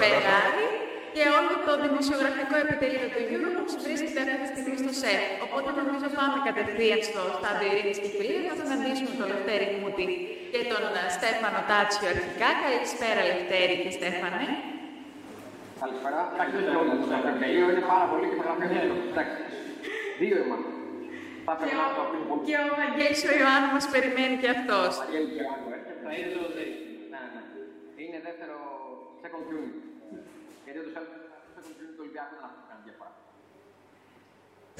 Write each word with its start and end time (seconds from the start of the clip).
Καλησπέρα, 0.00 0.32
Άρη. 0.44 0.66
Και 1.16 1.24
όλο 1.38 1.54
το 1.68 1.72
δημοσιογραφικό 1.86 2.54
επιτελείο 2.64 3.06
του 3.12 3.20
Eurobox 3.32 3.68
βρίσκεται 3.84 4.20
αυτή 4.36 4.38
τη 4.44 4.58
στιγμή 4.62 4.78
στο 4.84 4.92
ΣΕΦ. 5.02 5.22
Οπότε 5.46 5.68
νομίζω 5.80 6.06
πάμε 6.18 6.36
κατευθείαν 6.48 7.00
στο 7.10 7.20
στάδιο 7.38 7.68
ειρήνης 7.72 7.98
και 8.02 8.10
φιλίου. 8.18 8.42
Θα 8.50 8.54
συναντήσουμε 8.60 9.10
τον 9.20 9.26
Λευτέρη 9.32 9.66
Μούτη 9.80 10.06
και 10.52 10.60
τον 10.72 10.82
ε, 11.00 11.02
Στέφανο 11.16 11.60
Τάτσιο 11.70 12.06
αρχικά. 12.14 12.48
Καλησπέρα, 12.64 13.20
Λευτέρη 13.30 13.74
και 13.82 13.90
Στέφανε. 13.98 14.44
Καλησπέρα. 15.82 16.20
Εντάξει, 16.34 16.54
δεν 16.66 16.74
όλοι 16.80 16.94
το 17.02 17.06
επιτελείο 17.20 17.66
είναι 17.72 17.84
πάρα 17.92 18.06
πολύ 18.10 18.24
και 18.30 18.36
μεγαλύτερο. 18.40 18.94
Εντάξει. 19.12 19.38
Δύο 20.20 20.36
είμαστε. 20.44 20.70
Θα 21.46 21.52
Και 21.54 21.58
πρέπει 21.60 21.78
να 21.84 21.88
το 21.96 22.00
αφήνω 22.06 22.24
ο, 22.24 22.28
πολύ. 22.30 22.42
και 22.48 22.54
ο 22.72 22.74
Βαγγέλης 22.80 23.20
ο 23.30 23.32
Ιωάννου 23.40 23.70
μας 23.76 23.86
περιμένει 23.94 24.36
και 24.42 24.50
αυτός. 24.56 24.90
Βαγγέλη 25.02 25.28
και 25.36 25.42
άλλο, 25.52 25.66
έρχεται, 25.76 25.94
θα 26.04 26.10
είναι 26.16 26.30
το 26.36 26.42
day. 26.56 26.70
Ναι, 27.12 27.20
ναι. 27.34 27.42
Είναι 28.02 28.18
δεύτερο 28.28 28.56
second 29.22 29.44
unit. 29.56 29.76
Γιατί 30.76 30.88
ούτως 30.88 30.92
ή 30.94 30.96
άλλως 30.98 31.10
second 31.54 31.74
unit 31.80 31.88
τους 31.90 31.98
Ολυμπιακού 32.02 32.34
δεν 32.40 32.50
θα 32.56 32.64
κάνει 32.68 32.82
διαφορά. 32.88 33.12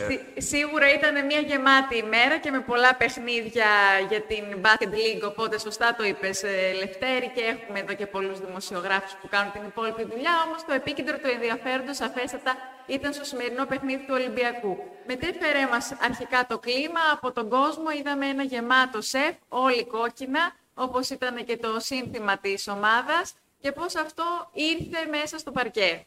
Σί- 0.08 0.26
Σίγουρα 0.50 0.86
ήταν 0.98 1.14
μια 1.26 1.40
γεμάτη 1.40 1.96
ημέρα 1.96 2.36
και 2.38 2.50
με 2.50 2.60
πολλά 2.60 2.94
παιχνίδια 2.94 3.70
για 4.08 4.20
την 4.20 4.44
Basket 4.64 4.92
League, 4.98 5.22
οπότε 5.30 5.58
σωστά 5.58 5.94
το 5.98 6.04
είπες 6.04 6.42
ε, 6.42 6.72
Λευτέρη 6.80 7.28
και 7.34 7.40
έχουμε 7.40 7.78
εδώ 7.78 7.94
και 7.94 8.06
πολλούς 8.06 8.38
δημοσιογράφους 8.40 9.12
που 9.20 9.28
κάνουν 9.28 9.52
την 9.52 9.62
υπόλοιπη 9.70 10.04
δουλειά, 10.04 10.34
όμως 10.46 10.64
το 10.64 10.72
επίκεντρο 10.72 11.16
του 11.18 11.28
ενδιαφέροντος 11.36 12.00
αφέστατα 12.00 12.52
ήταν 12.86 13.12
στο 13.12 13.24
σημερινό 13.24 13.66
παιχνίδι 13.66 14.02
του 14.06 14.14
Ολυμπιακού. 14.20 14.72
Μετέφερε 15.06 15.66
μας 15.70 15.92
αρχικά 16.00 16.46
το 16.46 16.58
κλίμα, 16.58 17.00
από 17.12 17.32
τον 17.32 17.48
κόσμο 17.48 17.90
είδαμε 17.98 18.26
ένα 18.26 18.42
γεμάτο 18.42 19.00
σεφ, 19.00 19.34
όλοι 19.48 19.84
κόκκινα, 19.86 20.54
όπως 20.74 21.10
ήταν 21.10 21.44
και 21.44 21.56
το 21.56 21.80
σύνθημα 21.80 22.38
της 22.38 22.68
ομάδας 22.68 23.34
και 23.60 23.72
πώς 23.72 23.96
αυτό 23.96 24.24
ήρθε 24.52 25.06
μέσα 25.10 25.38
στο 25.38 25.52
παρκέ; 25.52 26.06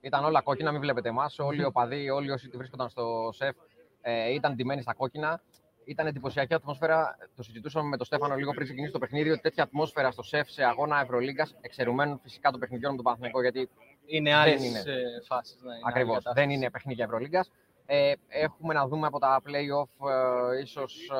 Ήταν 0.00 0.24
όλα 0.24 0.40
κόκκινα, 0.40 0.70
μην 0.72 0.80
βλέπετε 0.80 1.08
εμάς. 1.08 1.38
Όλοι 1.38 1.60
οι 1.60 1.64
οπαδοί, 1.64 2.10
όλοι 2.10 2.30
όσοι 2.30 2.48
βρίσκονταν 2.54 2.88
στο 2.88 3.30
σεφ 3.32 3.56
ε, 4.00 4.32
ήταν 4.32 4.54
ντυμένοι 4.54 4.82
στα 4.82 4.94
κόκκινα. 4.94 5.40
Ήταν 5.84 6.06
εντυπωσιακή 6.06 6.54
ατμόσφαιρα. 6.54 7.16
Το 7.36 7.42
συζητούσαμε 7.42 7.88
με 7.88 7.96
τον 7.96 8.06
Στέφανο 8.06 8.34
λίγο 8.34 8.52
πριν 8.52 8.64
ξεκινήσει 8.64 8.92
το 8.92 8.98
παιχνίδι. 8.98 9.30
Ότι 9.30 9.40
τέτοια 9.40 9.62
ατμόσφαιρα 9.62 10.10
στο 10.10 10.22
σεφ 10.22 10.50
σε 10.50 10.64
αγώνα 10.64 11.00
Ευρωλίγκας, 11.00 11.54
εξαιρουμένων 11.60 12.18
φυσικά 12.22 12.50
των 12.50 12.60
παιχνιδιών 12.60 12.90
με 12.90 12.96
τον 12.96 13.04
Παναθηναϊκό, 13.04 13.40
γιατί 13.42 13.68
Είναι 14.06 14.30
Δεν 14.30 14.38
άλλες 14.38 14.64
είναι. 14.64 14.78
ε, 14.78 14.92
φάσεις. 15.26 15.56
Ναι, 15.62 15.72
είναι 15.74 15.82
ακριβώς 15.84 16.14
άλλη 16.14 16.22
δεν 16.24 16.34
κατάσταση. 16.34 16.52
είναι 16.56 16.70
παιχνίδια 16.70 17.04
Ευρωλίγκας. 17.04 17.50
Ε, 17.90 18.12
έχουμε 18.28 18.74
να 18.74 18.86
δούμε 18.88 19.06
από 19.06 19.18
τα 19.18 19.40
playoff 19.46 20.08
ε, 20.56 20.60
ίσως 20.60 21.10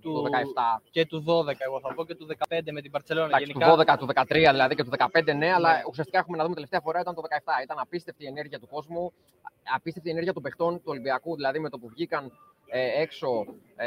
Του- 0.00 0.12
το 0.12 0.22
17. 0.22 0.82
Και 0.90 1.06
του 1.06 1.24
12, 1.26 1.54
εγώ 1.58 1.80
θα 1.80 1.94
πω, 1.94 2.04
και 2.04 2.14
του 2.14 2.26
15 2.48 2.72
με 2.72 2.80
την 2.80 2.90
Παρσελόνα. 2.90 3.26
Εντάξει, 3.26 3.52
του 3.52 3.58
Γενικά, 3.58 3.94
12, 3.94 3.98
του 3.98 4.06
13 4.06 4.50
δηλαδή 4.50 4.74
και 4.74 4.84
του 4.84 4.90
15 4.98 5.34
ναι, 5.36 5.52
αλλά 5.52 5.72
Ναι. 5.72 5.82
ουσιαστικά 5.88 6.18
έχουμε 6.18 6.36
να 6.36 6.42
δούμε 6.42 6.54
τελευταία 6.54 6.80
φορά 6.80 7.00
ήταν 7.00 7.14
το 7.14 7.22
17. 7.22 7.62
Ήταν 7.62 7.78
απίστευτη 7.78 8.24
η 8.24 8.26
ενέργεια 8.26 8.58
του 8.58 8.66
κόσμου, 8.68 9.12
απίστευτη 9.74 10.08
η 10.08 10.12
ενέργεια 10.12 10.32
των 10.32 10.42
παιχτών 10.42 10.74
του 10.76 10.82
Ολυμπιακού, 10.84 11.34
δηλαδή 11.34 11.58
με 11.58 11.68
το 11.68 11.78
που 11.78 11.88
βγήκαν 11.88 12.32
ε, 12.70 13.02
έξω 13.02 13.46
ε, 13.76 13.86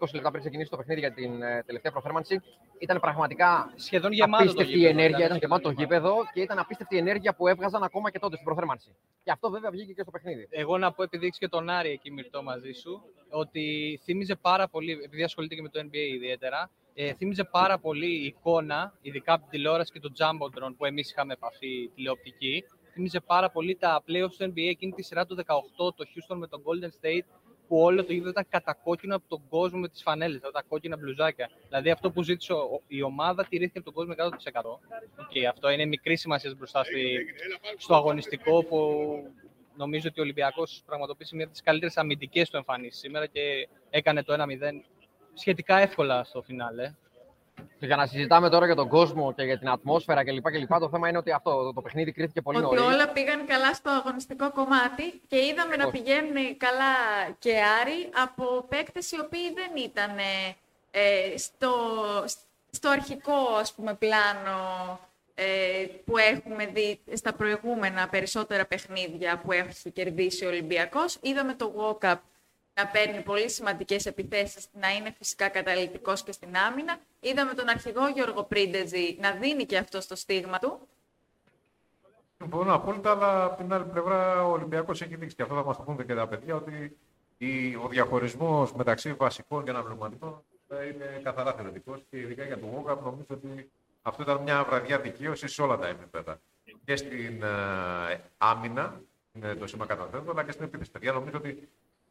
20 0.00 0.06
λεπτά 0.14 0.28
πριν 0.28 0.40
ξεκινήσει 0.40 0.70
το 0.70 0.76
παιχνίδι 0.76 1.00
για 1.00 1.12
την 1.12 1.42
ε, 1.42 1.62
τελευταία 1.66 1.92
προθέρμανση. 1.92 2.40
Ήταν 2.78 3.00
πραγματικά 3.00 3.72
σχεδόν 3.74 4.12
γεμάτο 4.12 4.44
το 4.44 4.50
απίστευτη 4.50 4.72
η 4.72 4.78
γήπεδο, 4.78 4.98
ενέργεια, 4.98 5.24
ήταν 5.26 5.36
σχεδόν 5.36 5.58
γεμάτο 5.60 5.68
το 5.68 5.82
γήπεδο 5.82 6.14
και 6.32 6.40
ήταν 6.40 6.58
απίστευτη 6.58 6.94
η 6.94 6.98
ενέργεια 6.98 7.34
που 7.34 7.48
έβγαζαν 7.48 7.82
ακόμα 7.82 8.10
και 8.10 8.18
τότε 8.18 8.34
στην 8.34 8.46
προθέρμανση. 8.46 8.94
Και 9.24 9.30
αυτό 9.30 9.50
βέβαια 9.50 9.70
βγήκε 9.70 9.92
και 9.92 10.02
στο 10.02 10.10
παιχνίδι. 10.10 10.48
Εγώ 10.50 10.78
να 10.78 10.92
πω, 10.92 11.02
επειδή 11.02 11.26
έχεις 11.26 11.38
και 11.38 11.48
τον 11.48 11.68
Άρη 11.68 11.90
εκεί 11.90 12.10
μυρτό 12.10 12.42
μαζί 12.42 12.72
σου, 12.72 13.02
ότι 13.30 13.64
θύμιζε 14.02 14.36
πάρα 14.36 14.68
πολύ, 14.68 14.92
επειδή 15.04 15.22
ασχολείται 15.22 15.54
και 15.54 15.62
με 15.62 15.68
το 15.68 15.80
NBA 15.80 16.14
ιδιαίτερα, 16.14 16.70
ε, 16.94 17.12
θύμιζε 17.14 17.44
πάρα 17.44 17.78
πολύ 17.78 18.22
η 18.22 18.24
εικόνα, 18.24 18.94
ειδικά 19.00 19.32
από 19.32 19.42
την 19.42 19.50
τηλεόραση 19.50 19.92
και 19.92 20.00
το 20.00 20.12
Jumbotron 20.18 20.74
που 20.76 20.84
εμείς 20.84 21.10
είχαμε 21.10 21.32
επαφή 21.32 21.90
τηλεοπτική, 21.94 22.64
θύμιζε 22.92 23.20
πάρα 23.20 23.50
πολύ 23.50 23.76
τα 23.76 24.02
playoffs 24.06 24.34
του 24.38 24.44
NBA 24.44 24.68
εκείνη 24.68 24.92
τη 24.92 25.02
σειρά 25.02 25.26
του 25.26 25.36
18, 25.36 25.44
το 25.76 26.04
Houston 26.14 26.36
με 26.36 26.46
τον 26.46 26.62
Golden 26.64 27.06
State, 27.06 27.26
που 27.70 27.80
όλο 27.80 28.04
το 28.04 28.12
γήπεδο 28.12 28.30
ήταν 28.30 28.46
κατακόκκινο 28.48 29.14
από 29.16 29.24
τον 29.28 29.40
κόσμο 29.48 29.78
με 29.78 29.88
τις 29.88 30.02
φανέλες, 30.02 30.40
τα 30.52 30.62
κόκκινα 30.68 30.96
μπλουζάκια. 30.96 31.50
Δηλαδή 31.68 31.90
αυτό 31.90 32.10
που 32.10 32.22
ζήτησε 32.22 32.52
ο- 32.52 32.82
η 32.86 33.02
ομάδα 33.02 33.44
τηρήθηκε 33.48 33.78
από 33.78 33.86
τον 33.92 33.94
κόσμο 33.94 34.12
100%. 34.12 34.80
Okay, 35.16 35.44
αυτό 35.50 35.70
είναι 35.70 35.84
μικρή 35.84 36.16
σημασία 36.16 36.54
μπροστά 36.56 36.84
στη, 36.84 37.18
στο 37.76 37.94
αγωνιστικό 37.94 38.64
που 38.64 38.78
νομίζω 39.76 40.08
ότι 40.08 40.20
ο 40.20 40.22
Ολυμπιακός 40.22 40.82
πραγματοποίησε 40.86 41.34
μια 41.34 41.44
από 41.44 41.52
τις 41.52 41.62
καλύτερες 41.62 41.96
αμυντικές 41.96 42.50
του 42.50 42.56
εμφανίσεις 42.56 43.00
σήμερα 43.00 43.26
και 43.26 43.68
έκανε 43.90 44.22
το 44.22 44.32
1-0 44.32 44.82
σχετικά 45.34 45.76
εύκολα 45.78 46.24
στο 46.24 46.42
φινάλε. 46.42 46.94
Και 47.78 47.86
για 47.86 47.96
να 47.96 48.06
συζητάμε 48.06 48.48
τώρα 48.50 48.66
για 48.66 48.74
τον 48.74 48.88
κόσμο 48.88 49.32
και 49.32 49.42
για 49.42 49.58
την 49.58 49.68
ατμόσφαιρα 49.68 50.24
κλπ. 50.24 50.50
κλπ 50.50 50.78
το 50.78 50.88
θέμα 50.88 51.08
είναι 51.08 51.18
ότι 51.18 51.32
αυτό 51.32 51.50
το, 51.50 51.72
το 51.72 51.80
παιχνίδι 51.82 52.12
κρίθηκε 52.12 52.42
πολύ 52.42 52.58
ότι 52.58 52.74
νωρίς. 52.76 52.94
όλα 52.94 53.08
πήγαν 53.08 53.46
καλά 53.46 53.74
στο 53.74 53.90
αγωνιστικό 53.90 54.52
κομμάτι 54.52 55.20
και 55.26 55.36
είδαμε 55.36 55.76
να 55.76 55.84
Ακριβώς. 55.84 55.90
πηγαίνουν 55.90 56.56
καλά 56.56 56.94
και 57.38 57.52
Άρη 57.80 58.08
από 58.22 58.64
παίκτες 58.68 59.10
οι 59.10 59.20
οποίοι 59.20 59.52
δεν 59.54 59.84
ήταν 59.84 60.10
ε, 60.90 61.36
στο, 61.36 61.72
στο 62.70 62.90
αρχικό 62.90 63.36
ας 63.60 63.74
πούμε, 63.74 63.94
πλάνο 63.94 64.58
ε, 65.34 65.86
που 66.04 66.18
έχουμε 66.18 66.66
δει 66.66 67.00
στα 67.12 67.32
προηγούμενα 67.32 68.08
περισσότερα 68.08 68.66
παιχνίδια 68.66 69.38
που 69.38 69.52
έχει 69.52 69.90
κερδίσει 69.90 70.44
ο 70.44 70.48
Ολυμπιακός. 70.48 71.18
Είδαμε 71.20 71.54
το 71.54 71.72
walk-up 71.76 72.14
να 72.80 72.86
παίρνει 72.86 73.22
πολύ 73.22 73.50
σημαντικές 73.50 74.06
επιθέσεις, 74.06 74.66
να 74.72 74.88
είναι 74.90 75.14
φυσικά 75.18 75.48
καταλητικός 75.48 76.22
και 76.22 76.32
στην 76.32 76.56
άμυνα. 76.56 76.98
Είδαμε 77.20 77.54
τον 77.54 77.68
αρχηγό 77.68 78.08
Γιώργο 78.08 78.42
Πρίντεζη 78.44 79.16
να 79.20 79.30
δίνει 79.30 79.64
και 79.64 79.78
αυτό 79.78 80.00
στο 80.00 80.16
στίγμα 80.16 80.58
του. 80.58 80.88
Συμφωνώ 82.38 82.74
απόλυτα, 82.74 83.10
αλλά 83.10 83.44
από 83.44 83.56
την 83.62 83.72
άλλη 83.72 83.84
πλευρά 83.84 84.46
ο 84.46 84.50
Ολυμπιακός 84.50 85.02
έχει 85.02 85.16
δείξει 85.16 85.36
και 85.36 85.42
αυτό 85.42 85.54
θα 85.54 85.64
μας 85.64 85.76
το 85.76 85.82
πούνε 85.82 86.04
και 86.04 86.14
τα 86.14 86.26
παιδιά 86.26 86.54
ότι 86.54 86.96
η, 87.38 87.74
ο 87.74 87.88
διαχωρισμός 87.88 88.72
μεταξύ 88.72 89.12
βασικών 89.12 89.64
και 89.64 89.70
αναπληρωματικών 89.70 90.44
θα 90.68 90.84
είναι 90.84 91.20
καθαρά 91.22 91.52
θεωρητικός 91.52 92.04
και 92.10 92.18
ειδικά 92.18 92.44
για 92.44 92.58
τον 92.58 92.68
Βόγκαπ 92.68 93.02
νομίζω 93.02 93.26
ότι 93.28 93.70
αυτό 94.02 94.22
ήταν 94.22 94.42
μια 94.42 94.64
βραδιά 94.64 95.00
δικαίωσης 95.00 95.52
σε 95.52 95.62
όλα 95.62 95.78
τα 95.78 95.86
επίπεδα. 95.86 96.40
Και 96.84 96.96
στην 96.96 97.42
ε, 97.42 98.20
άμυνα, 98.38 99.00
είναι 99.32 99.54
το 99.54 99.66
σήμα 99.66 99.86
καταθέτω, 99.86 100.30
αλλά 100.30 100.44
και 100.44 100.52
στην 100.52 100.64
επίθεση. 100.64 100.90
Παιδιά, 100.90 101.12
νομίζω 101.12 101.36
ότι 101.36 101.68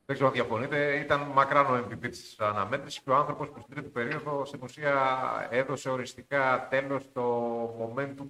δεν 0.10 0.18
ξέρω 0.18 0.28
αν 0.28 0.34
διαφωνείτε, 0.40 1.00
ήταν 1.00 1.22
μακράν 1.22 1.66
ο 1.66 1.78
MVP 1.78 2.10
της 2.10 2.36
αναμέτρησης 2.40 3.02
και 3.02 3.10
ο 3.10 3.16
άνθρωπος 3.16 3.50
που 3.50 3.60
στην 3.60 3.76
τρίτη 3.76 3.90
περίοδο 3.90 4.46
στην 4.46 4.60
ουσία 4.64 4.94
έδωσε 5.52 5.90
οριστικά 5.90 6.68
τέλος 6.70 7.12
το 7.14 7.64
momentum 7.80 8.26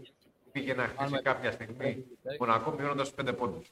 πήγε 0.52 0.74
να 0.74 0.84
χτίσει 0.84 1.22
κάποια 1.22 1.52
στιγμή 1.52 2.06
Μονακό 2.40 2.72
μειώνοντα 2.72 3.04
του 3.04 3.14
πέντε 3.16 3.34
πόντους. 3.34 3.72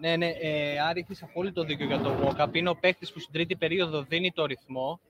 Ναι, 0.00 0.16
ναι, 0.16 0.28
ε, 0.40 0.80
Άρη, 0.80 1.00
έχεις 1.00 1.22
απόλυτο 1.22 1.62
δίκιο 1.62 1.86
για 1.86 2.00
το 2.00 2.10
walk-up. 2.22 2.54
Είναι 2.54 2.68
ο 2.68 2.74
παίκτης 2.74 3.12
που 3.12 3.20
στην 3.20 3.32
τρίτη 3.32 3.56
περίοδο 3.56 4.02
δίνει 4.02 4.32
το 4.32 4.44
ρυθμό 4.44 5.00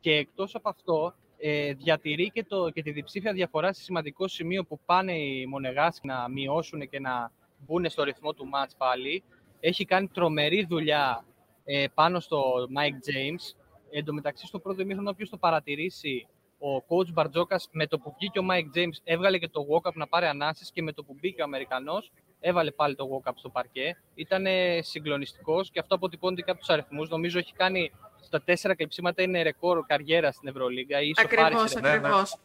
και 0.00 0.12
εκτός 0.12 0.54
από 0.54 0.68
αυτό 0.68 1.14
ε, 1.38 1.72
διατηρεί 1.74 2.30
και, 2.30 2.44
το, 2.44 2.70
και 2.70 2.82
τη 2.82 2.90
διψήφια 2.90 3.32
διαφορά 3.32 3.72
σε 3.72 3.82
σημαντικό 3.82 4.28
σημείο 4.28 4.64
που 4.64 4.80
πάνε 4.86 5.12
οι 5.12 5.46
Μονεγάσκοι 5.46 6.06
να 6.06 6.28
μειώσουν 6.28 6.88
και 6.88 7.00
να 7.00 7.30
μπουν 7.58 7.90
στο 7.90 8.02
ρυθμό 8.02 8.32
του 8.32 8.46
μάτς 8.46 8.74
πάλι. 8.76 9.22
Έχει 9.60 9.84
κάνει 9.84 10.08
τρομερή 10.08 10.66
δουλειά 10.68 11.24
ε, 11.64 11.86
πάνω 11.94 12.20
στο 12.20 12.42
Mike 12.76 13.10
James. 13.10 13.56
Εν 13.90 14.04
τω 14.04 14.12
μεταξύ, 14.12 14.46
στο 14.46 14.58
πρώτο 14.58 14.82
ημίχρονο, 14.82 15.10
όποιος 15.10 15.28
το 15.28 15.36
παρατηρήσει, 15.36 16.26
ο 16.58 16.84
coach 16.88 17.12
Μπαρτζόκας 17.12 17.68
με 17.72 17.86
το 17.86 17.98
που 17.98 18.14
βγήκε 18.18 18.38
ο 18.38 18.42
Mike 18.50 18.78
James 18.78 18.96
έβγαλε 19.04 19.38
και 19.38 19.48
το 19.48 19.66
walk-up 19.70 19.92
να 19.94 20.06
πάρει 20.06 20.26
ανάσεις 20.26 20.70
και 20.72 20.82
με 20.82 20.92
το 20.92 21.04
που 21.04 21.16
μπήκε 21.20 21.40
ο 21.40 21.44
Αμερικανός 21.44 22.12
έβαλε 22.40 22.70
πάλι 22.70 22.94
το 22.94 23.08
walk-up 23.12 23.32
στο 23.34 23.48
παρκέ. 23.48 23.96
Ήταν 24.14 24.46
συγκλονιστικός 24.80 25.70
και 25.70 25.78
αυτό 25.78 25.94
αποτυπώνεται 25.94 26.42
και 26.42 26.50
από 26.50 26.60
τους 26.60 26.68
αριθμούς. 26.68 27.08
Νομίζω 27.08 27.38
έχει 27.38 27.52
κάνει 27.52 27.90
στα 28.20 28.42
τέσσερα 28.42 28.74
κλειψίματα 28.74 29.22
είναι 29.22 29.42
ρεκόρ 29.42 29.86
καριέρα 29.86 30.32
στην 30.32 30.48
Ευρωλίγκα. 30.48 31.00
ή 31.00 31.08
ισοφάρισε 31.08 31.44
Ακριβώς, 31.44 31.72
ρεκόρ. 31.72 31.94
ακριβώς. 31.94 32.36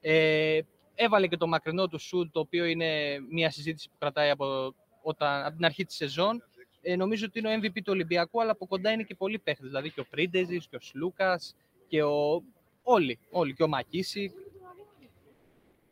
Ε, 0.00 0.60
έβαλε 0.94 1.26
και 1.26 1.36
το 1.36 1.46
μακρινό 1.46 1.88
του 1.88 1.98
σουτ, 1.98 2.32
το 2.32 2.40
οποίο 2.40 2.64
είναι 2.64 3.18
μια 3.30 3.50
συζήτηση 3.50 3.88
που 3.88 3.94
κρατάει 3.98 4.30
από, 4.30 4.74
όταν, 5.04 5.44
από 5.44 5.56
την 5.56 5.64
αρχή 5.64 5.84
της 5.84 5.96
σεζόν. 5.96 6.42
Ε, 6.82 6.96
νομίζω 6.96 7.26
ότι 7.28 7.38
είναι 7.38 7.48
ο 7.48 7.58
MVP 7.62 7.74
του 7.74 7.92
Ολυμπιακού, 7.92 8.40
αλλά 8.40 8.50
από 8.50 8.66
κοντά 8.66 8.90
είναι 8.90 9.02
και 9.02 9.14
πολλοί 9.14 9.38
παίχτες. 9.38 9.66
Δηλαδή 9.66 9.90
και 9.90 10.00
ο 10.00 10.06
Πρίντεζης 10.10 10.66
και 10.66 10.76
ο 10.76 10.80
Σλούκας 10.80 11.56
και 11.88 12.02
ο... 12.02 12.42
όλοι, 12.82 13.18
όλοι. 13.30 13.54
Και 13.54 13.62
ο 13.62 13.68
Μακίση. 13.68 14.32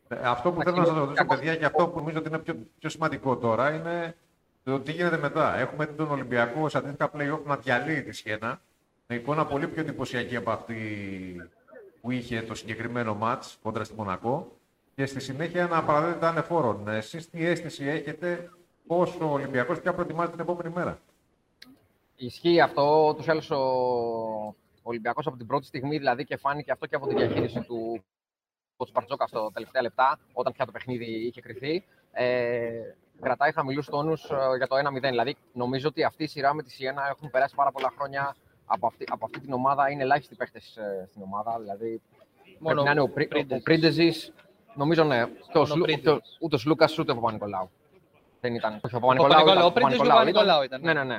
Ε, 0.07 0.15
Αυτό 0.23 0.51
που 0.51 0.61
θέλω 0.63 0.77
να 0.77 0.85
σας 0.85 0.97
ρωτήσω, 0.97 1.25
παιδιά, 1.25 1.55
και 1.55 1.65
αυτό 1.65 1.87
που 1.87 1.99
νομίζω 1.99 2.17
ότι 2.17 2.27
είναι 2.27 2.39
πιο, 2.39 2.55
πιο 2.79 2.89
σημαντικό 2.89 3.37
τώρα 3.37 3.73
είναι 3.73 4.15
το 4.63 4.79
τι 4.79 4.91
γίνεται 4.91 5.17
μετά. 5.17 5.57
Έχουμε 5.57 5.85
τον 5.85 6.11
Ολυμπιακό 6.11 6.69
σε 6.69 6.77
αντίστοιχα 6.77 7.11
playoff 7.15 7.43
να 7.45 7.57
διαλύει 7.57 8.03
τη 8.03 8.11
Σιένα 8.11 8.61
με 9.07 9.15
εικόνα 9.15 9.45
πολύ 9.45 9.67
πιο 9.67 9.81
εντυπωσιακή 9.81 10.35
από 10.35 10.51
αυτή 10.51 10.75
που 12.01 12.11
είχε 12.11 12.41
το 12.41 12.55
συγκεκριμένο 12.55 13.15
μάτς 13.15 13.57
κόντρα 13.61 13.83
στη 13.83 13.95
Μονακό 13.95 14.57
και 14.95 15.05
στη 15.05 15.19
συνέχεια 15.19 15.67
να 15.67 15.83
παραδίδεται 15.83 16.25
ανεφόρον. 16.25 16.87
Εσείς 16.87 17.29
τι 17.29 17.45
αίσθηση 17.45 17.85
έχετε, 17.85 18.49
πόσο 18.87 19.29
ο 19.29 19.33
Ολυμπιακός 19.33 19.81
πια 19.81 19.93
προετοιμάζει 19.93 20.31
την 20.31 20.39
επόμενη 20.39 20.73
μέρα; 20.73 20.99
Ισχύει 22.15 22.61
αυτό. 22.61 23.07
Ούτως 23.09 23.25
ή 23.25 23.31
άλλως 23.31 23.51
ο, 23.51 23.57
Ο 24.85 24.89
Ολυμπιακός 24.89 25.27
από 25.27 25.37
την 25.37 25.47
πρώτη 25.47 25.65
στιγμή 25.65 25.97
δηλαδή 25.97 26.25
και 26.25 26.37
φάνηκε 26.37 26.71
αυτό 26.71 26.85
και 26.85 26.95
από 26.95 27.07
τη 27.07 27.15
διαχείριση 27.15 27.61
του 27.61 28.03
του 28.77 28.91
Μπαρτζόκα 28.93 29.27
στο 29.27 29.51
τελευταία 29.53 29.81
λεπτά, 29.81 30.19
όταν 30.33 30.53
πια 30.53 30.65
το 30.65 30.71
παιχνίδι 30.71 31.05
είχε 31.05 31.41
κρυθεί. 31.41 31.83
Ε, 32.11 32.69
κρατάει 33.21 33.51
χαμηλούς 33.51 33.85
τόνους 33.85 34.29
ε, 34.29 34.35
για 34.57 34.67
το 34.67 34.75
1-0. 34.75 34.99
Δηλαδή, 35.01 35.35
νομίζω 35.53 35.87
ότι 35.87 36.03
αυτή 36.03 36.23
η 36.23 36.27
σειρά 36.27 36.53
με 36.53 36.63
τη 36.63 36.71
Σιένα 36.71 37.07
έχουν 37.09 37.29
περάσει 37.29 37.55
πάρα 37.55 37.71
πολλά 37.71 37.93
χρόνια 37.97 38.35
από 38.65 38.87
αυτή, 38.87 39.05
από 39.09 39.25
αυτή 39.25 39.39
την 39.39 39.53
ομάδα. 39.53 39.89
Είναι 39.91 40.03
ελάχιστοι 40.03 40.35
παίχτες 40.35 40.77
ε, 40.77 41.07
στην 41.09 41.21
ομάδα. 41.21 41.59
Δηλαδή, 41.59 42.01
Μόνο 42.59 42.81
πρέπει 42.83 42.85
να 42.85 42.91
είναι 42.91 43.55
ο, 43.55 43.61
Πρίντεζης. 43.63 44.33
Νομίζω 44.75 45.03
ναι. 45.03 45.25
ούτε 46.39 46.55
ο 46.55 46.59
Λούκας 46.65 46.99
ούτε 46.99 47.11
ο 47.11 47.15
Παπα-Νικολάου. 47.15 47.69
Δεν 48.43 48.55
ήταν. 48.55 48.79
Ο 48.81 48.99
Παπα-Νικολάου. 48.99 49.65
Ο 49.65 49.71
Παπα-Νικολάου 49.71 50.63
ήταν. 50.63 50.81
Ναι, 50.81 50.93
ναι, 50.93 51.03
ναι. 51.03 51.17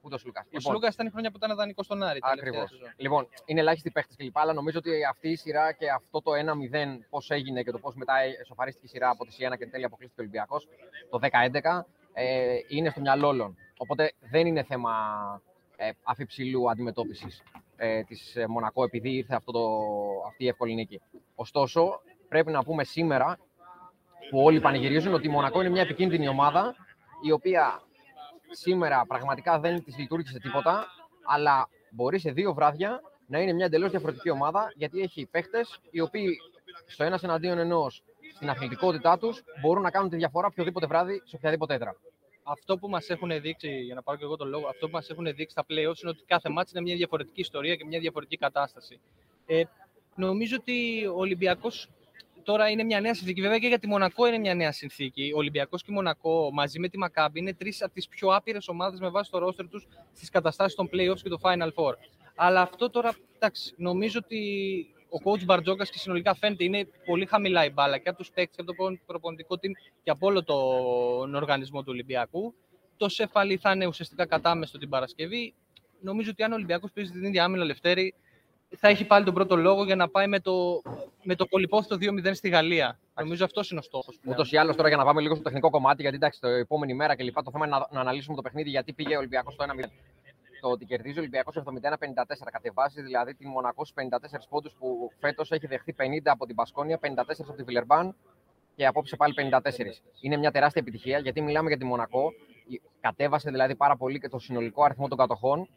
Ούτε 0.00 0.14
ο 0.14 0.18
Σλούκα. 0.18 0.40
Ο 0.40 0.44
λοιπόν, 0.50 0.72
Σλούκα 0.72 0.88
ήταν 0.92 1.06
η 1.06 1.10
χρόνια 1.10 1.30
που 1.30 1.36
ήταν 1.36 1.56
δανεικός 1.56 1.84
στον 1.84 2.02
Άρη. 2.02 2.18
Ακριβώς. 2.22 2.70
Λοιπόν, 2.96 3.28
είναι 3.44 3.60
ελάχιστοι 3.60 3.90
παίχτες 3.90 4.16
κλπ. 4.16 4.38
Αλλά 4.38 4.52
νομίζω 4.52 4.78
ότι 4.78 4.90
αυτή 5.04 5.28
η 5.28 5.36
σειρά 5.36 5.72
και 5.72 5.90
αυτό 5.90 6.22
το 6.22 6.30
1-0, 6.32 6.36
πώς 7.10 7.30
έγινε 7.30 7.62
και 7.62 7.70
το 7.70 7.78
πώς 7.78 7.94
μετά 7.94 8.14
εσωφαρίστηκε 8.40 8.86
η 8.86 8.88
σειρά 8.88 9.08
από 9.10 9.24
τη 9.24 9.32
Σιένα 9.32 9.56
και 9.56 9.66
τέλεια 9.66 9.86
αποκλείστηκε 9.86 10.20
ο 10.20 10.24
Ολυμπιακός 10.24 10.68
το 11.10 11.18
10-11, 11.22 11.84
ε, 12.12 12.56
είναι 12.68 12.90
στο 12.90 13.00
μυαλό 13.00 13.26
όλων. 13.28 13.56
Οπότε 13.76 14.12
δεν 14.30 14.46
είναι 14.46 14.62
θέμα 14.62 14.92
ε, 15.76 15.90
αφιψηλού 16.02 16.70
αντιμετώπισης 16.70 17.42
ε, 17.76 18.02
της 18.02 18.36
ε, 18.36 18.46
Μονακό 18.46 18.84
επειδή 18.84 19.10
ήρθε 19.10 19.34
αυτό 19.34 19.52
το, 19.52 19.68
αυτή 20.26 20.44
η 20.44 20.48
εύκολη 20.48 20.74
νίκη. 20.74 21.00
Ωστόσο, 21.34 22.00
πρέπει 22.28 22.50
να 22.50 22.64
πούμε 22.64 22.84
σήμερα 22.84 23.38
που 24.30 24.42
όλοι 24.42 24.60
πανηγυρίζουν 24.60 25.14
ότι 25.14 25.26
η 25.26 25.30
Μονακό 25.30 25.60
είναι 25.60 25.70
μια 25.70 25.82
επικίνδυνη 25.82 26.28
ομάδα 26.28 26.74
η 27.24 27.32
οποία 27.32 27.82
σήμερα 28.50 29.04
πραγματικά 29.08 29.58
δεν 29.58 29.84
της 29.84 29.98
λειτουργήσε 29.98 30.38
τίποτα, 30.38 30.86
αλλά 31.24 31.68
μπορεί 31.90 32.18
σε 32.18 32.30
δύο 32.30 32.54
βράδια 32.54 33.00
να 33.26 33.38
είναι 33.38 33.52
μια 33.52 33.64
εντελώς 33.64 33.90
διαφορετική 33.90 34.30
ομάδα, 34.30 34.72
γιατί 34.76 35.00
έχει 35.00 35.26
παίχτες 35.26 35.80
οι 35.90 36.00
οποίοι 36.00 36.36
στο 36.86 37.04
ένας 37.04 37.22
εναντίον 37.22 37.58
ενός 37.58 38.02
στην 38.34 38.50
αθλητικότητά 38.50 39.18
τους 39.18 39.42
μπορούν 39.60 39.82
να 39.82 39.90
κάνουν 39.90 40.08
τη 40.08 40.16
διαφορά 40.16 40.46
οποιοδήποτε 40.46 40.86
βράδυ 40.86 41.22
σε 41.24 41.36
οποιαδήποτε 41.36 41.74
έδρα. 41.74 41.96
Αυτό 42.42 42.78
που 42.78 42.88
μας 42.88 43.08
έχουν 43.08 43.40
δείξει, 43.40 43.68
για 43.68 43.94
να 43.94 44.02
πάρω 44.02 44.18
και 44.18 44.24
εγώ 44.24 44.36
τον 44.36 44.48
λόγο, 44.48 44.66
αυτό 44.68 44.86
που 44.86 44.92
μας 44.92 45.10
έχουν 45.10 45.24
δείξει 45.24 45.50
στα 45.50 45.62
playoffs 45.62 46.00
είναι 46.02 46.10
ότι 46.10 46.22
κάθε 46.26 46.48
μάτι 46.48 46.70
είναι 46.74 46.82
μια 46.82 46.96
διαφορετική 46.96 47.40
ιστορία 47.40 47.74
και 47.74 47.84
μια 47.84 47.98
διαφορετική 47.98 48.36
κατάσταση. 48.36 49.00
Ε, 49.46 49.62
νομίζω 50.14 50.56
ότι 50.60 51.06
ο 51.06 51.18
Ολυμπιακός 51.18 51.88
τώρα 52.42 52.68
είναι 52.68 52.82
μια 52.82 53.00
νέα 53.00 53.14
συνθήκη. 53.14 53.40
Βέβαια 53.40 53.58
και 53.58 53.66
για 53.66 53.78
τη 53.78 53.86
Μονακό 53.86 54.26
είναι 54.26 54.38
μια 54.38 54.54
νέα 54.54 54.72
συνθήκη. 54.72 55.32
Ο 55.34 55.38
Ολυμπιακός 55.38 55.82
και 55.82 55.90
η 55.90 55.94
Μονακό 55.94 56.50
μαζί 56.52 56.78
με 56.78 56.88
τη 56.88 56.98
Μακάμπη 56.98 57.40
είναι 57.40 57.54
τρεις 57.54 57.82
από 57.82 57.94
τις 57.94 58.08
πιο 58.08 58.28
άπειρες 58.34 58.68
ομάδες 58.68 59.00
με 59.00 59.08
βάση 59.08 59.30
το 59.30 59.38
ρόστερ 59.38 59.68
τους 59.68 59.86
στις 60.12 60.30
καταστάσεις 60.30 60.74
των 60.74 60.88
playoffs 60.92 61.20
και 61.22 61.28
το 61.28 61.38
Final 61.42 61.68
Four. 61.74 61.92
Αλλά 62.34 62.60
αυτό 62.60 62.90
τώρα, 62.90 63.14
εντάξει, 63.36 63.74
νομίζω 63.76 64.20
ότι 64.22 64.38
ο 65.08 65.30
coach 65.30 65.44
Μπαρτζόκα 65.44 65.84
και 65.84 65.98
συνολικά 65.98 66.34
φαίνεται 66.34 66.64
είναι 66.64 66.88
πολύ 67.04 67.26
χαμηλά 67.26 67.64
η 67.64 67.70
μπάλα 67.70 67.98
και 67.98 68.08
από 68.08 68.18
τους 68.18 68.30
παίκτες 68.30 68.56
και 68.56 68.62
από 68.62 68.90
το 68.90 68.98
προπονητικό 69.06 69.54
team 69.54 69.70
και 70.02 70.10
από 70.10 70.26
όλο 70.26 70.44
τον 70.44 71.34
οργανισμό 71.34 71.80
του 71.80 71.88
Ολυμπιακού. 71.88 72.54
Το 72.96 73.08
Σεφαλή 73.08 73.56
θα 73.56 73.72
είναι 73.72 73.86
ουσιαστικά 73.86 74.26
κατάμεστο 74.26 74.78
την 74.78 74.88
Παρασκευή. 74.88 75.54
Νομίζω 76.00 76.30
ότι 76.30 76.42
αν 76.42 76.52
ο 76.52 76.54
Ολυμπιακός 76.54 76.90
παίζει 76.92 77.10
την 77.10 77.24
ίδια 77.24 77.44
άμυνα 77.44 77.64
Λευτέρη, 77.64 78.14
θα 78.76 78.88
έχει 78.88 79.04
πάλι 79.04 79.24
τον 79.24 79.34
πρώτο 79.34 79.56
λόγο 79.56 79.84
για 79.84 79.96
να 79.96 80.08
πάει 80.08 80.26
με 80.26 80.40
το, 80.40 80.82
με 81.22 81.34
το 81.34 81.46
πολυπόθητο 81.46 81.96
2-0 82.00 82.30
στη 82.34 82.48
Γαλλία. 82.48 82.98
Νομίζω 83.14 83.44
αυτός 83.44 83.70
είναι 83.70 83.80
ο 83.80 83.82
στόχος. 83.82 84.18
Ούτως 84.26 84.52
ή 84.52 84.56
άλλως 84.56 84.76
τώρα 84.76 84.88
για 84.88 84.96
να 84.96 85.04
πάμε 85.04 85.20
λίγο 85.20 85.34
στο 85.34 85.44
τεχνικό 85.44 85.70
κομμάτι, 85.70 86.02
γιατί 86.02 86.16
εντάξει, 86.16 86.40
το 86.40 86.48
επόμενη 86.48 86.94
μέρα 86.94 87.14
και 87.14 87.22
λοιπά 87.22 87.42
το 87.42 87.50
θέμα 87.50 87.66
είναι 87.66 87.76
να, 87.76 87.86
να 87.90 88.00
αναλύσουμε 88.00 88.36
το 88.36 88.42
παιχνίδι 88.42 88.70
γιατί 88.70 88.92
πήγε 88.92 89.14
ο 89.14 89.18
Ολυμπιακός 89.18 89.54
στο 89.54 89.64
1-0. 89.64 89.84
Το 90.60 90.68
ότι 90.68 90.84
κερδίζει 90.84 91.18
ο 91.18 91.20
Ολυμπιακός 91.20 91.54
71-54 91.56 91.62
κατεβάζει 92.52 93.02
δηλαδή 93.02 93.34
τη 93.34 93.46
Μονακός 93.46 93.92
54 93.94 94.02
πόντους 94.48 94.72
που 94.78 95.12
φέτος 95.18 95.50
έχει 95.50 95.66
δεχθεί 95.66 95.94
50 95.98 96.02
από 96.24 96.46
την 96.46 96.54
Πασκόνια, 96.54 96.98
54 97.02 97.08
από 97.38 97.52
τη 97.52 97.62
Βιλερμπάν 97.62 98.14
και 98.76 98.86
απόψε 98.86 99.16
πάλι 99.16 99.34
54. 99.36 99.60
Είναι 100.20 100.36
μια 100.36 100.50
τεράστια 100.50 100.82
επιτυχία 100.82 101.18
γιατί 101.18 101.40
μιλάμε 101.40 101.68
για 101.68 101.78
τη 101.78 101.84
Μονακό. 101.84 102.32
Κατέβασε 103.00 103.50
δηλαδή 103.50 103.74
πάρα 103.74 103.96
πολύ 103.96 104.20
και 104.20 104.28
το 104.28 104.38
συνολικό 104.38 104.84
αριθμό 104.84 105.08
των 105.08 105.18
κατοχών 105.18 105.68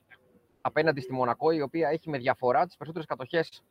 απέναντι 0.67 1.01
στη 1.01 1.13
Μονακό, 1.13 1.51
η 1.51 1.61
οποία 1.61 1.89
έχει 1.89 2.09
με 2.09 2.17
διαφορά 2.17 2.65
τις 2.65 2.77
περισσότερες 2.77 3.07
κατοχές 3.07 3.63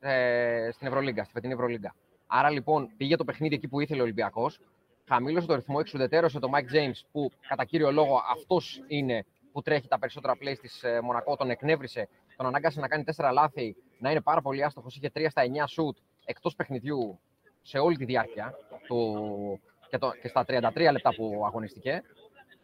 ε, 0.00 0.68
στην 0.72 0.86
Ευρωλίγκα, 0.86 1.24
στη 1.24 1.32
φετινή 1.32 1.52
Ευρωλίγκα. 1.52 1.94
Άρα 2.26 2.50
λοιπόν 2.50 2.90
πήγε 2.96 3.16
το 3.16 3.24
παιχνίδι 3.24 3.54
εκεί 3.54 3.68
που 3.68 3.80
ήθελε 3.80 4.00
ο 4.00 4.02
Ολυμπιακός, 4.02 4.60
χαμήλωσε 5.08 5.46
το 5.46 5.54
ρυθμό, 5.54 5.76
εξουδετέρωσε 5.80 6.38
το 6.38 6.48
Mike 6.54 6.74
James, 6.76 7.00
που 7.12 7.30
κατά 7.48 7.64
κύριο 7.64 7.92
λόγο 7.92 8.22
αυτός 8.32 8.82
είναι 8.86 9.24
που 9.52 9.62
τρέχει 9.62 9.88
τα 9.88 9.98
περισσότερα 9.98 10.34
plays 10.40 10.58
της 10.60 10.82
ε, 10.82 11.00
Μονακό, 11.00 11.36
τον 11.36 11.50
εκνεύρισε, 11.50 12.08
τον 12.36 12.46
ανάγκασε 12.46 12.80
να 12.80 12.88
κάνει 12.88 13.04
τέσσερα 13.04 13.32
λάθη, 13.32 13.76
να 13.98 14.10
είναι 14.10 14.20
πάρα 14.20 14.40
πολύ 14.40 14.64
άστοχος. 14.64 14.96
Είχε 14.96 15.10
3 15.14 15.26
στα 15.28 15.42
9 15.42 15.46
σουτ 15.66 15.96
εκτός 16.24 16.54
παιχνιδιού 16.54 17.18
σε 17.62 17.78
όλη 17.78 17.96
τη 17.96 18.04
διάρκεια 18.04 18.54
του, 18.86 19.60
και, 19.88 19.98
το, 19.98 20.10
και 20.22 20.28
στα 20.28 20.44
33 20.48 20.88
λεπτά 20.92 21.14
που 21.14 21.42
αγωνιστηκε. 21.46 22.02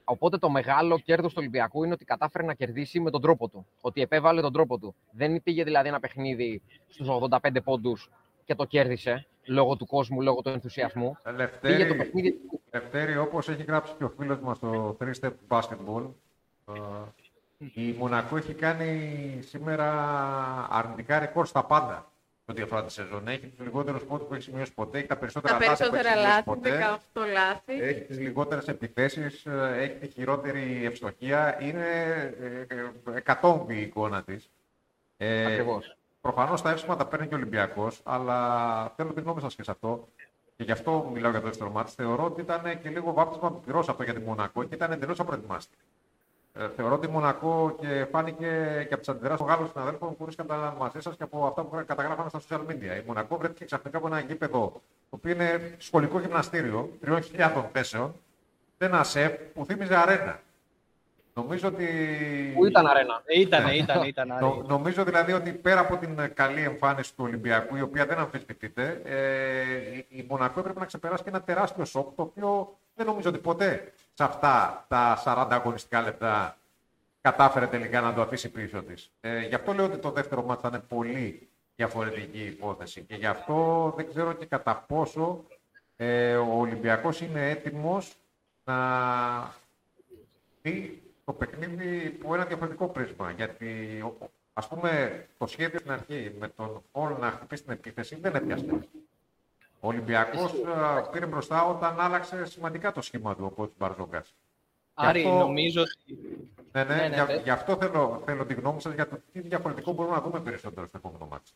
Οπότε 0.04 0.38
το 0.38 0.50
μεγάλο 0.50 0.98
κέρδος 0.98 1.30
του 1.32 1.38
Ολυμπιακού 1.40 1.84
είναι 1.84 1.92
ότι 1.92 2.04
κατάφερε 2.04 2.44
να 2.44 2.54
κερδίσει 2.54 3.00
με 3.00 3.10
τον 3.10 3.20
τρόπο 3.20 3.48
του. 3.48 3.66
Ότι 3.80 4.00
επέβαλε 4.00 4.40
τον 4.40 4.52
τρόπο 4.52 4.78
του. 4.78 4.94
Δεν 5.10 5.42
πήγε 5.42 5.64
δηλαδή 5.64 5.88
ένα 5.88 6.00
παιχνίδι 6.00 6.62
στους 6.88 7.08
85 7.08 7.62
πόντους 7.64 8.10
και 8.44 8.54
το 8.54 8.64
κέρδισε 8.64 9.26
λόγω 9.44 9.76
του 9.76 9.86
κόσμου, 9.86 10.22
λόγω 10.22 10.42
του 10.42 10.48
ενθουσιασμού. 10.48 11.16
Ελευθέρη, 11.24 11.76
πήγε 11.76 11.88
το 11.88 11.94
παιχνίδι... 11.94 12.40
Ελευθέρη 12.70 13.16
όπως 13.16 13.48
έχει 13.48 13.62
γράψει 13.62 13.94
και 13.98 14.04
ο 14.04 14.12
φίλος 14.18 14.40
μας 14.40 14.56
στο 14.56 14.96
3 15.00 15.04
Step 15.20 15.32
Basketball, 15.48 16.04
ε, 16.68 16.80
η 17.74 17.92
Μονακό 17.98 18.36
έχει 18.36 18.54
κάνει 18.54 19.38
σήμερα 19.42 19.88
αρνητικά 20.70 21.18
ρεκόρ 21.18 21.46
στα 21.46 21.64
πάντα 21.64 22.11
ό,τι 22.52 22.62
αφορά 22.62 22.84
τη 22.84 22.92
σεζόν. 22.92 23.28
Έχει 23.28 23.46
του 23.46 23.62
λιγότερου 23.62 23.98
πόντους 23.98 24.26
που 24.26 24.34
έχει 24.34 24.42
σημειώσει 24.42 24.72
ποτέ, 24.74 24.98
έχει 24.98 25.06
τα 25.06 25.16
περισσότερα, 25.16 25.58
τα 25.58 25.64
περισσότερα 25.64 26.14
λάθη, 26.14 26.42
ποτέ. 26.42 26.98
18 27.14 27.20
λάθη. 27.32 27.82
Έχει 27.82 28.00
τις 28.00 28.18
λιγότερες 28.18 28.68
επιθέσεις, 28.68 29.46
ε, 29.46 29.76
έχει 29.78 29.94
τη 29.94 30.08
χειρότερη 30.08 30.84
ευστοχία. 30.84 31.58
Είναι 31.62 31.86
ε, 32.68 33.16
εκατόμβη 33.16 33.74
η 33.76 33.80
εικόνα 33.80 34.22
της. 34.22 34.50
Ε, 35.16 35.44
Ακριβώς. 35.46 35.96
Προφανώς 36.20 36.62
τα 36.62 36.70
εύσημα 36.70 36.96
τα 36.96 37.06
παίρνει 37.06 37.26
και 37.26 37.34
ο 37.34 37.36
Ολυμπιακός, 37.36 38.00
αλλά 38.04 38.88
θέλω 38.96 39.12
τη 39.12 39.20
γνώμη 39.20 39.40
σας 39.40 39.54
και 39.54 39.62
σε 39.62 39.70
αυτό. 39.70 40.08
Και 40.56 40.64
γι' 40.64 40.72
αυτό 40.72 41.10
μιλάω 41.12 41.30
για 41.30 41.40
το 41.40 41.46
δεύτερο 41.46 41.70
μάτι. 41.70 41.92
Θεωρώ 41.96 42.24
ότι 42.24 42.40
ήταν 42.40 42.80
και 42.82 42.88
λίγο 42.88 43.12
βάπτισμα 43.12 43.52
πυρός 43.52 43.88
αυτό 43.88 44.02
για 44.02 44.14
τη 44.14 44.20
Μονακό 44.20 44.64
και 44.64 44.74
ήταν 44.74 44.92
εντελώς 44.92 45.20
απροετοιμάστη. 45.20 45.76
Ε, 46.54 46.68
θεωρώ 46.76 46.94
ότι 46.94 47.08
Μονακό 47.08 47.76
και 47.80 48.06
φάνηκε 48.10 48.46
και 48.88 48.94
από 48.94 48.98
τις 48.98 49.08
αντιδράσεις 49.08 49.38
των 49.38 49.48
Γάλλων 49.48 49.68
συναδέλφων 49.68 50.16
που 50.16 50.24
βρίσκονταν 50.24 50.74
μαζί 50.78 51.00
σας 51.00 51.16
και 51.16 51.22
από 51.22 51.46
αυτά 51.46 51.64
που 51.64 51.82
καταγράφαμε 51.86 52.28
στα 52.28 52.40
social 52.48 52.60
media. 52.70 53.02
Η 53.02 53.02
Μονακό 53.06 53.36
βρέθηκε 53.36 53.64
ξαφνικά 53.64 53.98
από 53.98 54.06
ένα 54.06 54.20
γήπεδο 54.20 54.82
το 55.10 55.16
οποίο 55.16 55.32
είναι 55.32 55.74
σχολικό 55.78 56.20
γυμναστήριο 56.20 56.90
3.000 57.06 57.20
θέσεων 57.72 58.14
σε 58.78 58.84
ένα 58.84 59.04
σεφ 59.04 59.32
που 59.54 59.64
θύμιζε 59.64 59.96
αρένα. 59.96 60.40
Νομίζω 61.34 61.68
ότι. 61.68 61.86
Πού 62.54 62.66
ήταν 62.66 62.86
αρένα; 62.86 63.22
Ήταν, 63.36 63.68
ήταν, 63.74 64.02
ήταν. 64.02 64.28
Νο, 64.40 64.64
νομίζω 64.66 65.04
δηλαδή 65.04 65.32
ότι 65.32 65.52
πέρα 65.52 65.80
από 65.80 65.96
την 65.96 66.30
καλή 66.34 66.62
εμφάνιση 66.62 67.14
του 67.16 67.24
Ολυμπιακού, 67.24 67.76
η 67.76 67.80
οποία 67.80 68.06
δεν 68.06 68.18
αμφισβητείται, 68.18 69.00
ε, 69.04 69.98
η 70.08 70.26
Μονακό 70.28 70.60
έπρεπε 70.60 70.80
να 70.80 70.86
ξεπεράσει 70.86 71.22
και 71.22 71.28
ένα 71.28 71.42
τεράστιο 71.42 71.84
σοκ, 71.84 72.14
το 72.14 72.22
οποίο 72.22 72.76
δεν 72.94 73.06
νομίζω 73.06 73.28
ότι 73.28 73.38
ποτέ 73.38 73.92
σε 74.14 74.24
αυτά 74.24 74.84
τα 74.88 75.22
40 75.24 75.46
αγωνιστικά 75.50 76.02
λεπτά 76.02 76.56
κατάφερε 77.20 77.66
τελικά 77.66 78.00
να 78.00 78.14
το 78.14 78.22
αφήσει 78.22 78.50
πίσω 78.50 78.82
της. 78.82 79.10
Ε, 79.20 79.46
γι' 79.46 79.54
αυτό 79.54 79.72
λέω 79.72 79.84
ότι 79.84 79.96
το 79.98 80.10
δεύτερο 80.10 80.42
μάτι 80.42 80.62
θα 80.62 80.68
είναι 80.68 80.82
πολύ 80.88 81.48
διαφορετική 81.76 82.44
υπόθεση. 82.44 83.02
Και 83.02 83.14
γι' 83.14 83.26
αυτό 83.26 83.92
δεν 83.96 84.08
ξέρω 84.08 84.32
και 84.32 84.46
κατά 84.46 84.76
πόσο 84.76 85.44
ε, 85.96 86.36
ο 86.36 86.58
Ολυμπιακός 86.58 87.20
είναι 87.20 87.50
έτοιμος 87.50 88.14
να 88.64 88.76
δει 90.62 91.02
το 91.24 91.32
παιχνίδι 91.32 92.10
που 92.10 92.34
ένα 92.34 92.44
διαφορετικό 92.44 92.88
πρίσμα. 92.88 93.30
Γιατί, 93.30 94.02
ας 94.52 94.68
πούμε, 94.68 95.24
το 95.38 95.46
σχέδιο 95.46 95.78
στην 95.78 95.90
αρχή 95.90 96.34
με 96.38 96.48
τον 96.48 96.82
Όλ 96.92 97.12
να 97.20 97.30
χτυπήσει 97.30 97.62
την 97.62 97.72
επίθεση 97.72 98.16
δεν 98.16 98.34
έπιασε. 98.34 98.88
Ο 99.84 99.88
Ολυμπιακός 99.88 100.52
ε, 100.52 101.08
πήρε 101.12 101.26
μπροστά 101.26 101.64
όταν 101.64 102.00
άλλαξε 102.00 102.44
σημαντικά 102.44 102.92
το 102.92 103.00
σχήμα 103.00 103.36
του 103.36 103.52
ο 103.56 103.68
Μπαρζόκα. 103.78 104.24
Άρη, 104.94 105.24
αυτό... 105.24 105.38
νομίζω 105.38 105.80
ότι. 105.82 106.20
Ναι, 106.72 106.84
ναι, 106.84 106.94
ναι, 106.94 107.08
ναι 107.08 107.14
για, 107.14 107.34
γι' 107.34 107.50
αυτό 107.50 107.76
θέλω, 107.76 108.22
θέλω 108.24 108.46
τη 108.46 108.54
γνώμη 108.54 108.80
σας 108.80 108.94
για 108.94 109.08
το 109.08 109.18
τι 109.32 109.40
διαφορετικό 109.40 109.92
μπορούμε 109.92 110.14
να 110.14 110.22
δούμε 110.22 110.40
περισσότερο 110.40 110.86
στο 110.86 110.96
επόμενο 110.96 111.26
μάτι. 111.26 111.50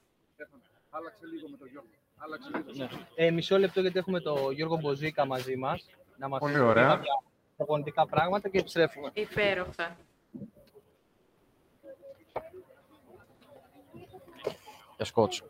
Άλλαξε 0.91 1.27
λίγο 1.27 1.49
με 1.49 1.57
τον 1.57 1.69
Γιώργο. 1.69 1.89
Άλλαξε 2.17 2.51
λίγο. 2.55 2.73
Ναι. 2.75 2.89
Ε, 3.15 3.31
μισό 3.31 3.59
λεπτό 3.59 3.81
γιατί 3.81 3.99
έχουμε 3.99 4.21
τον 4.21 4.53
Γιώργο 4.53 4.77
Μποζίκα 4.77 5.27
μαζί 5.27 5.57
μας. 5.57 5.87
Να 6.17 6.29
μας 6.29 6.41
Πολύ 6.41 6.59
ωραία. 6.59 7.01
Προπονητικά 7.57 8.07
πράγματα 8.07 8.49
και 8.49 8.59
επιστρέφουμε. 8.59 9.11
Υπέροχα. 9.13 9.97
Για 14.97 15.05
σκότσο. 15.05 15.45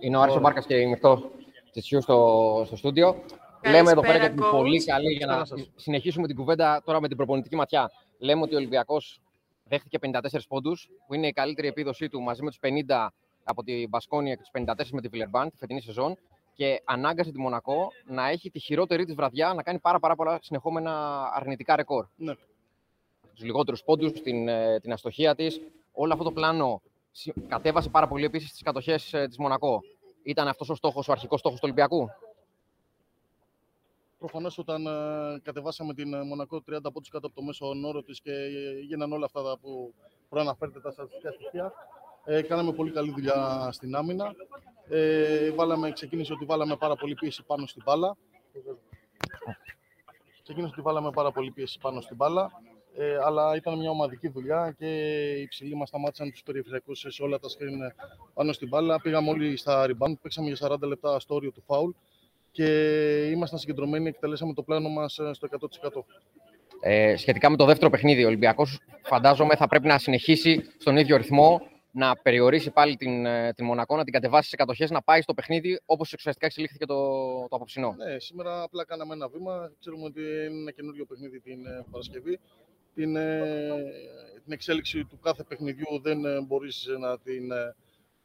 Είναι 0.00 0.16
ο 0.16 0.20
Άρης 0.20 0.38
Μπάρκα 0.40 0.60
και 0.60 0.74
η 0.76 0.86
Μιχτό 0.86 1.30
Τσιτσιού 1.70 2.02
στο, 2.02 2.62
στο 2.66 2.76
στούντιο. 2.76 3.16
Λέμε 3.66 3.90
εδώ 3.90 4.00
πέρα 4.00 4.18
για 4.18 4.30
την 4.30 4.42
πολύ 4.50 4.84
καλή, 4.84 5.12
για 5.12 5.26
να 5.26 5.42
συνεχίσουμε 5.76 6.26
την 6.26 6.36
κουβέντα 6.36 6.82
τώρα 6.84 7.00
με 7.00 7.08
την 7.08 7.16
προπονητική 7.16 7.56
ματιά. 7.56 7.90
Λέμε 8.18 8.42
ότι 8.42 8.54
ο 8.54 8.56
Ολυμπιακός 8.56 9.20
δέχτηκε 9.64 9.98
54 10.02 10.18
πόντους, 10.48 10.88
που 11.06 11.14
είναι 11.14 11.26
η 11.26 11.32
καλύτερη 11.32 11.68
επίδοσή 11.68 12.08
του 12.08 12.20
μαζί 12.20 12.42
με 12.42 12.50
τους 12.50 12.58
50 12.62 13.08
από 13.44 13.62
τη 13.62 13.86
Μπασκόνια 13.88 14.34
και 14.34 14.40
τους 14.40 14.50
54 14.64 14.74
με 14.92 15.00
τη 15.00 15.08
Βιλερμπάν 15.08 15.50
τη 15.50 15.56
φετινή 15.56 15.80
σεζόν. 15.80 16.18
Και 16.56 16.80
ανάγκασε 16.84 17.30
τη 17.32 17.38
Μονακό 17.40 17.88
να 18.06 18.28
έχει 18.28 18.50
τη 18.50 18.58
χειρότερη 18.58 19.04
της 19.04 19.14
βραδιά, 19.14 19.52
να 19.54 19.62
κάνει 19.62 19.78
πάρα, 19.78 19.98
πάρα 19.98 20.14
πολλά 20.14 20.38
συνεχόμενα 20.42 21.22
αρνητικά 21.34 21.76
ρεκόρ. 21.76 22.06
Ναι. 22.16 22.34
Τους 23.34 23.44
λιγότερους 23.44 23.82
πόντους, 23.82 24.12
την, 24.12 24.48
ε, 24.48 24.80
την 24.80 24.92
αστοχία 24.92 25.34
της. 25.34 25.60
Όλο 25.92 26.12
αυτό 26.12 26.24
το 26.24 26.32
πλάνο 26.32 26.82
συ- 26.84 26.93
κατέβασε 27.46 27.88
πάρα 27.88 28.08
πολύ 28.08 28.24
επίσης 28.24 28.50
τις 28.52 28.62
κατοχές 28.62 29.14
της 29.28 29.38
Μονακό. 29.38 29.80
Ήταν 30.22 30.48
αυτός 30.48 30.68
ο 30.68 30.74
στόχος, 30.74 31.08
ο 31.08 31.12
αρχικός 31.12 31.40
στόχος 31.40 31.58
του 31.58 31.64
Ολυμπιακού; 31.66 32.08
Προφανώς 34.24 34.58
όταν 34.58 34.86
ε, 34.86 35.40
κατεβάσαμε 35.42 35.94
την 35.94 36.14
ε, 36.14 36.22
Μονακό 36.22 36.62
30 36.70 36.78
πόντους 36.92 37.08
κάτω 37.08 37.26
από 37.26 37.36
το 37.36 37.42
μέσο 37.42 37.66
όρο 37.84 38.02
της 38.02 38.20
και 38.20 38.32
ε, 38.32 38.80
γίναν 38.80 39.12
όλα 39.12 39.24
αυτά 39.24 39.42
τα 39.42 39.58
που 39.58 39.94
προαναφέρετε 40.28 40.80
τα 40.80 40.90
στατιστικά 40.90 41.30
στοιχεία, 41.30 41.72
ε, 42.24 42.42
κάναμε 42.42 42.72
πολύ 42.72 42.90
καλή 42.90 43.10
δουλειά 43.10 43.68
στην 43.72 43.94
άμυνα. 43.94 44.34
Ε, 44.88 45.50
βάλαμε, 45.50 45.92
ξεκίνησε 45.92 46.32
ότι 46.32 46.44
βάλαμε 46.44 46.76
πάρα 46.76 46.96
πολύ 46.96 47.14
πίεση 47.14 47.42
πάνω 47.42 47.66
στην 47.66 47.82
μπάλα. 47.86 48.16
Ξεκίνησε 50.42 50.72
ότι 50.72 50.82
βάλαμε 50.82 51.10
πάρα 51.10 51.32
πολύ 51.32 51.50
πίεση 51.50 51.78
πάνω 51.78 52.00
στην 52.00 52.16
μπάλα. 52.16 52.50
Ε, 52.96 53.18
αλλά 53.24 53.56
ήταν 53.56 53.78
μια 53.78 53.90
ομαδική 53.90 54.28
δουλειά 54.28 54.74
και 54.78 54.86
οι 55.32 55.48
ψηλοί 55.48 55.76
μας 55.76 55.88
σταμάτησαν 55.88 56.30
τους 56.30 56.42
περιφερειακούς 56.42 57.06
σε 57.08 57.22
όλα 57.22 57.38
τα 57.38 57.48
screen 57.48 57.92
πάνω 58.34 58.52
στην 58.52 58.68
μπάλα. 58.68 59.00
Πήγαμε 59.00 59.30
όλοι 59.30 59.56
στα 59.56 59.86
rebound, 59.86 60.14
παίξαμε 60.22 60.50
για 60.50 60.68
40 60.68 60.80
λεπτά 60.80 61.20
στο 61.20 61.34
όριο 61.34 61.50
του 61.52 61.62
φάουλ 61.66 61.90
και 62.50 62.66
ήμασταν 63.30 63.58
συγκεντρωμένοι, 63.58 64.08
εκτελέσαμε 64.08 64.52
το 64.52 64.62
πλάνο 64.62 64.88
μας 64.88 65.20
στο 65.32 65.48
100%. 65.50 66.04
Ε, 66.80 67.16
σχετικά 67.16 67.50
με 67.50 67.56
το 67.56 67.64
δεύτερο 67.64 67.90
παιχνίδι, 67.90 68.24
ο 68.24 68.26
Ολυμπιακός 68.26 68.80
φαντάζομαι 69.02 69.56
θα 69.56 69.66
πρέπει 69.66 69.86
να 69.86 69.98
συνεχίσει 69.98 70.64
στον 70.78 70.96
ίδιο 70.96 71.16
ρυθμό, 71.16 71.60
να 71.90 72.16
περιορίσει 72.16 72.70
πάλι 72.70 72.96
την, 72.96 73.26
ε, 73.26 73.52
την 73.52 73.64
Μονακό, 73.64 73.96
να 73.96 74.04
την 74.04 74.12
κατεβάσει 74.12 74.48
σε 74.48 74.56
κατοχέ, 74.56 74.86
να 74.90 75.02
πάει 75.02 75.20
στο 75.20 75.34
παιχνίδι 75.34 75.80
όπως 75.84 76.12
ουσιαστικά 76.12 76.46
εξελίχθηκε 76.46 76.86
το, 76.86 76.94
το 77.48 77.56
απόψινό. 77.56 77.94
Ναι, 77.98 78.18
σήμερα 78.18 78.62
απλά 78.62 78.84
κάναμε 78.84 79.14
ένα 79.14 79.28
βήμα. 79.28 79.72
Ξέρουμε 79.78 80.04
ότι 80.04 80.20
είναι 80.20 80.60
ένα 80.60 80.70
καινούριο 80.70 81.04
παιχνίδι 81.06 81.40
την 81.40 81.66
ε, 81.66 81.84
Παρασκευή. 81.90 82.38
Την, 82.94 83.16
ε, 83.16 83.42
την 84.44 84.52
εξέλιξη 84.52 85.04
του 85.04 85.18
κάθε 85.18 85.42
παιχνιδιού 85.42 86.00
δεν 86.02 86.24
ε, 86.24 86.40
μπορείς 86.40 86.86
να 87.00 87.18
την, 87.18 87.50
ε, 87.50 87.74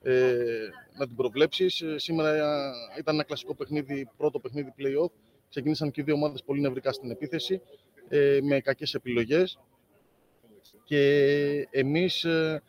ε, 0.02 0.70
να 0.98 1.08
την 1.08 1.16
προβλέψεις. 1.16 1.82
Ε, 1.82 1.98
Σήμερα 1.98 2.34
ε, 2.36 3.00
ήταν 3.00 3.16
ένα 3.16 3.24
κλασικό 3.24 3.56
παιχνίδι, 3.56 4.10
πρώτο 4.18 4.40
παιχνίδι 4.40 4.74
play-off. 4.78 5.12
Ξεκίνησαν 5.50 5.92
και 5.92 6.02
οι 6.02 6.04
δύο 6.04 6.14
ομάδες 6.14 6.44
πολύ 6.44 6.62
νευρικά 6.62 6.92
στην 6.92 7.12
επίθεση, 7.12 7.62
ε, 8.08 8.40
με 8.42 8.60
κακές 8.60 8.94
επιλογές. 8.94 9.60
Και 10.84 11.68
εμείς 11.72 12.24
ε, 12.24 12.64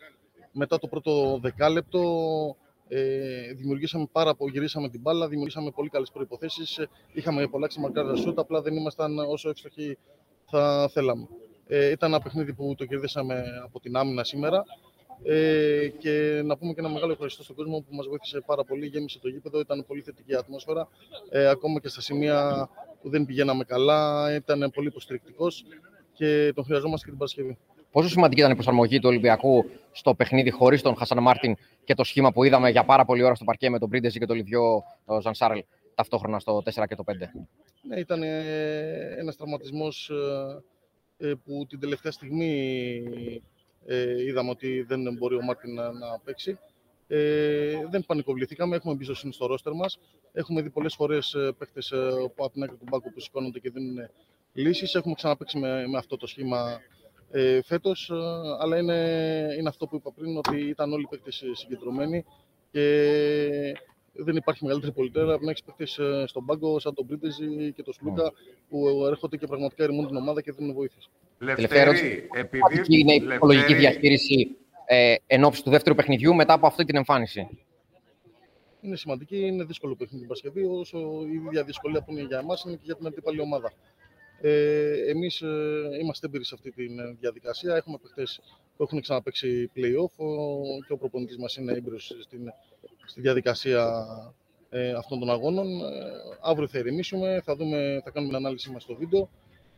μετά 0.52 0.78
το 0.78 0.88
πρώτο 0.88 1.38
δεκάλεπτο 1.42 2.56
ε, 2.88 3.52
δημιουργήσαμε 3.52 4.06
πάρα 4.12 4.34
πολύ, 4.34 4.52
γυρίσαμε 4.52 4.88
την 4.88 5.00
μπάλα, 5.00 5.28
δημιουργήσαμε 5.28 5.70
πολύ 5.70 5.88
καλές 5.88 6.10
προϋποθέσεις, 6.10 6.78
ε, 6.78 6.88
είχαμε 7.12 7.46
πολλά 7.48 7.66
ξεμαρκάρια 7.66 8.14
σούτ, 8.14 8.38
απλά 8.38 8.62
δεν 8.62 8.76
ήμασταν 8.76 9.18
όσο 9.18 9.48
εύστοχοι 9.48 9.98
θα 10.44 10.90
θέλαμε. 10.92 11.28
Ε, 11.72 11.90
ήταν 11.90 12.12
ένα 12.12 12.20
παιχνίδι 12.22 12.52
που 12.52 12.74
το 12.76 12.84
κερδίσαμε 12.84 13.44
από 13.64 13.80
την 13.80 13.96
άμυνα 13.96 14.24
σήμερα 14.24 14.64
ε, 15.22 15.88
και 15.98 16.42
να 16.44 16.56
πούμε 16.56 16.72
και 16.72 16.80
ένα 16.80 16.88
μεγάλο 16.88 17.12
ευχαριστώ 17.12 17.42
στον 17.42 17.56
κόσμο 17.56 17.78
που 17.80 17.94
μας 17.94 18.06
βοήθησε 18.06 18.42
πάρα 18.46 18.64
πολύ, 18.64 18.86
γέμισε 18.86 19.18
το 19.18 19.28
γήπεδο, 19.28 19.60
ήταν 19.60 19.84
πολύ 19.86 20.00
θετική 20.00 20.32
η 20.32 20.34
ατμόσφαιρα, 20.34 20.88
ε, 21.30 21.46
ακόμα 21.46 21.80
και 21.80 21.88
στα 21.88 22.00
σημεία 22.00 22.68
που 23.02 23.10
δεν 23.10 23.24
πηγαίναμε 23.24 23.64
καλά, 23.64 24.34
ήταν 24.34 24.70
πολύ 24.74 24.86
υποστηρικτικός 24.86 25.64
και 26.12 26.52
τον 26.54 26.64
χρειαζόμαστε 26.64 27.04
και 27.04 27.10
την 27.10 27.18
Παρασκευή. 27.18 27.58
Πόσο 27.90 28.08
σημαντική 28.08 28.40
ήταν 28.40 28.52
η 28.52 28.54
προσαρμογή 28.54 28.98
του 28.98 29.08
Ολυμπιακού 29.08 29.64
στο 29.92 30.14
παιχνίδι 30.14 30.50
χωρίς 30.50 30.82
τον 30.82 30.96
Χασάν 30.96 31.22
Μάρτιν 31.22 31.56
και 31.84 31.94
το 31.94 32.04
σχήμα 32.04 32.32
που 32.32 32.44
είδαμε 32.44 32.70
για 32.70 32.84
πάρα 32.84 33.04
πολλή 33.04 33.22
ώρα 33.22 33.34
στο 33.34 33.44
παρκέ 33.44 33.70
με 33.70 33.78
τον 33.78 33.88
Πρίντεζη 33.88 34.18
και 34.18 34.26
τον 34.26 34.36
Λιβιό 34.36 34.82
τον 35.06 35.20
Ζαν-Σαρλ 35.20 35.64
ταυτόχρονα 35.94 36.38
στο 36.38 36.62
4 36.64 36.84
και 36.88 36.94
το 36.94 37.04
5. 37.06 37.12
Ναι, 37.82 37.98
ήταν 37.98 38.22
ε, 38.22 39.16
ένας 39.18 39.36
τραυματισμός 39.36 40.10
ε, 40.10 40.14
ε, 40.14 40.60
που 41.44 41.66
την 41.68 41.80
τελευταία 41.80 42.12
στιγμή 42.12 43.02
ε, 43.86 44.22
είδαμε 44.22 44.50
ότι 44.50 44.82
δεν 44.82 45.16
μπορεί 45.18 45.34
ο 45.34 45.42
Μάρτιν 45.42 45.74
να, 45.74 45.92
να 45.92 46.18
παίξει. 46.24 46.58
Ε, 47.06 47.86
δεν 47.90 48.04
πανικοβληθήκαμε, 48.06 48.76
έχουμε 48.76 48.92
εμπιστοσύνη 48.92 49.32
στο 49.32 49.46
ρόστερ 49.46 49.72
μας. 49.72 49.98
Έχουμε 50.32 50.62
δει 50.62 50.70
πολλές 50.70 50.94
φορές 50.94 51.34
ε, 51.34 51.52
παίχτες 51.58 51.90
ε, 51.90 52.08
από 52.24 52.50
την 52.50 52.62
άκρη 52.62 52.76
του 52.76 52.86
πάγκου 52.90 53.12
που 53.12 53.20
σηκώνονται 53.20 53.58
και 53.58 53.70
δίνουν 53.70 53.96
λύσεις. 54.52 54.94
Έχουμε 54.94 55.14
ξαναπαίξει 55.14 55.58
με, 55.58 55.86
με 55.86 55.98
αυτό 55.98 56.16
το 56.16 56.26
σχήμα 56.26 56.80
ε, 57.32 57.62
φέτος, 57.62 58.10
ε, 58.10 58.14
αλλά 58.60 58.78
είναι, 58.78 58.94
είναι 59.58 59.68
αυτό 59.68 59.86
που 59.86 59.96
είπα 59.96 60.12
πριν, 60.12 60.36
ότι 60.36 60.68
ήταν 60.68 60.92
όλοι 60.92 61.02
οι 61.02 61.06
παίκτες 61.10 61.42
ε, 61.42 61.54
συγκεντρωμένοι 61.54 62.24
και 62.70 63.76
δεν 64.12 64.36
υπάρχει 64.36 64.62
μεγαλύτερη 64.64 64.92
πολυτέλεια 64.92 65.34
από 65.34 65.44
να 65.44 65.50
έχεις 65.50 65.62
παίκτες 65.62 65.98
ε, 65.98 66.24
στον 66.26 66.44
πάγκο 66.44 66.78
σαν 66.78 66.94
τον 66.94 67.06
Πρίτεζη 67.06 67.72
και 67.72 67.82
τον 67.82 67.92
Σλούκα 67.94 68.32
που 68.68 69.06
έρχονται 69.06 69.36
και 69.36 69.46
πραγματικά 69.46 69.82
ερημούν 69.84 70.06
την 70.06 70.16
ομάδα 70.16 70.42
και 70.42 70.52
δίνουν 70.52 70.74
βοήθειες. 70.74 71.10
Τελευταία 71.38 71.80
ερώτηση. 71.82 72.04
Λευτέρη, 72.04 72.60
Αυτή 72.66 72.78
επειδή... 72.80 73.00
είναι 73.00 73.14
η 73.14 73.20
ψυχολογική 73.28 73.72
Λευτέρη, 73.72 73.78
διαχείριση 73.80 74.56
ε, 74.86 75.14
εν 75.26 75.44
ώψη 75.44 75.62
του 75.62 75.70
δεύτερου 75.70 75.94
παιχνιδιού 75.94 76.34
μετά 76.34 76.52
από 76.52 76.66
αυτή 76.66 76.84
την 76.84 76.96
εμφάνιση. 76.96 77.48
Είναι 78.82 78.96
σημαντική, 78.96 79.38
είναι 79.46 79.64
δύσκολο 79.64 79.94
παιχνίδι 79.96 80.26
την 80.26 80.28
Παρασκευή, 80.28 80.64
όσο 80.80 80.98
η 81.32 81.34
ίδια 81.46 81.64
δυσκολία 81.64 82.02
που 82.02 82.12
είναι 82.12 82.22
για 82.22 82.38
εμάς 82.38 82.62
είναι 82.64 82.74
και 82.74 82.82
για 82.84 82.96
την 82.96 83.06
αντίπαλη 83.06 83.40
ομάδα. 83.40 83.72
Ε, 84.40 85.10
Εμείς 85.10 85.40
ε, 85.40 85.48
είμαστε 86.02 86.26
έμπειροι 86.26 86.44
σε 86.44 86.54
αυτή 86.54 86.70
τη 86.70 86.86
διαδικασία. 87.20 87.76
Έχουμε 87.76 87.98
παιχτέ 88.02 88.22
που 88.76 88.82
έχουν 88.82 89.00
ξαναπαίξει 89.00 89.70
playoff 89.76 90.24
ο- 90.24 90.82
και 90.86 90.92
ο 90.92 90.96
προπονητής 90.96 91.38
μας 91.38 91.56
είναι 91.56 91.72
έμπειρος 91.72 92.16
στην, 92.22 92.52
στη 93.10 93.20
διαδικασία 93.20 94.04
ε, 94.70 94.92
αυτών 94.92 95.18
των 95.18 95.30
αγώνων. 95.30 95.66
Ε, 95.66 95.84
αύριο 96.40 96.68
θα 96.68 96.78
ηρεμήσουμε, 96.78 97.40
θα, 97.44 97.56
δούμε, 97.56 98.00
θα 98.04 98.10
κάνουμε 98.10 98.32
την 98.32 98.44
ανάλυση 98.44 98.70
μας 98.70 98.82
στο 98.82 98.94
βίντεο 98.94 99.28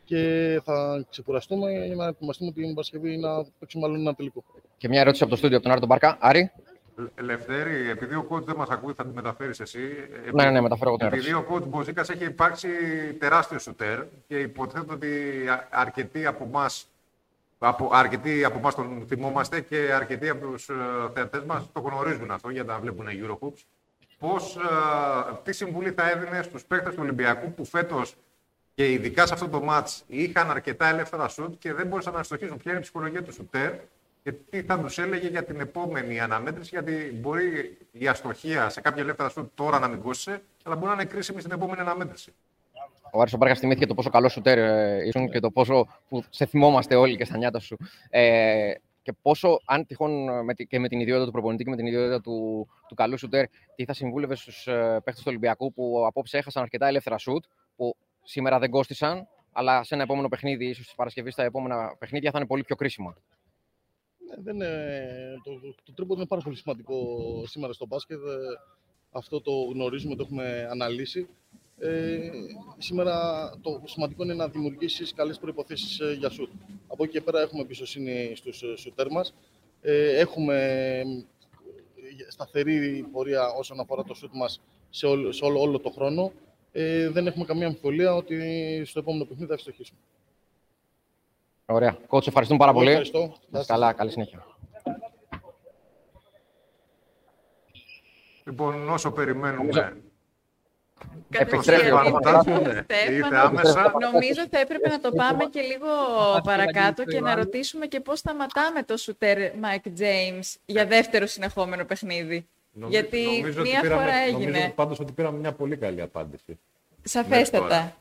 και 0.05 0.21
θα 0.63 1.05
ξεκουραστούμε 1.09 1.71
για 1.85 1.95
να 1.95 2.07
ετοιμαστούμε 2.07 2.51
την 2.51 2.69
Παρασκευή 2.73 3.17
να 3.17 3.45
παίξουμε 3.59 3.85
άλλο 3.85 3.95
ένα 3.95 4.13
τελικό. 4.15 4.43
Και 4.77 4.87
μια 4.87 4.99
ερώτηση 5.01 5.23
από 5.23 5.31
το 5.31 5.37
στούντιο 5.37 5.55
από 5.57 5.65
τον 5.65 5.71
Άρη 5.71 5.79
τον 5.81 5.89
Μπάρκα. 5.89 6.17
Άρη, 6.19 6.51
Λευτέρη, 7.21 7.89
επειδή 7.89 8.15
ο 8.15 8.27
coach 8.29 8.43
δεν 8.43 8.55
μας 8.55 8.69
ακούει, 8.69 8.93
θα 8.93 9.05
τη 9.05 9.13
μεταφέρεις 9.13 9.59
εσύ. 9.59 9.79
ναι, 10.33 10.43
ναι, 10.43 10.51
ναι, 10.51 10.61
μεταφέρω 10.61 10.89
εγώ 10.89 10.97
την 10.97 11.07
Επειδή 11.07 11.29
ερώτηση. 11.29 11.53
ο 11.53 11.57
coach 11.57 11.67
Μποζίκας 11.67 12.09
έχει 12.09 12.23
υπάρξει 12.25 12.67
τεράστιο 13.19 13.59
σουτέρ 13.59 14.03
και 14.27 14.39
υποθέτω 14.39 14.93
ότι 14.93 15.07
α- 15.49 15.67
αρκετοί 15.71 16.25
από 16.25 16.43
εμάς 16.43 16.85
από, 17.67 17.89
αρκετοί 17.91 18.43
από 18.43 18.57
εμάς 18.57 18.75
τον 18.75 19.05
θυμόμαστε 19.07 19.61
και 19.61 19.93
αρκετοί 19.93 20.29
από 20.29 20.45
τους 20.45 20.69
ε, 20.69 20.73
θεατές 21.13 21.43
μας 21.43 21.71
το 21.71 21.79
γνωρίζουν 21.79 22.31
αυτό 22.31 22.49
για 22.49 22.63
να 22.63 22.79
βλέπουν 22.79 23.07
Eurohoops. 23.09 23.63
Πώς, 24.19 24.55
ε, 24.55 24.59
τι 25.43 25.51
συμβουλή 25.51 25.91
θα 25.91 26.09
έδινε 26.09 26.41
στους 26.41 26.65
παίκτες 26.65 26.93
του 26.93 26.99
Ολυμπιακού 27.01 27.53
που 27.53 27.65
φέτος 27.65 28.15
και 28.75 28.91
ειδικά 28.91 29.25
σε 29.25 29.33
αυτό 29.33 29.47
το 29.47 29.61
μάτς 29.61 30.03
είχαν 30.07 30.49
αρκετά 30.51 30.87
ελεύθερα 30.87 31.27
σουτ 31.27 31.55
και 31.59 31.73
δεν 31.73 31.87
μπορούσαν 31.87 32.13
να 32.13 32.23
στοχίσουν. 32.23 32.57
Ποια 32.57 32.71
είναι 32.71 32.79
η 32.79 32.83
ψυχολογία 32.83 33.23
του 33.23 33.33
σουτέρ 33.33 33.73
και 34.23 34.31
τι 34.31 34.61
θα 34.61 34.79
τους 34.79 34.97
έλεγε 34.97 35.27
για 35.27 35.43
την 35.43 35.59
επόμενη 35.59 36.19
αναμέτρηση; 36.19 36.69
Γιατί 36.71 37.17
μπορεί 37.21 37.77
η 37.91 38.07
αστοχία 38.07 38.69
σε 38.69 38.81
κάποια 38.81 39.01
ελεύθερα 39.01 39.29
σουτ 39.29 39.51
τώρα 39.55 39.79
να 39.79 39.87
μην 39.87 40.01
κόστησε 40.01 40.41
αλλά 40.63 40.75
μπορεί 40.75 40.87
να 40.87 40.93
είναι 40.93 41.05
κρίσιμη 41.05 41.39
στην 41.39 41.51
επόμενη 41.51 41.79
αναμέτρηση. 41.79 42.33
Ο 43.15 43.21
Άρης 43.21 43.33
ο 43.33 43.37
Μπάρκας 43.37 43.59
θυμήθηκε 43.59 43.85
το 43.85 43.93
πόσο 43.93 44.09
καλό 44.09 44.29
σουτέρ 44.29 44.57
ε, 44.57 45.05
ήσουν 45.07 45.29
και 45.29 45.39
το 45.39 45.51
πόσο 45.51 45.87
που 46.09 46.23
σε 46.29 46.45
θυμόμαστε 46.45 46.95
όλοι 46.95 47.17
και 47.17 47.25
στα 47.25 47.37
νιάτα 47.37 47.59
σου. 47.59 47.77
Ε, 48.09 48.73
και 49.01 49.13
πόσο, 49.21 49.59
αν 49.65 49.85
τυχόν 49.85 50.29
ε, 50.29 50.41
με, 50.43 50.53
τη- 50.53 50.65
και 50.65 50.79
με 50.79 50.87
την 50.87 50.99
ιδιότητα 50.99 51.25
του 51.25 51.31
προπονητή 51.31 51.63
και 51.63 51.69
με 51.69 51.75
την 51.75 51.85
ιδιότητα 51.85 52.21
του, 52.21 52.67
του 52.87 52.95
καλού 52.95 53.17
σουτέρ, 53.17 53.45
τι 53.75 53.85
θα 53.85 53.93
συμβούλευες 53.93 54.39
στους 54.39 54.67
ε, 54.67 54.73
παίχτες 55.03 55.17
του 55.23 55.23
Ολυμπιακού 55.27 55.73
που 55.73 56.03
απόψε 56.07 56.37
έχασαν 56.37 56.63
αρκετά 56.63 56.87
ελεύθερα 56.87 57.17
σουτ, 57.17 57.43
που 57.75 57.95
σήμερα 58.23 58.59
δεν 58.59 58.69
κόστησαν, 58.69 59.27
αλλά 59.51 59.83
σε 59.83 59.93
ένα 59.93 60.03
επόμενο 60.03 60.27
παιχνίδι, 60.29 60.65
ίσως 60.65 60.85
της 60.85 60.95
Παρασκευής, 60.95 61.33
στα 61.33 61.43
επόμενα 61.43 61.95
παιχνίδια 61.99 62.31
θα 62.31 62.37
είναι 62.37 62.47
πολύ 62.47 62.63
πιο 62.63 62.75
κρίσιμα. 62.75 63.15
Ναι, 64.29 64.35
δεν, 64.43 64.55
είναι- 64.55 65.39
το, 65.43 65.51
το, 65.59 65.75
το 65.83 65.93
τρίποντο 65.93 66.19
είναι 66.19 66.27
πάρα 66.29 66.41
πολύ 66.41 66.55
σημαντικό 66.55 66.95
σήμερα 67.45 67.73
στο 67.73 67.85
μπάσκετ. 67.85 68.17
Ε, 68.17 68.59
Αυτό 69.11 69.41
το 69.41 69.51
γνωρίζουμε, 69.73 70.15
το 70.15 70.23
έχουμε 70.25 70.67
αναλύσει. 70.71 71.27
Ε, 71.83 72.31
σήμερα 72.77 73.49
το 73.61 73.81
σημαντικό 73.85 74.23
είναι 74.23 74.33
να 74.33 74.47
δημιουργήσεις 74.47 75.13
καλές 75.13 75.39
προϋποθέσεις 75.39 75.99
ε, 75.99 76.15
για 76.19 76.29
σουτ. 76.29 76.49
Από 76.87 77.03
εκεί 77.03 77.11
και 77.11 77.21
πέρα 77.21 77.41
έχουμε 77.41 77.61
εμπιστοσύνη 77.61 78.33
στους 78.35 78.63
ε, 78.63 78.75
σουτέρ 78.75 79.11
μας. 79.11 79.33
Ε, 79.81 80.19
έχουμε 80.19 80.55
ε, 81.95 82.31
σταθερή 82.31 83.07
πορεία 83.11 83.47
όσον 83.49 83.79
αφορά 83.79 84.03
το 84.03 84.13
σουτ 84.13 84.31
μας 84.33 84.61
σε, 84.89 85.05
όλο, 85.05 85.31
σε 85.31 85.45
όλο, 85.45 85.61
όλο 85.61 85.79
το 85.79 85.89
χρόνο. 85.89 86.31
Ε, 86.71 87.09
δεν 87.09 87.27
έχουμε 87.27 87.45
καμία 87.45 87.67
αμφιβολία 87.67 88.15
ότι 88.15 88.37
στο 88.85 88.99
επόμενο 88.99 89.23
παιχνίδι 89.23 89.47
θα 89.47 89.53
ευστοχήσουμε. 89.53 89.99
Ωραία. 91.65 91.97
Κότσο, 92.07 92.29
ευχαριστούμε 92.29 92.59
πάρα 92.59 92.73
πολύ. 92.73 92.89
Ευχαριστώ. 92.89 93.33
Να 93.49 93.59
είστε 93.59 93.73
καλά, 93.73 93.93
καλή 93.93 94.11
συνέχεια. 94.11 94.45
Λοιπόν, 98.45 98.89
όσο 98.89 99.11
περιμένουμε. 99.11 100.03
Επιστρέφει 101.29 101.91
ο 101.91 101.95
Κατευθείαν, 101.95 102.41
Στέφανο, 102.41 102.73
ναι. 102.73 102.81
Στέφανο. 102.83 103.15
Ήρθε 103.15 103.35
άμεσα. 103.35 103.93
Νομίζω 104.11 104.47
θα 104.51 104.59
έπρεπε 104.59 104.89
να 104.89 104.99
το 104.99 105.11
πάμε 105.11 105.43
και 105.45 105.61
λίγο 105.61 105.87
παρακάτω 106.43 107.03
και 107.03 107.19
να 107.19 107.29
Ιωάννη. 107.29 107.43
ρωτήσουμε 107.43 107.85
και 107.85 107.99
πώς 107.99 108.19
σταματάμε 108.19 108.83
το 108.83 108.97
σουτέρ 108.97 109.37
Mike 109.51 109.99
James 109.99 110.55
για 110.65 110.85
δεύτερο 110.85 111.25
συνεχόμενο 111.25 111.85
παιχνίδι. 111.85 112.47
Νομίζω- 112.71 112.99
Γιατί 112.99 113.25
νομίζω 113.39 113.59
ότι 113.61 113.69
μία 113.69 113.81
πήραμε- 113.81 114.01
φορά 114.03 114.15
έγινε. 114.15 114.51
Νομίζω 114.51 114.69
πάντως 114.75 114.99
ότι 114.99 115.11
πήραμε 115.11 115.37
μια 115.37 115.51
πολύ 115.51 115.77
καλή 115.77 116.01
απάντηση. 116.01 116.59
Σαφέστατα. 117.03 117.63
τώρα. 117.67 117.95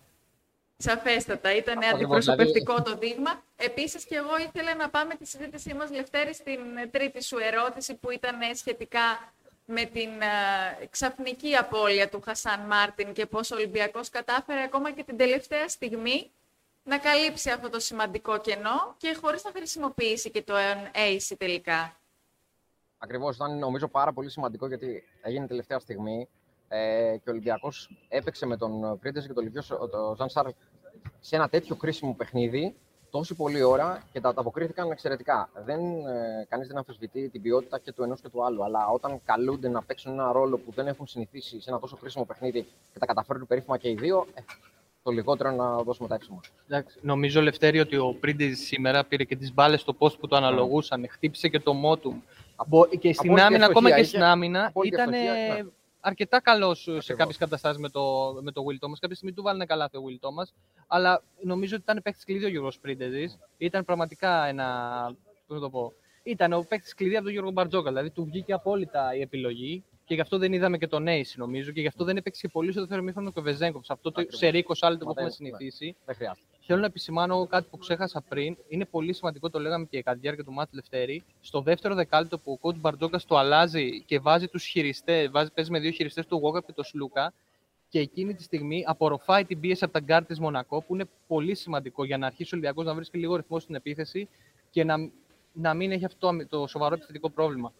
Σαφέστατα. 0.76 1.56
Ήταν 1.56 1.78
Ακριβώς, 1.78 1.94
αντιπροσωπευτικό 1.94 2.82
το 2.82 2.96
δείγμα. 2.96 3.42
Επίσης 3.56 4.04
και 4.04 4.16
εγώ 4.16 4.30
ήθελα 4.48 4.74
να 4.74 4.88
πάμε 4.88 5.14
τη 5.14 5.26
συζήτησή 5.26 5.74
μας, 5.74 5.90
Λευτέρη, 5.90 6.34
στην 6.34 6.58
τρίτη 6.90 7.24
σου 7.24 7.36
ερώτηση 7.38 7.94
που 7.94 8.10
ήταν 8.10 8.40
ε, 8.40 8.54
σχετικά 8.54 9.00
με 9.64 9.84
την 9.84 10.20
ε, 10.20 10.86
ξαφνική 10.90 11.54
απώλεια 11.54 12.08
του 12.08 12.20
Χασάν 12.20 12.60
Μάρτιν 12.60 13.12
και 13.12 13.26
πώς 13.26 13.50
ο 13.50 13.54
Ολυμπιακός 13.54 14.08
κατάφερε 14.08 14.62
ακόμα 14.62 14.90
και 14.92 15.04
την 15.04 15.16
τελευταία 15.16 15.68
στιγμή 15.68 16.30
να 16.84 16.98
καλύψει 16.98 17.50
αυτό 17.50 17.70
το 17.70 17.80
σημαντικό 17.80 18.38
κενό 18.38 18.94
και 18.96 19.18
χωρίς 19.20 19.44
να 19.44 19.50
χρησιμοποιήσει 19.50 20.30
και 20.30 20.42
το 20.42 20.54
AC 20.92 21.34
τελικά. 21.38 21.96
Ακριβώς. 22.98 23.36
Ήταν 23.36 23.58
νομίζω 23.58 23.88
πάρα 23.88 24.12
πολύ 24.12 24.30
σημαντικό 24.30 24.66
γιατί 24.66 25.04
έγινε 25.22 25.46
τελευταία 25.46 25.78
στιγμή 25.78 26.28
ε, 26.68 27.16
και 27.16 27.28
ο 27.28 27.32
Ολυμπιακός 27.32 27.90
έπαιξε 28.08 28.46
με 28.46 28.56
τον 28.56 28.98
Πρίντεζ 28.98 29.26
και 29.26 29.32
τον 29.32 29.44
Λιβιός 29.44 29.66
το 29.66 30.14
Ζαν 30.16 30.28
Σάρλ 30.28 30.50
σε 31.20 31.36
ένα 31.36 31.48
τέτοιο 31.48 31.76
κρίσιμο 31.76 32.14
παιχνίδι 32.14 32.76
τόση 33.12 33.34
πολλή 33.34 33.62
ώρα 33.62 34.02
και 34.12 34.20
τα 34.20 34.28
ανταποκρίθηκαν 34.28 34.90
εξαιρετικά. 34.90 35.48
Δεν, 35.64 35.80
ε, 35.80 36.46
κανείς 36.48 36.66
δεν 36.68 36.76
αμφισβητεί 36.76 37.28
την 37.28 37.42
ποιότητα 37.42 37.78
και 37.78 37.92
του 37.92 38.02
ενός 38.02 38.20
και 38.20 38.28
του 38.28 38.44
άλλου. 38.44 38.64
Αλλά 38.64 38.86
όταν 38.88 39.20
καλούνται 39.24 39.68
να 39.68 39.82
παίξουν 39.82 40.12
ένα 40.12 40.32
ρόλο 40.32 40.58
που 40.58 40.72
δεν 40.74 40.86
έχουν 40.86 41.06
συνηθίσει 41.06 41.60
σε 41.60 41.70
ένα 41.70 41.78
τόσο 41.80 41.96
κρίσιμο 41.96 42.24
παιχνίδι 42.24 42.62
και 42.92 42.98
τα 42.98 43.06
καταφέρουν 43.06 43.46
περίφημα 43.46 43.78
και 43.78 43.88
οι 43.88 43.94
δύο, 43.94 44.26
ε, 44.34 44.40
το 45.02 45.10
λιγότερο 45.10 45.50
να 45.50 45.82
δώσουμε 45.82 46.08
τα 46.08 46.14
εύσημα. 46.14 46.40
Εντάξει, 46.68 46.98
νομίζω, 47.02 47.40
Λευτέρη, 47.42 47.80
ότι 47.80 47.96
ο 47.96 48.16
Πρίντεζ 48.20 48.58
σήμερα 48.58 49.04
πήρε 49.04 49.24
και 49.24 49.36
τις 49.36 49.52
μπάλες 49.54 49.80
στο 49.80 49.96
post 49.98 50.18
που 50.18 50.26
το 50.28 50.36
αναλογούσαν. 50.36 51.06
Χτύπησε 51.10 51.48
και 51.48 51.60
το 51.60 51.72
μότουμ. 51.74 52.20
Μπο- 52.66 52.86
Και 52.86 53.12
στην 53.12 53.30
Απόλυτη 53.30 53.40
άμυνα, 53.46 53.64
ακόμα 53.66 53.88
ευστοχία 53.88 53.94
και 53.94 54.00
είχε. 54.00 54.08
στην 54.10 54.22
άμυνα, 54.22 54.64
Απόλυτη 54.66 54.94
ήταν 54.94 55.12
ευστοχία, 55.12 55.54
ναι. 55.54 55.70
Αρκετά 56.02 56.40
καλός 56.40 56.78
σε 56.82 56.90
Ακριβώς. 56.90 57.16
κάποιες 57.16 57.36
καταστάσεις 57.36 57.78
με 57.78 57.88
το, 57.88 58.32
με 58.40 58.52
το 58.52 58.62
Will 58.68 58.86
Thomas. 58.86 58.98
Κάποια 59.00 59.16
στιγμή 59.16 59.32
του 59.34 59.42
βάλανε 59.42 59.64
καλά 59.64 59.90
το 59.90 60.00
Will 60.06 60.26
Thomas. 60.26 60.52
Αλλά 60.86 61.22
νομίζω 61.42 61.74
ότι 61.74 61.84
ήταν 61.84 62.02
παίκτης 62.02 62.24
κλειδί 62.24 62.44
ο 62.44 62.48
Γιώργος 62.48 62.78
Πρίντεζ. 62.78 63.32
Ήταν 63.56 63.84
πραγματικά 63.84 64.46
ένα. 64.46 64.66
Πώς 65.46 65.56
να 65.56 65.62
το 65.62 65.70
πω. 65.70 65.92
Ήταν 66.22 66.52
ο 66.52 66.64
παίκτης 66.68 66.94
κλειδί 66.94 67.14
από 67.14 67.24
τον 67.24 67.32
Γιώργο 67.32 67.50
Μπαρτζόκα. 67.50 67.88
Δηλαδή 67.88 68.10
του 68.10 68.24
βγήκε 68.24 68.52
απόλυτα 68.52 69.14
η 69.14 69.20
επιλογή 69.20 69.84
και 70.04 70.14
γι' 70.14 70.20
αυτό 70.20 70.38
δεν 70.38 70.52
είδαμε 70.52 70.78
και 70.78 70.86
τον 70.86 71.04
Ace, 71.08 71.32
νομίζω. 71.36 71.70
Και 71.70 71.80
γι' 71.80 71.86
αυτό 71.86 72.04
δεν 72.04 72.16
έπαιξε 72.16 72.40
και 72.40 72.48
πολύ 72.52 72.70
στο 72.70 72.80
δεύτερο 72.80 73.02
μήχρονο 73.02 73.32
και 73.32 73.38
ο 73.38 73.42
Βεζέγκοφ. 73.42 73.84
Σε 73.84 73.92
αυτό 73.92 74.12
το 74.12 74.20
Ακριβώς. 74.20 74.38
σε 74.38 74.46
20 74.48 74.86
άλλο 74.86 74.96
Μα 74.96 75.04
που 75.04 75.10
έχουμε 75.10 75.14
δεν- 75.14 75.24
ναι. 75.24 75.30
συνηθίσει. 75.56 75.96
Δεν 76.04 76.14
χρειάζεται. 76.14 76.46
Θέλω 76.64 76.80
να 76.80 76.86
επισημάνω 76.86 77.46
κάτι 77.46 77.66
που 77.70 77.78
ξέχασα 77.78 78.20
πριν. 78.28 78.56
Είναι 78.68 78.84
πολύ 78.84 79.12
σημαντικό, 79.12 79.50
το 79.50 79.58
λέγαμε 79.60 79.84
και 79.90 80.02
κατά 80.02 80.14
τη 80.14 80.20
διάρκεια 80.20 80.44
του 80.44 80.52
μάτς 80.52 80.72
Λευτέρη. 80.74 81.22
Στο 81.40 81.60
δεύτερο 81.60 81.94
δεκάλεπτο 81.94 82.38
που 82.38 82.52
ο 82.52 82.68
coach 82.68 82.76
Μπαρτζόκα 82.76 83.20
το 83.26 83.36
αλλάζει 83.36 84.02
και 84.02 84.18
βάζει 84.18 84.48
τους 84.48 84.64
χειριστές, 84.64 85.30
βάζει, 85.30 85.50
παίζει 85.54 85.70
με 85.70 85.78
δύο 85.78 85.90
χειριστές 85.90 86.26
του 86.26 86.36
Γόγκα 86.36 86.62
και 86.62 86.72
του 86.72 86.84
Σλούκα. 86.84 87.32
Και 87.88 87.98
εκείνη 87.98 88.34
τη 88.34 88.42
στιγμή 88.42 88.84
απορροφάει 88.86 89.44
την 89.44 89.60
πίεση 89.60 89.84
από 89.84 89.92
τα 89.92 90.00
γκάρ 90.00 90.24
της 90.24 90.40
Μονακό, 90.40 90.82
που 90.82 90.94
είναι 90.94 91.04
πολύ 91.26 91.54
σημαντικό 91.54 92.04
για 92.04 92.18
να 92.18 92.26
αρχίσει 92.26 92.54
ο 92.54 92.56
Ολυμπιακός 92.56 92.84
να 92.84 92.94
βρίσκει 92.94 93.18
λίγο 93.18 93.36
ρυθμό 93.36 93.58
στην 93.60 93.74
επίθεση 93.74 94.28
και 94.70 94.84
να, 94.84 94.96
να 95.52 95.74
μην 95.74 95.92
έχει 95.92 96.04
αυτό 96.04 96.36
το 96.48 96.66
σοβαρό 96.66 96.94
επιθετικό 96.94 97.30
πρόβλημα. 97.30 97.72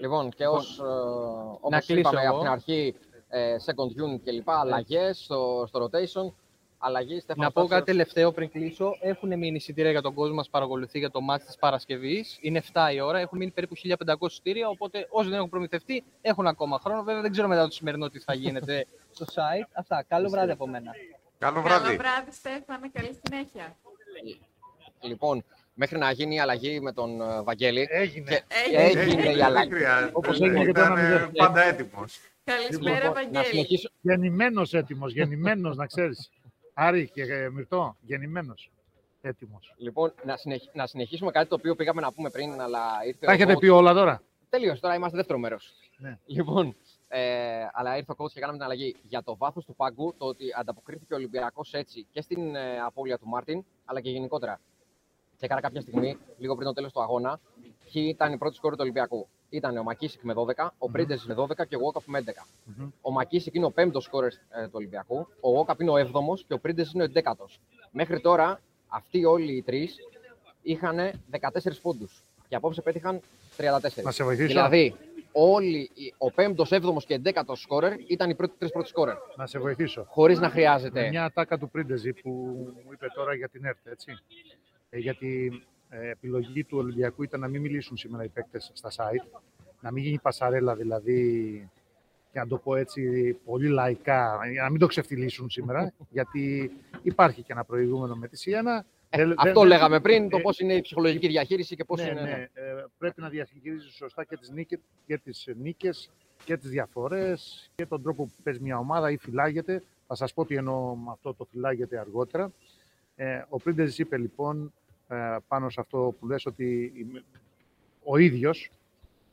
Λοιπόν, 0.00 0.30
και 0.30 0.46
ως 0.46 0.80
όπως 1.60 1.86
κλείσω 1.86 1.98
είπαμε 2.00 2.20
εγώ. 2.22 2.30
από 2.30 2.40
την 2.42 2.48
αρχή, 2.50 2.94
ε, 3.28 3.56
second 3.66 4.02
unit 4.04 4.20
κλπ. 4.24 4.50
Αλλαγές 4.50 5.18
στο, 5.24 5.64
στο 5.68 5.84
rotation. 5.84 6.32
Αλλαγή 6.82 7.20
Στέφανο 7.20 7.44
Να 7.44 7.50
πω 7.52 7.60
Τάτσερ. 7.60 7.78
κάτι 7.78 7.90
τελευταίο 7.90 8.32
πριν 8.32 8.50
κλείσω. 8.50 8.92
Έχουν 9.00 9.28
μείνει 9.28 9.56
εισιτήρια 9.56 9.90
για 9.90 10.00
τον 10.02 10.14
κόσμο 10.14 10.34
μας 10.34 10.48
παρακολουθεί 10.48 10.98
για 10.98 11.10
το 11.10 11.20
μάτι 11.20 11.44
της 11.46 11.56
Παρασκευής. 11.56 12.38
Είναι 12.40 12.62
7 12.72 12.92
η 12.94 13.00
ώρα. 13.00 13.18
Έχουν 13.18 13.38
μείνει 13.38 13.50
περίπου 13.50 13.74
1500 13.76 14.26
εισιτήρια. 14.30 14.68
Οπότε 14.68 15.06
όσοι 15.10 15.28
δεν 15.28 15.38
έχουν 15.38 15.50
προμηθευτεί 15.50 16.04
έχουν 16.20 16.46
ακόμα 16.46 16.78
χρόνο. 16.84 17.02
Βέβαια 17.02 17.20
δεν 17.22 17.30
ξέρω 17.30 17.48
μετά 17.48 17.64
το 17.64 17.70
σημερινό 17.70 18.08
τι 18.08 18.18
θα 18.18 18.34
γίνεται 18.34 18.86
στο 19.16 19.24
site. 19.28 19.68
Αυτά. 19.72 20.02
Καλό 20.08 20.28
βράδυ 20.28 20.50
από 20.50 20.66
μένα. 20.66 20.92
Καλό 21.38 21.62
Καλό 21.62 21.62
βράδυ. 21.80 21.96
βράδυ, 21.96 22.32
Στέφανε. 22.32 22.90
Καλή 22.92 23.18
συνέχεια. 23.24 23.76
Λοιπόν, 25.00 25.44
μέχρι 25.74 25.98
να 25.98 26.10
γίνει 26.10 26.34
η 26.34 26.40
αλλαγή 26.40 26.80
με 26.80 26.92
τον 26.92 27.20
ε, 27.20 27.42
Βαγγέλη. 27.42 27.86
Έγινε. 27.90 28.30
Και 28.30 28.42
Έγινε. 28.74 29.00
έγινε 29.00 29.30
η 29.30 29.32
Δεν 29.34 29.42
αλλαγή. 29.44 29.70
χρειάζεται. 29.70 30.10
Όπως 30.14 30.40
έγινε 30.40 30.64
και 30.64 30.72
το 30.72 30.80
Ήταν 30.80 30.98
ένα 30.98 31.00
ε, 31.08 31.12
μηδέν. 31.12 31.32
πάντα 31.32 31.62
έτοιμος. 31.62 32.18
Καλησπέρα, 32.44 32.94
Λοιπόν, 32.94 33.12
να 33.12 33.12
Βαγγέλη. 33.12 33.44
συνεχίσω, 33.44 33.88
Γεννημένος 34.00 34.74
έτοιμος, 34.74 35.12
γεννημένος 35.12 35.76
να 35.76 35.86
ξέρεις. 35.86 36.30
Άρη 36.74 37.10
και 37.14 37.22
ε, 37.22 37.48
Μυρτό, 37.50 37.96
γεννημένος 38.00 38.70
έτοιμος. 39.20 39.74
λοιπόν, 39.76 40.14
να, 40.24 40.36
συνεχ- 40.36 40.74
να 40.74 40.86
συνεχίσουμε 40.86 41.30
κάτι 41.30 41.48
το 41.48 41.54
οποίο 41.54 41.74
πήγαμε 41.74 42.00
να 42.00 42.12
πούμε 42.12 42.30
πριν, 42.30 42.60
αλλά 42.60 42.80
ήρθε 43.06 43.26
Τα 43.26 43.32
ο 43.32 43.34
έχετε 43.34 43.52
coach. 43.54 43.58
πει 43.58 43.68
όλα 43.68 43.92
τώρα. 43.92 44.22
Τελείωσε, 44.48 44.80
τώρα 44.80 44.94
είμαστε 44.94 45.16
δεύτερο 45.16 45.38
μέρος. 45.38 45.72
Ναι. 45.98 46.18
Λοιπόν, 46.26 46.76
ε, 47.08 47.20
αλλά 47.72 47.96
ήρθε 47.96 48.12
ο 48.12 48.14
coach 48.18 48.30
και 48.32 48.40
κάναμε 48.40 48.58
την 48.58 48.66
αλλαγή. 48.66 48.96
Για 49.02 49.22
το 49.22 49.36
βάθος 49.36 49.64
του 49.64 49.74
πάγκου, 49.74 50.14
το 50.18 50.24
ότι 50.26 50.44
ανταποκρίθηκε 50.58 51.12
ο 51.12 51.16
Ολυμπιακός 51.16 51.72
έτσι 51.74 52.06
και 52.10 52.20
στην 52.20 52.54
ε, 52.54 52.80
απώλεια 52.86 53.18
του 53.18 53.26
Μάρτιν, 53.26 53.64
αλλά 53.84 54.00
και 54.00 54.10
γενικότερα. 54.10 54.60
Και 55.40 55.46
έκανα 55.46 55.60
κάποια 55.60 55.80
στιγμή, 55.80 56.16
λίγο 56.38 56.54
πριν 56.54 56.66
το 56.66 56.72
τέλος 56.72 56.92
του 56.92 57.02
αγώνα, 57.02 57.40
ποιοι 57.92 58.06
ήταν 58.14 58.32
οι 58.32 58.38
πρώτοι 58.38 58.54
σκόρερ 58.56 58.74
του 58.74 58.80
Ολυμπιακού. 58.82 59.28
Ήταν 59.48 59.76
ο 59.76 59.82
Μακίσικ 59.82 60.22
με 60.22 60.32
12, 60.36 60.68
ο 60.78 60.90
Πρίντεζης 60.90 61.24
με 61.24 61.34
12 61.34 61.66
και 61.68 61.76
ο 61.76 61.78
Γουόκαπ 61.78 62.02
με 62.06 62.18
11. 62.18 62.46
Μμμ. 62.64 62.88
Ο 63.00 63.10
Μακίσικ 63.10 63.54
είναι 63.54 63.64
ο 63.64 63.70
πέμπτος 63.70 64.04
σκόρερ 64.04 64.32
ε, 64.32 64.64
του 64.64 64.70
Ολυμπιακού, 64.72 65.26
ο 65.40 65.50
Γουόκαπ 65.50 65.80
είναι 65.80 65.90
ο 65.90 65.96
έβδομος 65.96 66.44
και 66.46 66.52
ο 66.54 66.58
Πρίντεζης 66.58 66.92
είναι 66.92 67.02
ο 67.02 67.06
εντέκατος. 67.06 67.60
Μέχρι 67.90 68.20
τώρα, 68.20 68.60
αυτοί 68.88 69.24
όλοι 69.24 69.56
οι 69.56 69.62
τρεις 69.62 69.96
είχαν 70.62 70.96
14 71.30 71.80
πόντους. 71.82 72.22
Και 72.48 72.56
απόψε 72.56 72.82
πέτυχαν 72.82 73.20
34. 73.56 74.02
Να 74.04 74.10
σε 74.10 74.24
βοηθήσω. 74.24 74.46
Δηλαδή, 74.48 74.94
όλοι, 75.32 75.90
οι- 75.94 76.14
ο 76.18 76.30
πέμπτος, 76.32 76.72
έβδομος 76.72 77.04
και 77.06 77.14
εντέκατος 77.14 77.60
σκόρερ 77.60 77.92
ήταν 78.06 78.30
οι 78.30 78.34
πρώτοι 78.34 78.54
τρεις 78.58 78.70
πρώτοι 78.72 78.88
σκόρερ. 78.88 79.16
Να 79.36 79.46
σε 79.46 79.58
βοηθήσω. 79.58 80.06
Χωρίς 80.08 80.38
να 80.38 80.46
Με 80.46 80.52
χρειάζεται. 80.52 81.08
μια 81.08 81.24
ατάκα 81.24 81.58
του 81.58 81.70
Πρίντεζη 81.70 82.12
που 82.12 82.30
μου 82.84 82.92
είπε 82.92 83.06
τώρα 83.14 83.34
για 83.34 83.48
την 83.48 83.64
ΕΡΤ, 83.64 83.86
έτσι. 83.86 84.18
Ε, 84.90 84.98
γιατί 84.98 85.62
ε, 85.88 86.10
επιλογή 86.10 86.64
του 86.64 86.78
Ολυμπιακού 86.78 87.22
ήταν 87.22 87.40
να 87.40 87.48
μην 87.48 87.60
μιλήσουν 87.60 87.96
σήμερα 87.96 88.24
οι 88.24 88.28
παίκτες 88.28 88.70
στα 88.74 88.90
site, 88.90 89.40
να 89.80 89.90
μην 89.92 90.02
γίνει 90.04 90.18
πασαρέλα 90.18 90.74
δηλαδή, 90.76 91.68
και 92.32 92.38
να 92.38 92.46
το 92.46 92.58
πω 92.58 92.76
έτσι 92.76 93.32
πολύ 93.44 93.68
λαϊκά, 93.68 94.38
για 94.52 94.62
να 94.62 94.70
μην 94.70 94.80
το 94.80 94.86
ξεφτυλίσουν 94.86 95.50
σήμερα, 95.50 95.92
γιατί 96.16 96.70
υπάρχει 97.02 97.42
και 97.42 97.52
ένα 97.52 97.64
προηγούμενο 97.64 98.14
με 98.16 98.28
τη 98.28 98.36
Σιένα. 98.36 98.84
Ε, 99.10 99.18
Δεν- 99.26 99.34
αυτό 99.36 99.60
δεν- 99.60 99.68
λέγαμε 99.68 100.00
πριν, 100.00 100.28
το 100.28 100.36
ε, 100.36 100.40
πώς 100.40 100.58
είναι 100.60 100.74
η 100.74 100.80
ψυχολογική 100.80 101.28
διαχείριση 101.28 101.76
και 101.76 101.84
πώς 101.84 102.00
ναι, 102.02 102.10
είναι. 102.10 102.20
ναι. 102.22 102.48
Ε, 102.52 102.84
πρέπει 102.98 103.20
να 103.20 103.28
διαχειρίζεις 103.28 103.92
σωστά 103.94 104.24
και 104.24 104.36
τις, 104.36 104.50
νίκες, 104.50 104.78
και 105.06 105.18
τις 105.18 105.48
νίκες 105.56 106.10
και 106.44 106.56
τις 106.56 106.70
διαφορές 106.70 107.70
και 107.74 107.86
τον 107.86 108.02
τρόπο 108.02 108.24
που 108.24 108.32
παίζει 108.42 108.60
μια 108.60 108.78
ομάδα 108.78 109.10
ή 109.10 109.16
φυλάγεται. 109.16 109.82
Θα 110.06 110.14
σας 110.14 110.34
πω 110.34 110.44
τι 110.44 110.54
εννοώ 110.54 110.94
με 110.96 111.10
αυτό 111.10 111.34
το 111.34 111.44
φυλάγεται 111.44 111.98
αργότερα. 111.98 112.52
Ε, 113.16 113.42
ο 113.48 113.56
Πρίντεζης 113.56 113.98
είπε 113.98 114.16
λοιπόν 114.16 114.64
ε, 114.66 114.70
πάνω 115.48 115.70
σε 115.70 115.80
αυτό 115.80 116.14
που 116.18 116.26
λες 116.26 116.46
ότι 116.46 116.82
η- 116.94 117.24
ο 118.04 118.16
ίδιος 118.16 118.70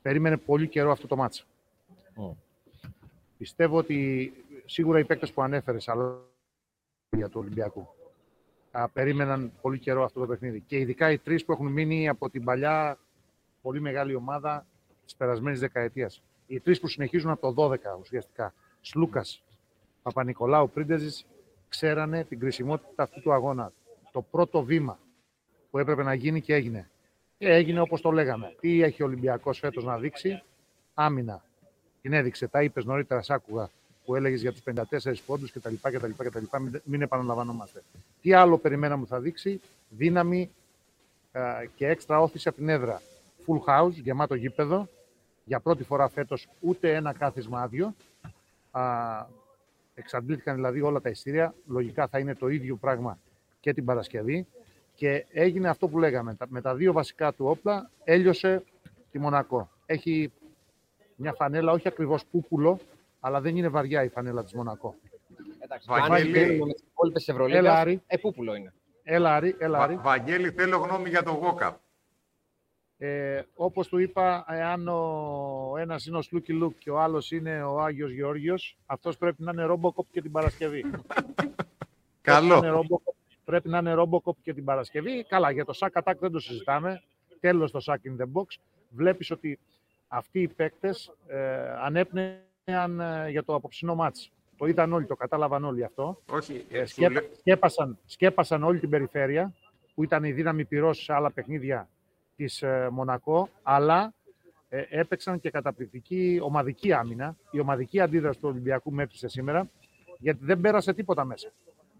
περίμενε 0.02 0.36
πολύ 0.36 0.68
καιρό 0.68 0.90
αυτό 0.90 1.06
το 1.06 1.16
μάτσα. 1.16 1.44
Ω. 2.16 2.36
Πιστεύω 3.38 3.76
ότι 3.76 4.32
σίγουρα 4.66 4.98
οι 4.98 5.04
παίκτες 5.04 5.32
που 5.32 5.42
ανέφερες 5.42 5.88
αλλά 5.88 6.20
για 7.16 7.28
του 7.28 7.40
Ολυμπιακού 7.40 7.88
α, 8.70 8.88
περίμεναν 8.88 9.52
πολύ 9.60 9.78
καιρό 9.78 10.04
αυτό 10.04 10.20
το 10.20 10.26
παιχνίδι. 10.26 10.60
Και 10.60 10.78
ειδικά 10.78 11.10
οι 11.10 11.18
τρεις 11.18 11.44
που 11.44 11.52
έχουν 11.52 11.66
μείνει 11.66 12.08
από 12.08 12.30
την 12.30 12.44
παλιά 12.44 12.98
πολύ 13.62 13.80
μεγάλη 13.80 14.14
ομάδα 14.14 14.66
της 15.04 15.14
περασμένης 15.14 15.60
δεκαετίας. 15.60 16.22
Οι 16.46 16.60
τρεις 16.60 16.80
που 16.80 16.88
συνεχίζουν 16.88 17.30
από 17.30 17.40
το 17.40 17.52
12 17.52 17.96
ουσιαστικά. 18.00 18.54
Σλούκας, 18.80 19.42
Παπα-Νικολάου, 20.02 20.70
Πρίντεζης, 20.70 21.26
ξέρανε 21.68 22.24
την 22.24 22.38
κρισιμότητα 22.38 23.02
αυτού 23.02 23.20
του 23.20 23.32
αγώνα. 23.32 23.72
Το 24.12 24.22
πρώτο 24.22 24.62
βήμα 24.62 24.98
που 25.70 25.78
έπρεπε 25.78 26.02
να 26.02 26.14
γίνει 26.14 26.40
και 26.40 26.54
έγινε. 26.54 26.90
Και 27.38 27.48
έγινε 27.48 27.80
όπως 27.80 28.00
το 28.00 28.10
λέγαμε. 28.10 28.54
Τι 28.60 28.82
έχει 28.82 29.02
ο 29.02 29.06
Ολυμπιακός 29.06 29.58
φέτος 29.58 29.84
να 29.84 29.98
δείξει; 29.98 30.42
Άμυνα. 30.94 31.42
Την 32.02 32.12
έδειξε. 32.12 32.48
Τα 32.48 32.62
είπες 32.62 32.84
νωρίτερα, 32.84 33.22
σ' 33.22 33.30
άκουγα 33.30 33.70
που 34.04 34.14
έλεγες 34.14 34.40
για 34.40 34.52
τους 34.52 34.60
54 34.60 35.14
πόντους 35.26 35.52
κτλ. 35.52 35.74
κτλ, 35.82 36.10
κτλ. 36.16 36.44
Μην, 36.60 36.80
μην 36.84 37.02
επαναλαμβανόμαστε. 37.02 37.82
Τι 38.22 38.32
άλλο 38.32 38.58
περιμέναμε 38.58 39.02
που 39.02 39.08
θα 39.08 39.20
δείξει; 39.20 39.60
Δύναμη 39.88 40.50
ε, 41.32 41.40
και 41.76 41.88
έξτρα 41.88 42.20
όθηση 42.20 42.48
από 42.48 42.56
την 42.56 42.68
έδρα. 42.68 43.02
Full 43.46 43.72
house, 43.72 43.92
γεμάτο 43.92 44.34
γήπεδο. 44.34 44.88
Για 45.44 45.60
πρώτη 45.60 45.84
φορά 45.84 46.08
φέτος 46.08 46.48
ούτε 46.60 46.94
ένα 46.94 47.12
κάθισμα 47.12 47.60
άδειο. 47.60 47.94
Α, 48.70 48.82
εξαντλήθηκαν 49.94 50.54
δηλαδή 50.54 50.80
όλα 50.80 51.00
τα 51.00 51.08
ειστήρια. 51.08 51.54
Λογικά 51.66 52.06
θα 52.06 52.18
είναι 52.18 52.34
το 52.34 52.48
ίδιο 52.48 52.76
πράγμα 52.76 53.18
και 53.60 53.74
την 53.74 53.84
Παρασκευή. 53.84 54.46
Και 54.98 55.26
έγινε 55.30 55.68
αυτό 55.68 55.88
που 55.88 55.98
λέγαμε. 55.98 56.34
Τα- 56.34 56.46
Με 56.48 56.60
τα 56.60 56.74
δύο 56.74 56.92
βασικά 56.92 57.32
του 57.34 57.46
όπλα 57.46 57.90
έλειωσε 58.04 58.62
τη 59.10 59.18
Μονακό. 59.18 59.70
Έχει 59.86 60.32
μια 61.16 61.32
φανέλα 61.32 61.72
όχι 61.72 61.88
ακριβώς 61.88 62.24
πούπουλο, 62.26 62.78
αλλά 63.20 63.40
δεν 63.40 63.56
είναι 63.56 63.68
βαριά 63.68 64.04
η 64.04 64.08
φανέλα 64.08 64.42
της 64.44 64.52
Μονακό. 64.54 64.94
Εντάξει, 65.58 65.88
Βαγγέλη. 65.90 66.26
αν 66.26 66.32
κρίνουμε 66.32 66.66
με 66.66 66.72
τις 66.72 66.82
υπόλοιπες 66.90 67.28
Έλα, 67.28 67.38
Ευρωλίγας, 67.38 67.74
Άρη. 67.76 68.02
ε, 68.06 68.16
πούπουλο 68.16 68.54
είναι. 68.54 68.72
Έλα, 69.02 69.34
Άρη, 69.34 69.54
έλα, 69.58 69.78
Άρη. 69.78 69.94
Βα- 69.94 70.02
Βαγγέλη, 70.02 70.50
θέλω 70.50 70.76
γνώμη 70.76 71.08
για 71.08 71.22
το 71.22 71.30
Γόκαπ. 71.30 71.76
Ε, 72.98 73.42
όπως 73.54 73.88
του 73.88 73.98
είπα, 73.98 74.44
εάν 74.48 74.88
ο 74.88 75.74
ένας 75.78 76.06
είναι 76.06 76.16
ο 76.16 76.22
Σλούκι 76.22 76.52
Λουκ 76.52 76.78
και 76.78 76.90
ο 76.90 77.00
άλλος 77.00 77.30
είναι 77.30 77.62
ο 77.62 77.80
Άγιος 77.80 78.10
Γεώργιος, 78.10 78.78
αυτός 78.86 79.16
πρέπει 79.18 79.42
να 79.42 79.50
είναι 79.52 79.62
Ρόμποκοπ 79.64 80.06
και 80.10 80.22
την 80.22 80.32
Παρασκευή. 80.32 80.80
Πρέπει 82.22 82.46
να 82.46 82.56
είναι 82.56 82.66
Καλό. 82.66 82.90
Robocop- 83.48 83.50
Πρέπει 83.50 83.68
να 83.68 83.78
είναι 83.78 83.94
Robocop 83.98 84.36
και 84.42 84.54
την 84.54 84.64
Παρασκευή. 84.64 85.24
Καλά, 85.28 85.50
για 85.50 85.64
το 85.64 85.72
Sack 85.80 86.02
Attack 86.02 86.14
δεν 86.18 86.30
το 86.30 86.38
συζητάμε. 86.38 87.02
Τέλος 87.40 87.70
το 87.70 87.80
Sack 87.86 87.94
in 88.08 88.22
the 88.22 88.26
Box. 88.32 88.44
Βλέπεις 88.90 89.30
ότι 89.30 89.58
αυτοί 90.08 90.40
οι 90.42 90.48
παίκτες 90.48 91.12
ε, 91.26 91.70
ανέπνεαν 91.82 93.00
ε, 93.00 93.30
για 93.30 93.44
το 93.44 93.54
απόψινό 93.54 93.94
μάτς. 93.94 94.30
Το 94.56 94.66
είδαν 94.66 94.92
όλοι, 94.92 95.06
το 95.06 95.16
κατάλαβαν 95.16 95.64
όλοι 95.64 95.84
αυτό. 95.84 96.22
Όχι, 96.30 96.64
Ε, 96.70 96.78
ε, 96.78 96.84
σου 96.84 96.92
σκέπα- 96.92 97.12
λέ- 97.12 97.34
σκέπασαν, 97.38 97.98
σκέπασαν 98.06 98.62
όλη 98.64 98.78
την 98.78 98.90
περιφέρεια, 98.90 99.54
που 99.94 100.02
ήταν 100.02 100.24
η 100.24 100.32
δύναμη 100.32 100.64
πυρός 100.64 101.02
σε 101.02 101.12
άλλα 101.12 101.30
παιχνίδια 101.30 101.88
της 102.36 102.62
ε, 102.62 102.88
Μονακό, 102.90 103.48
αλλά 103.62 104.14
ε, 104.68 104.84
έπαιξαν 104.88 105.40
και 105.40 105.50
καταπληκτική 105.50 106.38
ομαδική 106.42 106.92
άμυνα. 106.92 107.36
Η 107.50 107.60
ομαδική 107.60 108.00
αντίδραση 108.00 108.38
του 108.40 108.48
Ολυμπιακού 108.48 108.92
μέτρησε 108.92 109.28
σήμερα, 109.28 109.68
γιατί 110.18 110.44
δεν 110.44 110.60
πέρασε 110.60 110.92
τίποτα 110.94 111.24
μέσα. 111.24 111.50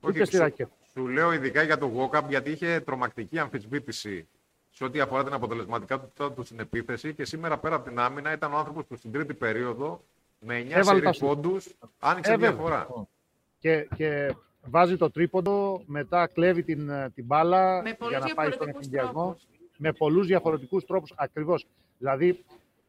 Όχι, 0.01 0.15
Ούτε 0.17 0.25
στη 0.25 0.35
σου- 0.35 0.43
ρακέτα. 0.43 0.71
Σου 0.93 1.07
λέω 1.09 1.33
ειδικά 1.33 1.63
για 1.63 1.79
το 1.79 1.87
Γόκαπ 1.87 2.29
γιατί 2.31 2.51
είχε 2.51 2.81
τρομακτική 2.81 3.39
αμφισβήτηση 3.39 4.29
σε 4.71 4.85
ό,τι 4.85 5.01
αφορά 5.01 5.25
την 5.25 5.33
αποτελεσματικότητα 5.33 6.33
του 6.33 6.45
στην 6.45 6.61
επίθεση 6.61 7.15
και 7.15 7.25
σήμερα 7.25 7.59
πέρα 7.59 7.75
από 7.75 7.89
την 7.89 7.99
άμυνα 7.99 8.33
ήταν 8.33 8.53
ο 8.53 8.57
άνθρωπος 8.57 8.85
που 8.87 8.97
στην 8.97 9.13
τρίτη 9.13 9.35
περίοδο 9.35 10.05
με 10.39 10.59
9 10.59 10.67
Έβαλε 10.71 10.85
σερί 10.85 11.01
τα 11.01 11.13
σου. 11.13 11.27
πόντους 11.27 11.67
άνοιξε 11.99 12.33
Ε, 12.33 12.37
βέβαια. 12.37 12.51
διαφορά. 12.51 12.89
και, 13.59 13.89
και 13.97 14.35
βάζει 14.65 14.97
το 14.97 15.11
τρίποντο, 15.11 15.83
μετά 15.87 16.27
κλέβει 16.27 16.63
την, 16.63 16.89
ε, 16.89 17.11
την 17.15 17.25
μπάλα 17.25 17.83
Με 17.83 17.95
πολλούς 17.95 18.17
για 18.17 18.27
να 18.27 18.35
πάει 18.35 18.51
στον 18.51 18.67
διαφορετικούς 18.67 18.81
εφηδιασμό. 18.87 19.23
τρόπους. 19.23 19.47
Με 19.77 19.93
πολλούς 19.93 20.27
διαφορετικούς 20.27 20.85
τρόπους, 20.87 21.13
ακριβώς. 21.17 21.67
Δηλαδή, 21.99 22.45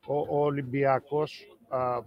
ο, 0.06 0.18
ο 0.20 0.44
Ολυμπιακός, 0.46 1.48
α, 1.52 1.59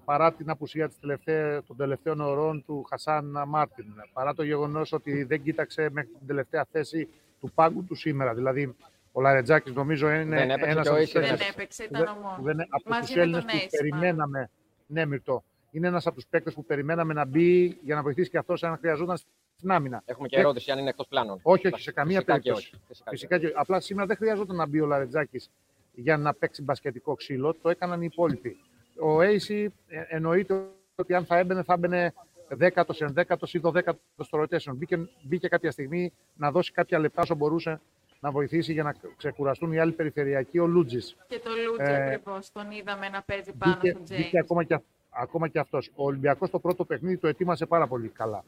παρά 0.04 0.32
την 0.32 0.50
απουσία 0.50 0.88
της 0.88 0.98
τελευταία, 1.00 1.62
των 1.62 1.76
τελευταίων 1.76 2.20
ωρών 2.20 2.64
του 2.66 2.82
Χασάν 2.88 3.42
Μάρτιν, 3.46 3.86
παρά 4.12 4.34
το 4.34 4.42
γεγονός 4.42 4.92
ότι 4.92 5.22
δεν 5.24 5.42
κοίταξε 5.42 5.88
μέχρι 5.92 6.10
την 6.18 6.26
τελευταία 6.26 6.66
θέση 6.72 7.08
του 7.40 7.50
πάγκου 7.54 7.84
του 7.84 7.94
σήμερα. 7.94 8.34
Δηλαδή, 8.34 8.74
ο 9.12 9.20
Λαρετζάκης 9.20 9.72
νομίζω 9.72 10.10
είναι 10.10 10.36
Δεν 10.36 10.50
έπαιξε 10.50 10.70
ένας 10.70 10.82
και 10.86 10.88
ο 10.88 10.92
από 10.94 11.00
τους 11.02 11.10
Ace 11.10 11.14
Δεν 11.14 11.22
Έλληνες 11.22 11.48
έπαιξε, 11.48 11.82
που 11.84 11.92
δεν- 11.92 12.02
ήταν 12.02 12.14
ο 12.14 12.20
που 12.20 12.26
μόνος. 12.26 12.44
δεν, 12.56 12.60
από 12.70 12.82
Μαζί 12.88 13.06
τους 13.06 13.14
με 13.14 13.22
Έλληνες 13.22 13.42
τον 13.44 13.50
που 13.58 13.64
Ace, 13.64 13.68
περιμέναμε. 13.70 14.50
Ναι, 14.86 15.06
Μυρτώ. 15.06 15.44
Είναι 15.70 15.86
ένας 15.88 16.06
από 16.06 16.14
τους 16.14 16.26
παίκτες 16.30 16.54
που 16.54 16.64
περιμέναμε 16.64 17.12
να 17.12 17.24
μπει 17.24 17.78
για 17.82 17.94
να 17.94 18.02
βοηθήσει 18.02 18.30
και 18.30 18.38
αυτός 18.38 18.62
αν 18.62 18.76
χρειαζόταν 18.78 19.16
στην 19.56 19.70
άμυνα. 19.70 20.02
Έχουμε 20.04 20.28
και 20.28 20.36
Ε, 20.36 20.40
ερώτηση 20.40 20.70
αν 20.70 20.78
είναι 20.78 20.88
εκτός 20.88 21.06
πλάνων. 21.08 21.38
Όχι, 21.42 21.66
όχι, 21.66 21.82
σε 21.82 21.92
καμία 21.92 22.14
Φυσικά 22.18 22.38
και 22.38 22.50
περίπτωση. 22.50 22.70
όχι. 22.74 22.82
Φυσικά 22.88 23.10
και 23.10 23.16
Φυσικά 23.16 23.38
και, 23.38 23.52
απλά 23.56 23.80
σήμερα 23.80 24.06
δεν 24.06 24.16
χρειαζόταν 24.16 24.56
να 24.56 24.66
μπει 24.66 24.80
ο 24.80 24.86
Λαρετζάκης 24.86 25.50
για 25.94 26.16
να 26.16 26.34
παίξει 26.34 26.62
μπασκετικό 26.62 27.14
ξύλο. 27.14 27.54
Το 27.62 27.68
έκαναν 27.68 28.02
οι 28.02 28.08
υπόλοιποι. 28.12 28.56
Ο 29.00 29.18
Ace 29.20 29.66
ε, 29.88 30.02
εννοείται 30.08 30.64
ότι 30.94 31.14
αν 31.14 31.24
θα 31.24 31.38
έμπαινε, 31.38 31.62
θα 31.62 31.72
έμπαινε 31.72 32.14
δέκατος, 32.48 33.00
ενδέκατο 33.00 33.46
ή 33.52 33.58
δωδέκατος 33.58 34.26
στο 34.26 34.40
rotation. 34.42 34.72
Μπήκε, 34.74 35.08
μπήκε 35.22 35.48
κάποια 35.48 35.70
στιγμή 35.70 36.12
να 36.36 36.50
δώσει 36.50 36.72
κάποια 36.72 36.98
λεπτά 36.98 37.22
όσο 37.22 37.34
μπορούσε 37.34 37.80
να 38.20 38.30
βοηθήσει 38.30 38.72
για 38.72 38.82
να 38.82 38.94
ξεκουραστούν 39.16 39.72
οι 39.72 39.78
άλλοι 39.78 39.92
περιφερειακοί. 39.92 40.58
Ο 40.58 40.66
Λούτζης. 40.66 41.16
Και 41.26 41.38
το 41.44 41.50
Λούτζι 41.66 41.92
Ε, 41.92 42.04
ακριβώς, 42.04 42.52
τον 42.52 42.70
είδαμε 42.70 43.08
να 43.08 43.22
παίζει 43.22 43.52
πάνω 43.52 43.74
Μπήκε, 43.74 43.90
στον 43.90 44.16
μπήκε 44.16 44.30
James. 44.38 44.40
ακόμα 44.42 44.64
και, 44.64 44.78
ακόμα 45.10 45.48
και 45.48 45.58
αυτός. 45.58 45.90
Ο 45.94 46.04
Ολυμπιακός 46.04 46.50
το 46.50 46.58
πρώτο 46.58 46.84
παιχνίδι 46.84 47.16
το 47.16 47.28
ετοίμασε 47.28 47.66
πάρα 47.66 47.86
πολύ 47.86 48.08
καλά. 48.08 48.44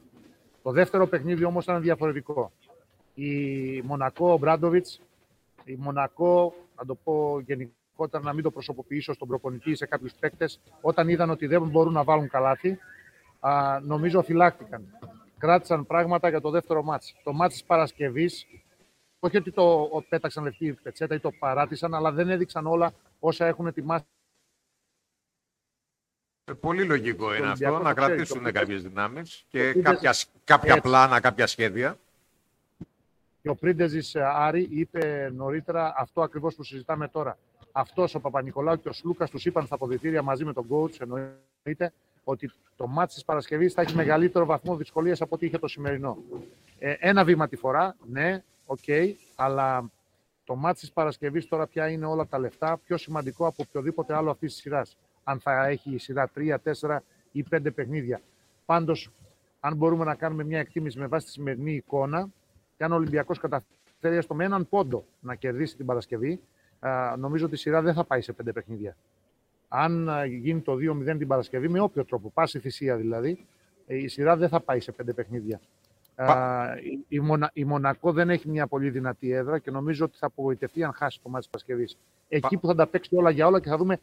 Το 0.63 0.71
δεύτερο 0.71 1.07
παιχνίδι 1.07 1.43
όμως 1.43 1.63
ήταν 1.63 1.81
διαφορετικό. 1.81 2.51
Η 3.13 3.81
Μονακό, 3.81 4.31
ο 4.33 4.37
Μπράντοβιτς, 4.37 5.01
η 5.63 5.75
Μονακό, 5.75 6.53
να 6.77 6.85
το 6.85 6.95
πω 6.95 7.39
γενικότερα 7.95 8.23
να 8.23 8.33
μην 8.33 8.43
το 8.43 8.51
προσωποποιήσω 8.51 9.13
στον 9.13 9.27
προπονητή 9.27 9.75
σε 9.75 9.85
κάποιους 9.85 10.13
παίκτες, 10.19 10.59
όταν 10.81 11.09
είδαν 11.09 11.29
ότι 11.29 11.47
δεν 11.47 11.67
μπορούν 11.69 11.93
να 11.93 12.03
βάλουν 12.03 12.29
καλάθι, 12.29 12.79
α, 13.39 13.79
νομίζω 13.83 14.21
φυλάχτηκαν. 14.21 14.97
Κράτησαν 15.37 15.85
πράγματα 15.85 16.29
για 16.29 16.41
το 16.41 16.49
δεύτερο 16.49 16.83
μάτς. 16.83 17.15
Το 17.23 17.33
μάτς 17.33 17.53
της 17.53 17.63
Παρασκευής, 17.63 18.45
όχι 19.19 19.37
ότι 19.37 19.51
το 19.51 19.81
ο- 19.91 20.01
πέταξαν 20.09 20.43
λευκή 20.43 20.73
πετσέτα 20.73 21.15
ή 21.15 21.19
το 21.19 21.31
παράτησαν, 21.39 21.93
αλλά 21.93 22.11
δεν 22.11 22.29
έδειξαν 22.29 22.67
όλα 22.67 22.93
όσα 23.19 23.45
έχουν 23.45 23.67
ετοιμάσει 23.67 24.03
Ε, 26.47 26.53
Πολύ 26.53 26.83
λογικό 26.85 27.35
είναι 27.35 27.45
Ολυμπιακό 27.47 27.75
αυτό, 27.75 27.87
το 27.87 27.93
να 27.93 27.93
ξέρει, 27.93 28.07
κρατήσουν 28.15 28.43
το 28.43 28.51
κάποιες 28.51 28.83
δυνάμεις 28.83 29.45
και 29.49 29.69
είδες- 29.69 29.83
κάποια, 29.83 30.13
κάποια 30.43 30.69
Έτσι. 30.73 30.81
πλάνα, 30.81 31.19
κάποια 31.19 31.47
σχέδια. 31.47 31.97
Και 33.41 33.49
ο 33.49 33.55
Πρίντεζης 33.55 34.15
Άρη 34.15 34.67
είπε 34.71 35.31
νωρίτερα 35.35 35.93
αυτό 35.97 36.21
ακριβώς 36.21 36.55
που 36.55 36.63
συζητάμε 36.63 37.07
τώρα. 37.07 37.37
Αυτός 37.77 38.15
ο 38.15 38.19
Παπανικολάου 38.19 38.79
και 38.79 38.89
ο 38.89 38.91
Σλούκας 38.93 39.29
τους 39.29 39.45
είπαν 39.45 39.65
στα 39.65 39.75
αποδυτήρια 39.75 40.21
μαζί 40.21 40.45
με 40.45 40.53
τον 40.53 40.67
coach, 40.69 40.99
εννοείται, 40.99 41.93
ότι 42.23 42.51
το 42.75 42.87
ματς 42.87 43.13
της 43.13 43.25
Παρασκευής 43.25 43.73
θα 43.73 43.81
έχει 43.81 43.95
μεγαλύτερο 43.95 44.45
βαθμό 44.45 44.75
δυσκολίας 44.75 45.21
από 45.21 45.35
ό,τι 45.35 45.45
είχε 45.45 45.57
το 45.57 45.67
σημερινό. 45.67 46.17
Ε, 46.79 46.95
ένα 46.99 47.23
βήμα 47.23 47.47
τη 47.47 47.55
φορά, 47.55 47.95
ναι, 48.05 48.43
οκ, 48.65 48.79
αλλά 49.35 49.91
το 50.43 50.55
ματς 50.55 50.79
της 50.79 50.91
Παρασκευής 50.91 51.47
τώρα 51.47 51.67
πια 51.67 51.89
είναι 51.89 52.05
όλα 52.05 52.27
τα 52.27 52.39
λεφτά 52.39 52.77
πιο 52.77 52.97
σημαντικό 52.97 53.47
από 53.47 53.63
οποιοδήποτε 53.67 54.15
άλλο 54.15 54.29
αυτής 54.31 54.51
της 54.53 54.61
σειράς. 54.61 54.97
Αν 55.23 55.39
θα 55.39 55.65
έχει 55.65 55.93
η 55.93 55.97
σειρά 55.97 56.29
3, 56.35 56.57
4 56.63 57.03
ή 57.31 57.45
5 57.49 57.71
παιχνίδια. 57.71 58.21
Πάντως, 58.65 59.11
αν 59.59 59.75
μπορούμε 59.75 60.05
να 60.05 60.15
κάνουμε 60.15 60.43
μια 60.43 60.59
εκτίμηση 60.59 60.99
με 60.99 61.07
βάση 61.07 61.25
τη 61.25 61.31
σημερινή 61.31 61.73
εικόνα, 61.73 62.29
και 62.77 62.83
αν 62.83 62.91
ο 62.91 62.95
Ολυμπιακός 62.95 63.39
καταφέρει 63.39 64.15
έστω 64.15 64.35
με 64.35 64.43
έναν 64.43 64.69
πόντο 64.69 65.05
να 65.19 65.35
κερδίσει 65.35 65.75
την 65.75 65.85
Παρασκευή, 65.85 66.31
α, 66.31 66.39
νομίζω 67.17 67.45
ότι 67.45 67.53
η 67.53 67.57
σειρά 67.57 67.81
δεν 67.81 67.93
θα 67.93 68.03
πάει 68.03 68.21
σε 68.21 68.33
πέντε 68.33 68.51
παιχνίδια. 68.51 68.95
Αν 69.67 70.09
α, 70.09 70.25
γίνει 70.25 70.59
το 70.61 70.73
2-0 70.73 71.17
την 71.17 71.27
Παρασκευή, 71.27 71.67
με 71.67 71.79
όποιο 71.79 72.05
τρόπο, 72.05 72.29
πάση 72.33 72.59
θυσία 72.59 72.95
δηλαδή, 72.95 73.45
ε, 73.87 73.95
η 73.95 74.07
σειρά 74.07 74.35
δεν 74.37 74.49
θα 74.49 74.59
πάει 74.59 74.79
σε 74.79 74.91
πέντε 74.91 75.13
παιχνίδια. 75.13 75.59
Α, 76.15 76.65
η, 76.77 77.05
η, 77.07 77.19
Μονα- 77.19 77.49
η 77.53 77.65
Μονακό 77.65 78.11
δεν 78.11 78.29
έχει 78.29 78.49
μια 78.49 78.67
πολύ 78.67 78.89
δυνατή 78.89 79.31
έδρα 79.31 79.59
και 79.59 79.71
νομίζω 79.71 80.05
ότι 80.05 80.17
θα 80.17 80.25
απογοητευτεί 80.25 80.83
αν 80.83 80.93
χάσει 80.93 81.19
το 81.23 81.29
μάτι 81.29 81.47
της 81.49 81.49
Παρασκευής. 81.51 81.97
Εκεί 82.27 82.57
που 82.57 82.67
θα 82.67 82.75
τα 82.75 82.87
παίξει 82.87 83.15
όλα 83.15 83.29
για 83.29 83.47
όλα 83.47 83.59
και 83.59 83.69
θα 83.69 83.77
δούμε 83.77 83.99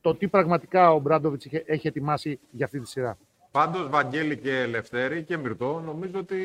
το 0.00 0.14
τι 0.14 0.28
πραγματικά 0.28 0.92
ο 0.92 0.98
Μπράντοβιτς 0.98 1.46
έχει, 1.46 1.62
έχει 1.66 1.86
ετοιμάσει 1.86 2.38
για 2.50 2.64
αυτή 2.64 2.80
τη 2.80 2.88
σειρά. 2.88 3.18
Πάντως, 3.50 3.88
Βαγγέλη 3.88 4.36
και 4.38 4.60
Ελευθέρη 4.60 5.22
και 5.22 5.36
Μυρτό, 5.36 5.80
νομίζω 5.84 6.18
ότι 6.18 6.36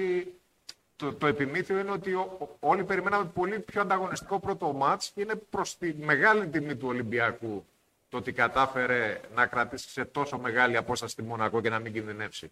το, 0.98 1.14
το 1.14 1.28
επιμήθειο 1.28 1.80
είναι 1.80 1.92
ότι 1.92 2.14
ο- 2.14 2.38
ο- 2.40 2.48
όλοι 2.60 2.84
περιμέναμε 2.84 3.26
πολύ 3.34 3.60
πιο 3.60 3.82
ανταγωνιστικό 3.82 4.40
πρώτο 4.40 4.74
μάτς 4.74 5.10
και 5.16 5.22
είναι 5.22 5.36
προς 5.36 5.78
τη 5.78 5.94
μεγάλη 5.94 6.48
τιμή 6.48 6.76
του 6.76 6.88
Ολυμπιακού 6.88 7.66
το 8.10 8.18
ότι 8.18 8.32
κατάφερε 8.32 9.20
να 9.36 9.46
κρατήσει 9.46 9.90
σε 9.90 10.06
τόσο 10.06 10.38
μεγάλη 10.38 10.78
απόσταση 10.78 11.16
τη 11.16 11.24
Μονακό 11.24 11.62
και 11.62 11.70
να 11.70 11.80
μην 11.80 11.94
κινδυνεύσει. 11.94 12.52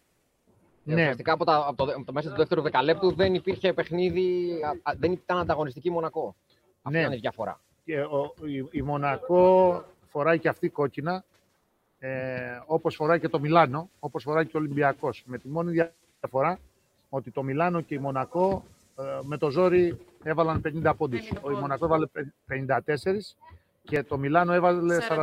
Ναι. 0.83 0.93
Ναι. 0.95 1.01
Ουσιαστικά 1.01 1.31
από, 1.33 1.45
τα, 1.45 1.65
από, 1.67 1.85
το, 1.85 1.91
από 1.95 2.05
το 2.05 2.13
μέσα 2.13 2.29
του 2.29 2.35
δεύτερου 2.35 2.61
δεκαλέπτου 2.61 3.15
δεν 3.15 3.33
υπήρχε 3.33 3.73
παιχνίδι, 3.73 4.51
α, 4.65 4.91
α, 4.91 4.93
δεν 4.97 5.11
ήταν 5.11 5.37
ανταγωνιστική 5.37 5.89
Μονακό. 5.91 6.35
Αυτή 6.81 6.97
Ναι. 6.97 6.99
ήταν 7.03 7.13
η 7.13 7.17
διαφορά. 7.19 7.59
Και 7.85 7.99
ο, 8.01 8.33
η, 8.45 8.67
η 8.71 8.81
Μονακό 8.81 9.83
φοράει 10.09 10.39
και 10.39 10.47
αυτή 10.49 10.69
κόκκινα, 10.69 11.23
ε, 11.99 12.59
όπως 12.65 12.95
φοράει 12.95 13.19
και 13.19 13.29
το 13.29 13.39
Μιλάνο, 13.39 13.89
όπως 13.99 14.23
φοράει 14.23 14.45
και 14.45 14.57
ο 14.57 14.59
Ολυμπιακός. 14.59 15.23
Με 15.25 15.37
τη 15.37 15.47
μόνη 15.47 15.87
διαφορά 16.19 16.59
ότι 17.15 17.31
το 17.31 17.43
Μιλάνο 17.43 17.81
και 17.81 17.95
η 17.95 17.97
Μονακό 17.97 18.63
ε, 18.99 19.03
με 19.23 19.37
το 19.37 19.49
ζόρι 19.49 19.97
έβαλαν 20.23 20.61
50 20.83 20.93
πόντους. 20.97 21.31
50 21.33 21.37
Ο 21.41 21.51
η 21.51 21.55
Μονακό 21.55 21.85
έβαλε 21.85 22.07
54 22.49 22.77
και 23.83 24.03
το 24.03 24.17
Μιλάνο 24.17 24.53
έβαλε 24.53 24.97
49. 25.09 25.09
48. 25.09 25.17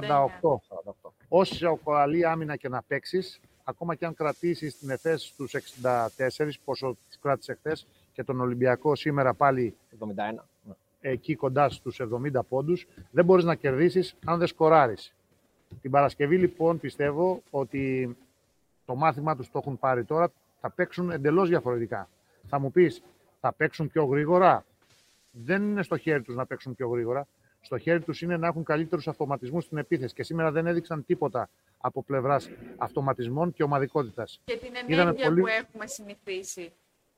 48. 1.04 1.10
Όσο 1.28 1.78
καλή 1.84 2.26
άμυνα 2.26 2.56
και 2.56 2.68
να 2.68 2.82
παίξεις, 2.82 3.40
ακόμα 3.64 3.94
και 3.94 4.06
αν 4.06 4.14
κρατήσεις 4.14 4.78
την 4.78 4.90
ΕΦΕΣ 4.90 5.22
στους 5.22 5.54
64, 5.54 6.50
πόσο 6.64 6.86
του 7.10 7.18
κράτησε 7.20 7.54
χθες, 7.54 7.86
και 8.12 8.24
τον 8.24 8.40
Ολυμπιακό 8.40 8.94
σήμερα 8.94 9.34
πάλι 9.34 9.74
71. 9.98 10.06
Ναι. 10.62 10.74
εκεί 11.00 11.34
κοντά 11.34 11.68
στους 11.68 12.00
70 12.00 12.40
πόντους, 12.48 12.86
δεν 13.10 13.24
μπορείς 13.24 13.44
να 13.44 13.54
κερδίσεις 13.54 14.14
αν 14.24 14.38
δεν 14.38 14.46
σκοράρεις. 14.46 15.14
Την 15.80 15.90
Παρασκευή 15.90 16.38
λοιπόν 16.38 16.80
πιστεύω 16.80 17.42
ότι 17.50 18.16
το 18.86 18.94
μάθημα 18.94 19.36
τους 19.36 19.50
το 19.50 19.58
έχουν 19.58 19.78
πάρει 19.78 20.04
τώρα, 20.04 20.30
θα 20.62 20.70
παίξουν 20.70 21.10
εντελώς 21.10 21.48
διαφορετικά. 21.48 22.08
Θα 22.48 22.58
μου 22.58 22.70
πεις, 22.70 23.02
θα 23.40 23.52
παίξουν 23.52 23.88
πιο 23.88 24.04
γρήγορα; 24.04 24.64
Δεν 25.30 25.62
είναι 25.62 25.82
στο 25.82 25.96
χέρι 25.96 26.22
τους 26.22 26.34
να 26.34 26.46
παίξουν 26.46 26.74
πιο 26.74 26.88
γρήγορα. 26.88 27.26
Στο 27.60 27.78
χέρι 27.78 28.00
τους 28.00 28.22
είναι 28.22 28.36
να 28.36 28.46
έχουν 28.46 28.64
καλύτερους 28.64 29.08
αυτοματισμούς 29.08 29.64
στην 29.64 29.78
επίθεση. 29.78 30.14
Και 30.14 30.22
σήμερα 30.22 30.50
δεν 30.50 30.66
έδειξαν 30.66 31.04
τίποτα 31.06 31.48
από 31.78 32.02
πλευράς 32.02 32.50
αυτοματισμών 32.78 33.52
και 33.52 33.62
ομαδικότητας. 33.62 34.40
Και 34.44 34.56
την 34.56 34.68
Είδαμε 34.86 35.02
ενέργεια 35.02 35.24
πολύ- 35.28 35.40
που 35.40 35.46
έχουμε 35.46 35.86
συνηθίσει 35.86 36.72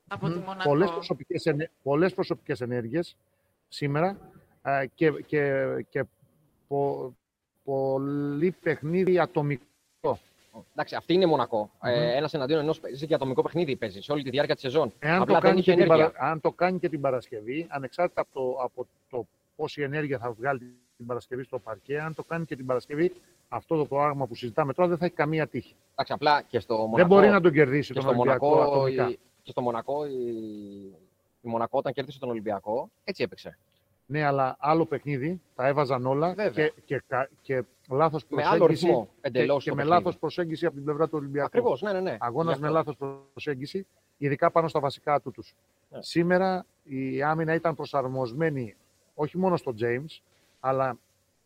από 0.07 0.27
τη 0.29 0.39
Μονακό. 0.39 0.69
πολλές 0.69 0.89
προσωπικές, 0.91 1.45
ενέ- 1.45 1.69
πολλές 1.83 2.13
προσωπικές 2.13 2.61
ενέργειες 2.61 3.15
σήμερα 3.67 4.17
α, 4.61 4.85
και, 4.85 5.11
και, 5.11 5.63
και 5.89 6.03
πο, 6.67 7.13
πολύ 7.63 8.51
παιχνίδι 8.51 9.19
ατομικό. 9.19 9.63
Εντάξει, 10.71 10.95
αυτή 10.95 11.13
είναι 11.13 11.25
Μονακό. 11.25 11.71
Μμμ. 11.81 11.91
Ε, 11.91 12.15
Ένας 12.15 12.33
εναντίον 12.33 12.59
ενός 12.59 12.79
παίζει 12.79 13.07
και 13.07 13.13
ατομικό 13.13 13.41
παιχνίδι 13.41 13.75
παίζει 13.75 14.01
σε 14.01 14.11
όλη 14.11 14.23
τη 14.23 14.29
διάρκεια 14.29 14.53
της 14.53 14.63
σεζόν. 14.63 14.93
Εάν 14.99 15.21
Απλά 15.21 15.25
το, 15.25 15.31
δεν 15.33 15.41
κάνει 15.41 15.59
είχε 15.59 15.71
και 15.71 15.77
την 15.81 15.91
ενέργεια. 15.91 16.11
παρα... 16.11 16.31
αν 16.31 16.41
το 16.41 16.51
κάνει 16.51 16.79
και 16.79 16.89
την 16.89 17.01
Παρασκευή, 17.01 17.65
ανεξάρτητα 17.69 18.21
από 18.21 18.29
το, 18.33 18.57
από 18.63 18.87
το 19.09 19.27
πόση 19.55 19.81
ενέργεια 19.81 20.17
θα 20.19 20.31
βγάλει 20.31 20.59
την 20.97 21.05
Παρασκευή 21.05 21.43
στο 21.43 21.59
παρκέ, 21.59 21.99
αν 21.99 22.13
το 22.13 22.23
κάνει 22.23 22.45
και 22.45 22.55
την 22.55 22.65
Παρασκευή, 22.65 23.11
αυτό 23.49 23.77
το 23.77 23.85
πράγμα 23.85 24.27
που 24.27 24.35
συζητάμε 24.35 24.73
τώρα 24.73 24.89
δεν 24.89 24.97
θα 24.97 25.05
έχει 25.05 25.13
καμία 25.13 25.47
τύχη. 25.47 25.75
Εντάξει, 25.91 26.13
απλά 26.13 26.41
και 26.41 26.59
στο 26.59 26.75
Μονακό. 26.75 26.95
δεν 26.97 27.07
μπορεί 27.07 27.27
να 27.29 27.41
τον 27.41 27.51
κερδίσει 27.51 27.93
και 27.93 27.99
τον 27.99 28.09
στο 28.09 28.19
Ολυμπιακό 28.19 28.47
Μονακό, 28.49 28.71
ατομικά. 28.71 29.09
η, 29.09 29.19
και 29.43 29.51
στο 29.51 29.61
Μονακό 29.61 30.05
η, 30.05 30.13
η 31.41 31.47
Μονακό 31.47 31.77
όταν 31.77 31.93
κέρδισε 31.93 32.19
τον 32.19 32.29
Ολυμπιακό, 32.29 32.89
έτσι 33.03 33.23
έπαιξε. 33.23 33.57
Ναι, 34.05 34.23
αλλά 34.23 34.55
άλλο 34.59 34.85
παιχνίδι, 34.85 35.41
τα 35.55 35.67
έβαζαν 35.67 36.05
όλα 36.05 36.33
Βέβαια. 36.33 36.67
και, 36.67 36.73
και, 36.85 37.03
κα- 37.07 37.29
και 37.41 37.63
λάθος 37.89 38.23
Με 38.23 38.27
προσέγγιση, 38.29 38.55
άλλο 38.55 38.65
ρυθμό 38.65 39.09
και, 39.21 39.27
εντελώς. 39.27 39.63
και 39.63 39.73
με 39.73 39.83
λάθος 39.83 40.17
προσέγγιση 40.17 40.65
από 40.65 40.75
την 40.75 40.83
πλευρά 40.83 41.05
του 41.05 41.17
Ολυμπιακού. 41.17 41.45
Ακριβώς, 41.45 41.81
ναι, 41.81 41.91
ναι. 41.91 41.99
ναι. 41.99 42.17
Αγώνας 42.19 42.55
Γι' 42.55 42.61
με 42.61 42.67
αυτό. 42.67 42.77
λάθος 42.77 42.97
προσέγγιση, 43.33 43.85
ειδικά 44.17 44.51
πάνω 44.51 44.67
στα 44.67 44.79
βασικά 44.79 45.19
του. 45.21 45.31
τους. 45.31 45.55
Ναι. 45.89 46.01
Σήμερα 46.01 46.65
η 46.83 47.23
άμυνα 47.23 47.53
ήταν 47.53 47.75
προσαρμοσμένη 47.75 48.75
όχι 49.15 49.37
μόνο 49.37 49.57
στο 49.57 49.73
James, 49.79 50.19
αλλά 50.59 50.97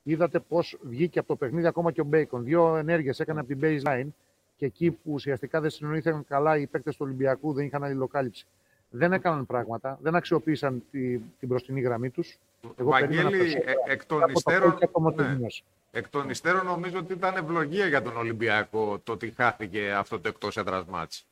είδατε 0.04 0.40
πώς 0.40 0.78
βγήκε 0.82 1.20
από 1.20 1.28
το 1.28 1.36
παιχνίδι 1.36 1.68
ακόμα 1.68 1.92
και 1.92 2.02
ο 2.02 2.04
Μπέικον. 2.04 2.44
Δύο 2.44 2.76
ενέργειες 2.76 3.20
έκανε 3.20 3.40
από 3.40 3.48
την 3.48 3.60
baseline 3.62 4.08
και 4.56 4.66
εκεί 4.66 4.92
που 4.92 5.12
ουσιαστικά 5.12 5.62
δεν 5.62 5.70
συνοήθηκαν 5.70 6.26
καλά 6.28 6.58
οι 6.58 6.68
παίκτες 6.68 6.96
του 6.96 7.06
Ολυμπιακού, 7.06 7.54
δεν 7.54 7.66
είχαν 7.66 7.84
αλληλοκάλυψη. 7.84 8.46
Δεν 8.90 9.14
έκαναν 9.14 9.46
πράγματα, 9.46 10.00
δεν 10.02 10.16
αξιοποίησαν 10.16 10.84
τη, 10.92 11.18
την 11.18 11.48
μπροστινή 11.48 11.82
γραμμή 11.82 12.10
τους. 12.10 12.38
Εγώ 12.76 12.90
περίμενα 12.92 13.24
Βαγγέλη, 13.24 13.38
περισσότερα 13.38 13.72
ε, 13.86 13.92
εκ 13.92 14.06
των 14.06 14.18
από 14.18 14.26
το 14.26 14.34
υστέρων, 14.36 14.70
κόλ 14.70 14.80
και 14.80 14.86
από 14.86 15.12
το 15.12 15.24
ναι. 15.24 15.48
Μαρτινιός. 15.94 16.06
εκ 16.06 16.10
των 16.10 16.30
υστέρων 16.30 16.66
νομίζω 16.66 16.98
ότι 16.98 17.14
ήταν 17.14 17.36
ευλογία 17.36 17.86
για 17.88 18.02
τον 18.02 18.18
Ολυμπιακό 18.18 19.00
το 19.04 19.12
ότι 19.12 19.34
χάθηκε 19.38 19.92
αυτό 19.92 20.20
το 20.20 20.28
εκτός 20.28 20.58
έδρας 20.58 20.86
μάτς. 20.86 21.26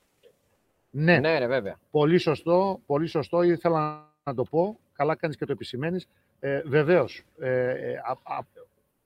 Ναι, 0.89 1.19
Ναι, 1.19 1.37
ρε, 1.39 1.47
βέβαια. 1.47 1.79
Πολύ 1.91 2.17
σωστό, 2.17 2.79
πολύ 2.85 3.07
σωστό. 3.07 3.41
Ήθελα 3.41 4.05
να 4.23 4.33
το 4.33 4.43
πω. 4.43 4.79
Καλά 4.93 5.15
κάνεις 5.15 5.37
και 5.37 5.45
το 5.45 5.51
επισημαίνεις. 5.51 6.07
Ε, 6.39 6.61
βεβαίως, 6.65 7.23
ε, 7.39 7.69
ε, 7.69 7.95
α- 7.97 8.35
α- 8.35 8.45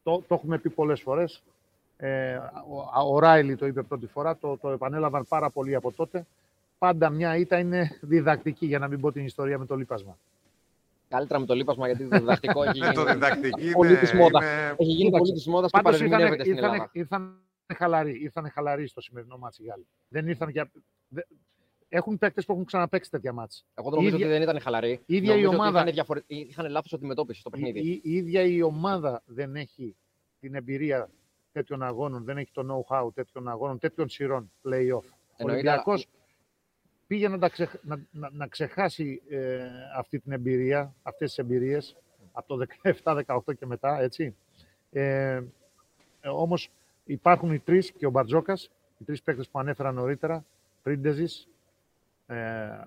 το, 0.04 0.24
το 0.28 0.36
έχουμε 0.36 0.58
πει 0.58 0.70
πολλές 0.70 1.02
φορές. 1.02 1.44
Ε, 1.98 2.36
ο, 2.70 3.14
ο 3.16 3.20
Ράιλι 3.20 3.56
το 3.56 3.66
είπε 3.66 3.82
πρώτη 3.82 4.08
φορά, 4.08 4.38
το, 4.38 4.58
το 4.58 4.70
επανέλαβαν 4.70 5.26
πάρα 5.28 5.50
πολύ 5.50 5.76
από 5.76 5.92
τότε. 5.92 6.26
Πάντα 6.78 7.10
μια 7.10 7.36
ήττα 7.38 7.60
είναι 7.60 7.98
διδακτική, 8.02 8.66
για 8.66 8.80
να 8.80 8.88
μην 8.88 9.00
πω 9.00 9.12
την 9.12 9.26
ιστορία 9.26 9.58
με 9.58 9.66
το 9.66 9.76
λίπασμα. 9.76 10.18
Καλύτερα 11.12 11.40
με 11.40 11.46
το 11.46 11.54
λίπασμα 11.56 11.86
γιατί 11.86 12.08
το 12.08 12.18
διδακτικό 12.20 12.64
έχει 12.64 12.78
γίνει. 12.80 12.94
το 12.94 13.04
διδακτική 13.04 13.72
πολύ 13.72 13.90
είναι, 13.90 14.00
της 14.00 14.14
μόδας. 14.14 14.44
είναι- 14.44 14.76
Έχει 14.78 14.92
γίνει 14.92 14.96
Κοίταξε, 15.04 15.18
πολύ 15.20 15.32
της 15.32 15.48
μόδας 15.48 15.72
και 15.72 15.80
Πάντως 15.82 16.00
ήρθανε, 16.00 16.10
παρερμηνεύεται 16.12 16.44
στην 16.44 16.56
ήρθανε, 16.56 16.74
Ελλάδα. 16.76 16.90
ήρθανε 16.94 17.34
χαλαροί, 17.78 18.22
ήρθανε 18.22 18.50
χαλαροί 18.50 18.88
στο 18.88 19.02
σημερινό 19.02 19.38
μάτς 19.38 19.58
οι 19.60 19.64
Γάλλοι. 19.64 19.88
Δεν 20.08 20.28
ήρθαν 20.28 20.50
για... 20.50 20.72
δε- 21.08 21.22
Έχουν 21.90 22.18
παίκτες 22.18 22.46
που 22.46 22.52
έχουν 22.52 22.66
ξαναπαίξει 22.66 23.10
τέτοια 23.10 23.34
μάτς. 23.34 23.66
Εγώ 23.74 23.90
δεν 23.90 23.98
νομίζω 24.00 24.16
ίδια- 24.16 24.28
ότι 24.28 24.36
δεν 24.38 24.44
ήταν 24.48 24.60
χαλαροί. 24.62 24.92
η 25.06 25.16
ίδια 25.16 25.30
η 25.32 25.36
Νομίζω 25.36 25.48
ότι 25.48 25.56
ομάδα- 25.56 25.80
Είχαν, 25.82 25.94
διαφορε... 25.94 26.22
είχαν 26.28 26.70
λάθος 26.72 26.94
αντιμετώπιση 26.94 27.40
στο 27.40 27.50
Η, 27.54 27.60
παιχνίδι. 27.60 27.90
η, 27.90 28.02
η 28.04 28.12
ίδια 28.16 28.42
η 28.42 28.62
ομάδα 28.62 29.22
δεν 29.26 29.56
έχει 29.56 29.96
την 30.40 30.56
εμπειρία 30.56 31.10
τέτοιων 31.52 31.84
αγώνων, 31.84 32.24
δεν 32.24 32.38
έχει 32.38 32.52
το 32.52 32.86
know-how 32.90 33.14
τέτοιων 33.14 33.48
αγώνων, 33.48 33.80
τέτοιων 33.80 34.10
σειρών 34.10 34.52
play-off. 34.64 34.72
Ο 35.04 35.44
Εννοείται, 35.44 35.70
Ολυμπιακός 35.70 36.08
πήγε 37.12 37.28
να, 37.28 37.40
τα 37.40 37.50
ξεχ- 37.50 37.84
να, 37.84 38.00
να, 38.12 38.30
να 38.32 38.48
ξεχάσει 38.48 39.22
ε, 39.30 39.60
αυτή 39.98 40.20
την 40.20 40.32
εμπειρία, 40.32 40.94
αυτές 41.04 41.28
τις 41.28 41.38
εμπειρίες 41.38 41.96
από 42.32 42.58
το 42.58 42.66
17-18 43.04 43.56
και 43.60 43.66
μετά, 43.66 44.02
έτσι. 44.02 44.36
Ε, 44.92 45.02
ε, 46.22 46.30
όμως 46.30 46.70
υπάρχουν 47.06 47.54
οι 47.54 47.60
τρεις 47.60 47.92
και 47.92 48.06
ο 48.06 48.10
Μπαρτζόκας, 48.10 48.70
οι 48.98 49.04
τρεις 49.04 49.22
παίκτες 49.22 49.48
που 49.48 49.60
ανέφερα 49.60 49.92
νωρίτερα, 49.92 50.46
Πρίντεζης, 50.84 51.48
ε, 52.28 52.36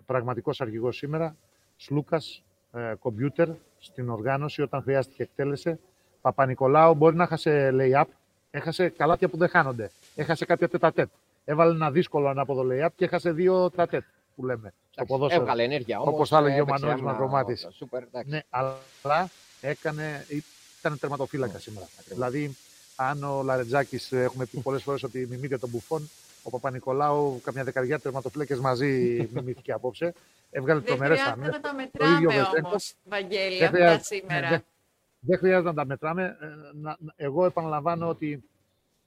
πραγματικός 0.07 0.61
αρχηγός 0.61 0.97
σήμερα, 0.97 1.37
Σλούκας, 1.77 2.43
ε, 2.73 2.95
κομπιούτερ 2.99 3.49
στην 3.79 4.09
οργάνωση 4.09 4.63
όταν 4.63 4.83
χρειάστηκε 4.83 5.23
εκτέλεσε. 5.23 5.79
Παπα-Νικολάου 6.21 6.95
μπορεί 6.95 7.17
να 7.17 7.27
χασε 7.27 7.71
lay-up, 7.73 8.07
έχασε 8.51 8.89
καλάθια 8.89 9.29
που 9.29 9.37
δεν 9.37 9.49
χάνονται. 9.49 9.91
Έχασε 10.15 10.45
κάποια 10.45 10.69
τετατέτ. 10.69 11.09
Έβαλε 11.45 11.75
ένα 11.75 11.91
δύσκολο 11.91 12.29
ανάποδο 12.29 12.67
lay-up 12.71 12.89
και 12.97 13.05
έχασε 13.05 13.33
δύο 13.33 13.71
τετατέτ 13.71 14.05
που 14.37 14.45
λέμε 14.45 14.69
στο 14.69 14.91
Εντάξει, 15.03 15.13
ποδόσφαιρο. 15.13 15.41
Έβγαλε 15.43 15.63
ενέργεια 15.63 16.01
όμως, 16.01 16.15
Όπως 16.15 16.29
θα 16.29 16.39
έλεγε 16.39 16.61
ο 16.61 16.63
έπαιξε 16.63 16.81
Μανώλης 16.85 17.03
άμα- 17.03 17.11
Μαυρομάτης. 17.13 17.69
Σούπερ, 17.77 18.03
εντάξει. 18.03 18.31
Ναι, 18.31 18.41
αλλά 18.51 18.77
έκανε, 19.61 20.27
ήταν 20.79 20.99
τερματοφύλακα 20.99 21.59
σήμερα. 21.59 21.87
Δηλαδή, 22.09 22.57
αν 22.97 23.25
ο 23.25 23.43
Λαρετζάκης, 23.43 24.13
έχουμε 24.13 24.45
πει 24.45 24.59
πολλές 24.59 24.83
φορές 24.83 25.03
ότι 25.03 25.27
μιμείται 25.31 25.59
τον 25.59 25.69
Μπουφόν, 25.69 26.11
ο 26.43 26.51
Παπα-Νικολάου, 26.51 27.41
καμιά 27.45 27.65
δεκαριά 27.65 27.99
τερματοφύλακες 27.99 28.59
μαζί 28.59 28.89
μιμήθηκε 29.35 29.73
απόψε. 29.73 30.13
Έβγαλε 30.51 30.79
Δεν 30.81 30.89
τρομερές 30.89 31.19
χρειάζεται 31.21 31.41
άμυνες. 31.41 31.55
να 31.55 31.61
τα 31.61 31.89
Το 31.99 32.05
ίδιο 32.05 32.21
μετράμε 32.21 32.45
Βεζέγκο. 32.45 32.69
όμως, 32.69 32.95
Βαγγέλη, 33.05 33.57
Δεν 33.59 33.67
αυτά 33.67 33.77
χρειάζεται, 33.77 34.03
σήμερα. 34.15 34.41
ναι, 34.41 34.49
δεν- 34.49 34.65
δεν 35.21 35.39
χρειάζεται 35.39 35.69
να 35.69 35.75
τα 35.75 35.87
μετράμε. 35.87 36.37
Ε, 36.41 36.47
να- 36.81 36.97
να- 37.01 37.13
εγώ 37.17 37.45
επαναλαμβάνω 37.45 38.09
ότι 38.09 38.45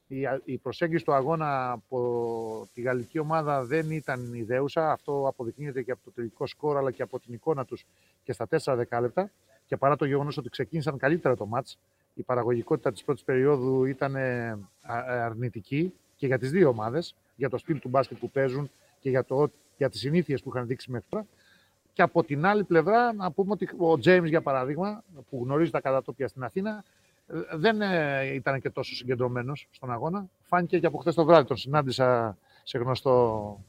η, 0.08 0.26
α- 0.26 0.42
η 0.46 0.58
προσέγγιση 0.58 1.06
του 1.06 1.14
αγώνα 1.14 1.72
από 1.72 2.68
τη 2.74 2.82
γαλλική 2.82 3.20
ομάδα 3.20 3.66
δεν 3.66 3.92
ήταν 3.92 4.34
ιδέουσα. 4.34 4.92
Αυτό 4.92 5.28
αποδεικνύεται 5.28 5.82
και 5.82 5.92
από 5.92 6.02
το 6.04 6.12
τελικό 6.12 6.48
σκορ 6.48 6.78
αλλά 6.78 6.92
και 6.92 7.02
από 7.02 7.20
την 7.20 7.34
εικόνα 7.34 7.66
τους 7.66 7.86
και 8.24 8.34
στα 8.34 8.48
4 8.50 8.74
δεκάλεπτα. 8.76 9.32
Και 9.66 9.78
παρά 9.78 9.96
το 9.96 10.06
γεγονός 10.06 10.38
ότι 10.38 10.50
ξεκίνησαν 10.50 10.98
καλύτερα 10.98 11.36
το 11.36 11.46
μάτς, 11.46 11.78
η 12.14 12.22
παραγωγικότητα 12.22 12.92
της 12.92 13.04
πρώτης 13.04 13.24
περίοδου 13.24 13.86
ήταν 13.86 14.16
ε, 14.16 14.50
α- 14.82 15.26
αρνητική 15.26 15.94
και 16.16 16.28
για 16.28 16.40
τις 16.40 16.52
δύο 16.52 16.70
ομάδες, 16.70 17.16
για 17.36 17.50
το 17.50 17.58
στυλ 17.58 17.80
του 17.80 17.90
μπάσκετ 17.90 18.18
που 18.18 18.30
παίζουν 18.30 18.70
και 19.00 19.10
για, 19.10 19.24
το, 19.24 19.52
για 19.78 19.90
τις 19.90 20.00
συνήθειες 20.00 20.44
που 20.44 20.50
είχαν 20.50 20.68
δείξει 20.68 20.92
μέχρι 20.92 21.08
τώρα. 21.10 21.26
Και 21.94 22.02
από 22.02 22.24
την 22.24 22.46
άλλη 22.46 22.64
πλευρά, 22.64 23.14
να 23.14 23.32
πούμε 23.32 23.52
ότι 23.52 23.70
ο 23.78 23.98
Τζέιμς, 23.98 24.30
για 24.30 24.42
παράδειγμα, 24.42 25.04
που 25.30 25.42
γνωρίζει 25.44 25.72
τα 25.72 25.82
κατατόπια 25.82 26.28
στην 26.28 26.44
Αθήνα, 26.44 26.70
ε, 26.70 27.07
δεν 27.54 27.82
ε, 27.82 28.26
ήταν 28.34 28.62
και 28.62 28.70
τόσο 28.70 28.96
συγκεντρωμένος 28.96 29.68
στον 29.72 29.92
αγώνα. 29.92 30.26
Φάνηκε 30.44 30.80
και 30.80 30.86
από 30.86 30.98
χθες 30.98 31.16
το 31.16 31.26
βράδυ. 31.26 31.48
Τον 31.48 31.58
συνάντησα 31.58 32.38
σε 32.64 32.78
γνωστό, 32.78 33.60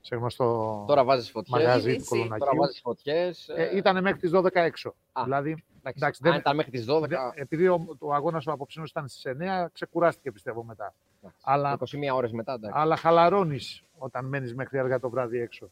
σε 0.00 0.16
γνωστό 0.16 0.84
Τώρα 0.86 1.04
βάζεις 1.04 1.30
φωτιές. 1.30 1.58
μαγαζί 1.64 1.82
του 1.84 1.90
Είδηση. 1.90 2.08
Τώρα 2.08 2.20
Κολονακίου. 2.28 2.58
βάζεις 2.60 2.80
φωτιές. 2.80 3.48
Ε, 3.48 3.76
ήταν 3.76 4.02
μέχρι 4.02 4.18
τις 4.20 4.30
12 4.30 4.60
έξω. 4.60 4.94
Α, 5.12 5.20
δηλαδή, 5.24 5.64
εντάξει, 5.82 6.20
Αν 6.24 6.30
δεν- 6.30 6.40
ήταν 6.40 6.56
μέχρι 6.56 6.70
τις 6.70 6.84
12. 6.84 7.08
δεν- 7.08 7.18
επειδή 7.34 7.68
ο, 7.68 7.96
ο 7.98 8.14
αγώνα 8.14 8.42
ο 8.48 8.52
απόψινο 8.52 8.84
ήταν 8.88 9.08
στις 9.08 9.24
9, 9.24 9.68
ξεκουράστηκε 9.72 10.32
πιστεύω 10.32 10.62
μετά. 10.64 10.94
Αλλά, 11.42 11.72
21 11.72 12.14
ώρες 12.14 12.32
μετά. 12.32 12.52
εντάξει. 12.52 12.78
αλλά 12.80 12.96
χαλαρώνεις 12.96 13.82
όταν 13.98 14.24
μένεις 14.24 14.54
μέχρι 14.54 14.78
αργά 14.78 15.00
το 15.00 15.10
βράδυ 15.10 15.40
έξω. 15.40 15.70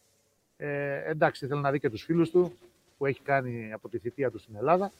Ε, 0.56 1.10
εντάξει, 1.10 1.44
ήθελε 1.44 1.60
να 1.60 1.70
δει 1.70 1.80
και 1.80 1.90
τους 1.90 2.02
φίλους 2.02 2.30
του 2.30 2.52
που 2.98 3.06
έχει 3.06 3.20
κάνει 3.20 3.72
από 3.72 3.88
τη 3.88 3.98
θητεία 3.98 4.30
του 4.30 4.38
στην 4.38 4.56
Ελλάδα, 4.56 4.90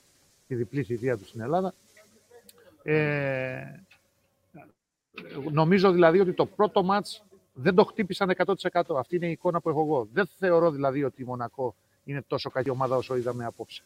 τη 0.48 0.54
διπλή 0.54 0.82
θητεία 0.82 1.16
του 1.18 1.24
στην 1.26 1.40
Ελλάδα. 1.40 1.74
Ε, 2.86 3.64
νομίζω 5.50 5.92
δηλαδή 5.92 6.20
ότι 6.20 6.32
το 6.32 6.46
πρώτο 6.46 6.82
ματς 6.82 7.22
δεν 7.52 7.74
το 7.74 7.84
χτύπησαν 7.84 8.32
100%. 8.72 8.82
Αυτή 8.96 9.16
είναι 9.16 9.26
η 9.26 9.30
εικόνα 9.30 9.60
που 9.60 9.68
έχω 9.68 9.80
εγώ. 9.80 10.08
Δεν 10.12 10.26
θεωρώ 10.36 10.70
δηλαδή 10.70 11.04
ότι 11.04 11.22
η 11.22 11.24
Μονακό 11.24 11.74
είναι 12.04 12.22
τόσο 12.26 12.50
καλή 12.50 12.70
ομάδα 12.70 12.96
όσο 12.96 13.16
είδαμε 13.16 13.44
απόψε. 13.44 13.82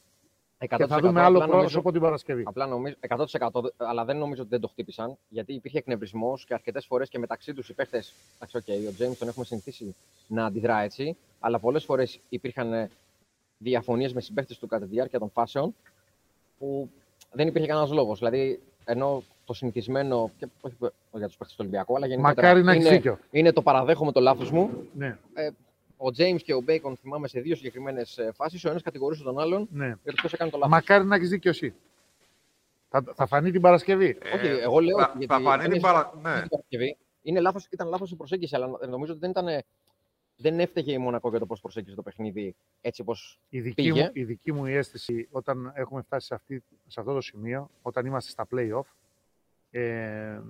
100% 0.59 0.77
Και 0.77 0.87
θα 0.87 1.01
δούμε 1.01 1.21
άλλο 1.21 1.37
απλά 1.37 1.47
νομίζω- 1.47 1.59
πρόσωπο 1.69 1.93
την 1.93 2.01
Παρασκευή. 2.01 2.43
Απλά 2.47 2.67
νομίζω 2.67 2.95
100% 3.09 3.61
δε- 3.63 3.69
αλλά 3.77 4.05
δεν 4.05 4.17
νομίζω 4.17 4.41
ότι 4.41 4.51
δεν 4.51 4.61
το 4.61 4.69
χτύπησαν. 4.69 5.17
Γιατί 5.29 5.53
υπήρχε 5.55 5.79
εκνευρισμός 5.79 6.45
και 6.45 6.55
αρκετές 6.55 6.87
φορές 6.87 7.09
και 7.09 7.19
μεταξύ 7.19 7.55
τους 7.55 7.69
οι 7.69 7.75
παίχτες. 7.75 8.03
Εντάξει, 8.37 8.57
οκ, 8.57 8.89
ο 8.89 8.93
Τζέιμς 8.93 9.19
τον 9.19 9.29
έχουμε 9.29 9.45
συνηθίσει 9.45 9.95
να 10.27 10.45
αντιδρά 10.45 10.79
έτσι. 10.81 11.17
Αλλά 11.41 11.59
πολλές 11.59 11.85
φορές 11.85 12.21
υπήρχαν 12.29 12.91
διαφωνίες 13.59 14.13
με 14.13 14.21
συμπαίχτες 14.21 14.59
του 14.59 14.67
κατά 14.67 14.85
τη 14.85 14.91
διάρκεια 14.91 15.19
των 15.19 15.31
φάσεων 15.31 15.75
που 16.59 16.91
δεν 17.33 17.47
υπήρχε 17.47 17.67
κανένας 17.69 17.91
λόγος. 17.93 18.19
Δηλαδή, 18.19 18.61
ενώ 18.91 19.23
το 19.45 19.53
συνηθισμένο. 19.53 20.31
Και, 20.39 20.47
όχι 20.61 20.75
για 21.13 21.27
τους 21.27 21.37
παίχτες 21.37 21.49
του 21.57 21.57
Ολυμπιακού, 21.59 21.97
αλλά 21.97 22.07
γενικότερα. 22.07 22.47
Μακάρι 22.47 22.65
να 22.65 22.73
έχεις 22.73 22.85
είναι, 22.85 22.95
δίκιο. 22.95 23.19
είναι 23.31 23.53
το 23.53 23.63
παραδέχομαι 23.63 24.13
το 24.13 24.21
λάθος 24.21 24.51
μου. 24.51 24.71
Ναι, 24.95 25.19
Ο 25.97 26.07
James 26.19 26.43
και 26.43 26.55
ο 26.55 26.65
Bacon 26.69 26.93
θυμάμαι 27.01 27.29
σε 27.29 27.41
δύο 27.41 27.57
συγκεκριμένες 27.57 28.19
φάσεις. 28.35 28.65
Ο 28.65 28.69
ένας 28.69 28.83
κατηγορούσε 28.83 29.23
τον 29.23 29.39
άλλον 29.39 29.69
ναι. 29.71 29.87
για 29.87 29.97
το 30.13 30.13
ποιο 30.15 30.29
έκανε 30.33 30.51
το 30.51 30.57
λάθος. 30.59 30.73
Μακάρι 30.73 31.05
να 31.05 31.15
έχεις 31.17 31.29
δίκιο 31.29 31.51
εσύ. 31.51 31.75
Θα, 32.91 33.05
θα 33.15 33.27
φανεί 33.27 33.51
την 33.51 33.61
Παρασκευή. 33.61 34.19
Όχι, 34.35 34.47
Ε, 34.47 34.59
εγώ 34.61 34.79
λέω. 34.79 34.99
θα- 34.99 35.15
γιατί 35.19 35.35
θα 35.35 35.41
φανεί 35.41 35.63
δεν 35.63 35.71
την 35.71 35.73
είναι 35.73 35.81
παρα- 35.81 36.07
στην 36.09 36.21
ναι. 36.31 36.47
Παρασκευή. 36.49 36.97
Είναι 37.23 37.41
λάθος, 37.41 37.67
ήταν 37.71 37.89
λάθος 37.89 38.11
η 38.11 38.17
προσέγγιση, 38.17 38.55
αλλά 38.57 38.71
νομίζω 38.89 39.13
ότι 39.13 39.21
δεν, 39.21 39.31
ήταν, 39.31 39.47
δεν 40.41 40.61
έφταιγε 40.61 40.93
η 40.93 40.99
Μονακό 40.99 41.29
για 41.31 41.39
το 41.39 41.47
πώς 41.47 41.61
προσέγγισε 41.61 41.95
το 41.95 42.03
παιχνίδι 42.03 42.55
έτσι 42.81 43.01
όπως. 43.01 43.39
Η 43.49 43.61
δική, 43.61 43.75
Πήγε. 43.83 44.03
μου, 44.03 44.11
η 44.13 44.25
δική 44.25 44.53
μου 44.53 44.67
η 44.67 44.75
αίσθηση 44.75 45.29
όταν 45.31 45.73
έχουμε 45.75 46.03
φτάσει 46.03 46.27
σε, 46.27 46.35
αυτή, 46.35 46.63
σε 46.87 47.01
αυτό 47.01 47.13
το 47.13 47.21
σημείο, 47.21 47.71
όταν 47.83 48.07
είμαστε 48.07 48.31
στα 48.31 48.47
play-off, 48.51 48.95
ε, 49.71 50.41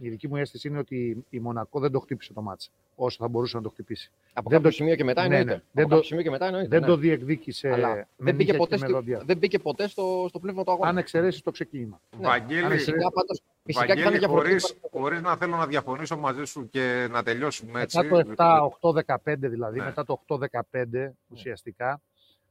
η 0.00 0.08
δική 0.08 0.28
μου 0.28 0.36
αίσθηση 0.36 0.68
είναι 0.68 0.78
ότι 0.78 1.24
η 1.30 1.40
Μονακό 1.40 1.80
δεν 1.80 1.90
το 1.92 1.98
χτύπησε 2.00 2.32
το 2.32 2.42
μάτς 2.42 2.70
όσο 2.94 3.16
θα 3.20 3.28
μπορούσε 3.28 3.56
να 3.56 3.62
το 3.62 3.68
χτυπήσει. 3.68 4.10
Από 4.32 4.48
Δεν 4.48 4.58
κάποιο 4.58 4.70
το- 4.70 4.76
σημείο 4.76 4.94
και 4.94 5.04
μετά 5.04 5.20
ναι, 5.28 5.36
εννοείται. 5.36 5.50
ναι. 5.50 5.56
Από 5.56 5.64
Δεν 5.72 5.82
το- 5.84 5.88
κάποιο 5.88 6.04
σημείο 6.04 6.22
και 6.22 6.30
μετά 6.30 6.46
εννοείται. 6.46 6.68
δεν 6.68 6.80
ναι. 6.80 6.86
το 6.86 6.96
διεκδίκησε 6.96 7.68
Αλλά 7.72 7.88
με 7.94 8.06
δεν 8.16 8.34
μπήκε, 8.34 8.52
νύχια 8.52 8.56
ποτέ 8.56 8.74
και 8.74 8.80
με 8.80 8.86
στη- 8.86 8.92
δόντια. 8.96 9.22
δεν 9.24 9.36
μπήκε 9.38 9.58
ποτέ 9.58 9.88
στο, 9.88 10.26
στο 10.28 10.38
πνεύμα 10.38 10.64
του 10.64 10.70
αγώνα. 10.72 10.88
Αν 10.88 10.98
εξαιρέσεις 10.98 11.42
το 11.42 11.50
ξεκίνημα. 11.50 12.00
Ναι. 12.18 12.26
Βαγγέλη, 12.26 12.64
Αν 12.64 12.70
Φυσικά 12.70 13.10
πάντως 13.12 13.42
Φυσικά 13.64 13.86
και 13.86 13.92
θα 13.92 13.98
είναι 14.00 14.04
Βαγγέλη, 14.04 14.18
διαφορετικό. 14.26 14.66
χωρίς, 14.68 14.90
χωρίς 14.92 15.20
να 15.22 15.36
θέλω 15.36 15.56
να 15.56 15.66
διαφωνήσω 15.66 16.16
μαζί 16.16 16.44
σου 16.44 16.68
και 16.70 17.08
να 17.10 17.22
τελειώσουμε 17.22 17.80
έτσι. 17.82 17.98
Μετά 17.98 18.70
το 18.80 18.94
7-8-15 19.06 19.48
δηλαδή, 19.48 19.78
Ναι. 19.78 19.84
μετά 19.84 20.04
το 20.04 20.12
8-15 20.12 21.12
ουσιαστικά, 21.28 22.00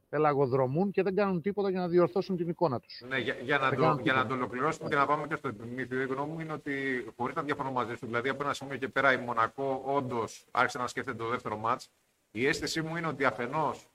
πελαγοδρομούν 0.08 0.90
και 0.90 1.02
δεν 1.02 1.14
κάνουν 1.14 1.40
τίποτα 1.42 1.70
για 1.70 1.80
να 1.80 1.88
διορθώσουν 1.88 2.36
την 2.36 2.48
εικόνα 2.48 2.80
τους. 2.80 3.02
Ναι, 3.08 3.18
για, 3.18 3.34
για, 3.42 3.58
να 3.58 3.68
Δεν 3.68 3.78
το, 3.78 3.84
κάνουν 3.84 4.00
για 4.02 4.12
να 4.12 4.18
τίποτα. 4.20 4.34
το 4.38 4.42
ολοκληρώσουμε 4.44 4.88
και 4.88 4.94
να 4.94 5.06
πάμε 5.06 5.26
και 5.26 5.34
στο 5.36 5.48
επιμήθειο, 5.48 6.00
η 6.00 6.06
γνώμη 6.06 6.32
μου 6.32 6.40
είναι 6.40 6.52
ότι 6.52 6.72
χωρίς 7.16 7.34
να 7.34 7.42
διαφωνώ 7.42 7.70
μαζί 7.72 7.94
σου, 7.94 8.06
δηλαδή 8.06 8.28
από 8.28 8.42
ένα 8.44 8.52
σημείο 8.54 8.76
και 8.76 8.88
πέρα 8.88 9.12
η 9.12 9.16
Μονακό 9.16 9.82
όντως 9.86 10.46
άρχισε 10.50 10.78
να 10.78 10.86
σκέφτεται 10.86 11.16
το 11.16 11.28
δεύτερο 11.28 11.56
μάτς. 11.56 11.90
Η 12.30 12.46
αίσθησή 12.46 12.82
μου 12.82 12.96
είναι 12.96 13.06
ότι 13.06 13.24
αφενός 13.24 13.86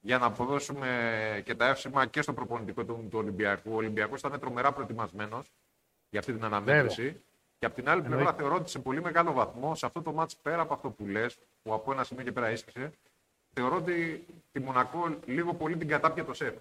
για 0.00 0.18
να 0.18 0.26
αποδώσουμε 0.26 0.88
και 1.44 1.54
τα 1.54 1.68
εύσημα 1.68 2.06
και 2.06 2.22
στο 2.22 2.32
προπονητικό 2.32 2.84
του, 2.84 3.06
του 3.10 3.18
Ολυμπιακού, 3.18 3.70
ο 3.72 3.76
Ολυμπιακός 3.76 4.20
ήταν 4.20 4.40
τρομερά 4.40 4.72
προετοιμασμένος 4.72 5.52
για 6.12 6.20
αυτή 6.20 6.32
την 6.32 6.44
αναμέτρηση. 6.44 7.20
Και 7.58 7.66
από 7.66 7.74
την 7.74 7.88
άλλη 7.88 8.00
πλευρά 8.00 8.18
Εννοείται. 8.18 8.40
θεωρώ 8.42 8.56
ότι 8.56 8.70
σε 8.70 8.78
πολύ 8.78 9.02
μεγάλο 9.02 9.32
βαθμό 9.32 9.74
σε 9.74 9.86
αυτό 9.86 10.02
το 10.02 10.12
μάτς 10.12 10.36
πέρα 10.36 10.62
από 10.62 10.74
αυτό 10.74 10.90
που 10.90 11.06
λες, 11.06 11.38
που 11.62 11.74
από 11.74 11.92
ένα 11.92 12.04
σημείο 12.04 12.24
και 12.24 12.32
πέρα 12.32 12.50
ίσχυσε, 12.50 12.92
θεωρώ 13.52 13.76
ότι 13.76 14.24
τη 14.52 14.60
Μονακό 14.60 15.16
λίγο 15.26 15.54
πολύ 15.54 15.76
την 15.76 15.88
κατάπια 15.88 16.24
το 16.24 16.34
σεφ. 16.34 16.54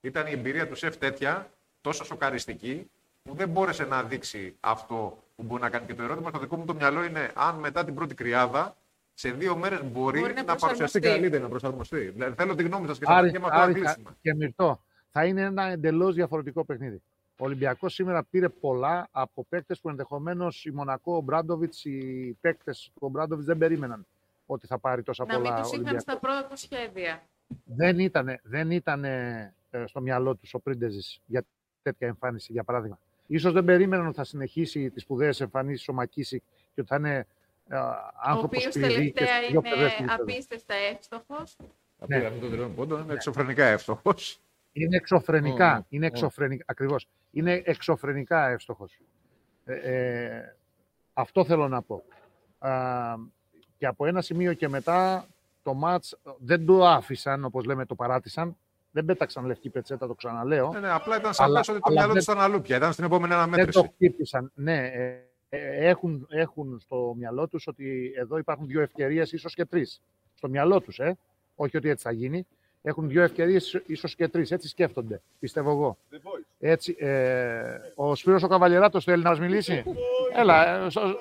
Ήταν 0.00 0.26
η 0.26 0.30
εμπειρία 0.30 0.68
του 0.68 0.74
σεφ 0.74 0.96
τέτοια, 0.96 1.50
τόσο 1.80 2.04
σοκαριστική, 2.04 2.90
που 3.22 3.34
δεν 3.34 3.48
μπόρεσε 3.48 3.84
να 3.84 4.02
δείξει 4.02 4.56
αυτό 4.60 5.18
που 5.36 5.42
μπορεί 5.42 5.62
να 5.62 5.70
κάνει. 5.70 5.86
Και 5.86 5.94
το 5.94 6.02
ερώτημα 6.02 6.28
στο 6.30 6.38
δικό 6.38 6.56
μου 6.56 6.64
το 6.64 6.74
μυαλό 6.74 7.04
είναι 7.04 7.30
αν 7.34 7.54
μετά 7.58 7.84
την 7.84 7.94
πρώτη 7.94 8.14
κρυάδα 8.14 8.76
σε 9.14 9.30
δύο 9.30 9.56
μέρες 9.56 9.82
μπορεί, 9.84 10.20
Μπορεί 10.20 10.32
να 10.34 10.42
να, 10.42 10.44
παρουσιαστεί 10.44 10.76
προσαρμοστεί. 10.76 11.00
καλύτερα, 11.00 11.42
να 11.42 11.48
προσαρμοστεί. 11.48 11.98
Δηλαδή, 11.98 12.34
θέλω 12.34 12.54
τη 12.54 12.62
γνώμη 12.62 12.86
σας 12.86 12.98
και 12.98 13.04
σε 13.04 13.12
Άρη, 13.12 13.26
αυτό 13.26 13.32
και 13.32 13.44
με 13.44 13.46
αυτό 13.46 13.58
να 13.58 13.64
Άρη, 13.64 13.72
κλείσουμε. 13.74 14.10
και 14.20 14.34
Μυρτώ, 14.34 14.80
θα 15.10 15.24
είναι 15.24 15.42
ένα 15.42 15.62
εντελώς 15.64 16.14
διαφορετικό 16.14 16.64
παιχνίδι. 16.64 17.02
Ο 17.38 17.44
Ολυμπιακός 17.44 17.94
σήμερα 17.94 18.24
πήρε 18.24 18.48
πολλά 18.48 19.08
από 19.10 19.44
παίκτες 19.48 19.80
που 19.80 19.88
ενδεχομένως 19.88 20.64
η 20.64 20.70
Μονακό, 20.70 21.16
ο 21.16 21.20
Μπράντοβιτς, 21.20 21.84
οι 21.84 22.36
παίκτες 22.40 22.90
του 22.94 23.00
ο 23.06 23.08
Μπράντοβιτς 23.08 23.46
δεν 23.46 23.58
περίμεναν 23.58 24.06
ότι 24.46 24.66
θα 24.66 24.78
πάρει 24.78 25.02
τόσα 25.02 25.24
Να 25.26 25.34
μην 25.34 25.42
πολλά 25.42 25.56
τους 25.56 25.66
είχαν 25.66 25.78
Ολυμπιακό. 25.78 26.00
στα 26.00 26.18
πρώτα 26.18 26.46
του 26.46 26.56
σχέδια. 26.56 27.22
Δεν 27.64 27.98
ήταν 27.98 28.38
δεν 28.42 28.70
ήτανε, 28.70 29.54
ε, 29.70 29.84
στο 29.86 30.00
μυαλό 30.00 30.34
τους 30.34 30.54
ο 30.54 30.58
Πρίντεζης 30.60 31.20
για 31.26 31.44
τέτοια 31.82 32.06
εμφάνιση, 32.08 32.52
για 32.52 32.64
παράδειγμα. 32.64 32.98
Ίσως 33.26 33.52
δεν 33.52 33.64
περίμεναν 33.64 34.06
ότι 34.06 34.16
θα 34.16 34.24
συνεχίσει 34.24 34.90
τις 34.90 35.02
σπουδαίες 35.02 35.40
εμφανίσεις 35.40 35.88
ο 35.88 35.92
Μακίσικ 35.92 36.42
και 36.74 36.80
ότι 36.80 36.88
θα 36.88 36.96
είναι 36.96 37.26
ε, 37.68 37.76
Ο 37.76 37.82
άνθρωπος 38.22 38.58
οποίος 38.66 38.74
κλειδί 38.74 38.88
και 39.12 39.12
τελευταία 39.12 39.36
στις 39.36 39.48
δύο 39.50 39.60
είναι 39.60 39.68
πλευρές 39.70 39.94
του 39.94 40.02
γηπέδου. 40.02 40.22
απίστευτα 40.22 40.74
εύστοχος. 40.74 41.56
Θα 41.98 42.06
Ναι. 42.08 42.16
πήραμε 42.18 42.38
τον 42.38 42.50
τελειώνει 42.50 42.74
πόντο, 42.74 42.98
είναι 42.98 43.12
εξωφρενικά 43.12 43.64
εύστοχος. 43.64 44.40
Είναι 44.72 44.96
εξωφρενικά. 44.96 45.74
Μμμ, 45.74 45.82
είναι 45.88 46.06
μμμ. 46.06 46.14
εξωφρενικά. 46.14 46.64
Ακριβώς. 46.68 47.08
Είναι 47.34 47.62
εξωφρενικά 47.64 48.48
εύστοχος. 48.48 48.98
Ε, 49.64 49.74
ε, 49.74 50.56
αυτό 51.12 51.44
θέλω 51.44 51.68
να 51.68 51.82
πω. 51.82 52.02
Α, 52.58 52.70
και 53.78 53.86
από 53.86 54.06
ένα 54.06 54.20
σημείο 54.22 54.52
και 54.52 54.68
μετά 54.68 55.26
το 55.62 55.74
μάτς 55.74 56.16
δεν 56.38 56.66
το 56.66 56.86
άφησαν, 56.86 57.44
όπως 57.44 57.64
λέμε, 57.64 57.86
το 57.86 57.94
παράτησαν. 57.94 58.56
Δεν 58.90 59.04
πέταξαν 59.04 59.44
λευκή 59.46 59.70
πετσέτα, 59.70 60.06
το 60.06 60.14
ξαναλέω. 60.14 60.72
Ναι, 60.72 60.80
ναι, 60.80 60.90
απλά 60.90 61.16
ήταν 61.16 61.32
Αλλά- 61.36 61.62
σαφέ 61.62 61.70
ότι 61.72 61.80
το 61.80 61.86
αλλά 61.90 61.98
μυαλό 62.00 62.14
τους 62.14 62.24
δεν- 62.24 62.34
ήταν 62.34 62.46
αλλού 62.50 62.60
πια. 62.62 62.76
Ήταν 62.76 62.92
στην 62.92 63.04
επόμενη 63.04 63.28
δεν 63.34 63.36
το 63.36 63.42
αναμέτρηση. 63.42 63.90
χτύπησαν. 63.94 64.50
Ναι, 64.54 64.86
ε, 64.86 65.18
ε, 65.48 65.88
έχουν, 65.88 66.26
έχουν 66.30 66.78
στο 66.80 67.14
μυαλό 67.16 67.48
τους 67.48 67.66
ότι 67.66 68.12
εδώ 68.16 68.38
υπάρχουν 68.38 68.66
δύο 68.66 68.80
ευκαιρίες, 68.80 69.32
ίσως 69.32 69.54
και 69.54 69.64
τρεις. 69.64 70.02
Στο 70.34 70.48
μυαλό 70.48 70.80
τους, 70.80 70.98
ε. 70.98 71.16
όχι 71.54 71.76
ότι 71.76 71.88
έτσι 71.88 72.04
θα 72.04 72.12
γίνει. 72.12 72.46
Έχουν 72.86 73.08
δύο 73.08 73.22
ευκαιρίες, 73.22 73.82
ίσως 73.86 74.14
και 74.14 74.28
τρεις. 74.28 74.50
Έτσι 74.50 74.68
σκέφτονται, 74.68 75.20
πιστεύω 75.38 75.70
εγώ. 75.70 75.98
Έτσι, 76.58 76.96
ε, 76.98 77.78
ο 77.94 78.14
Σπύρος 78.14 78.42
ο 78.42 78.48
Καβαλιεράτος 78.48 79.04
θέλει 79.04 79.22
να 79.22 79.28
μας 79.30 79.38
μιλήσει. 79.40 79.84
Έλα, 80.36 80.84
ε, 80.84 80.90
στο- 80.90 81.16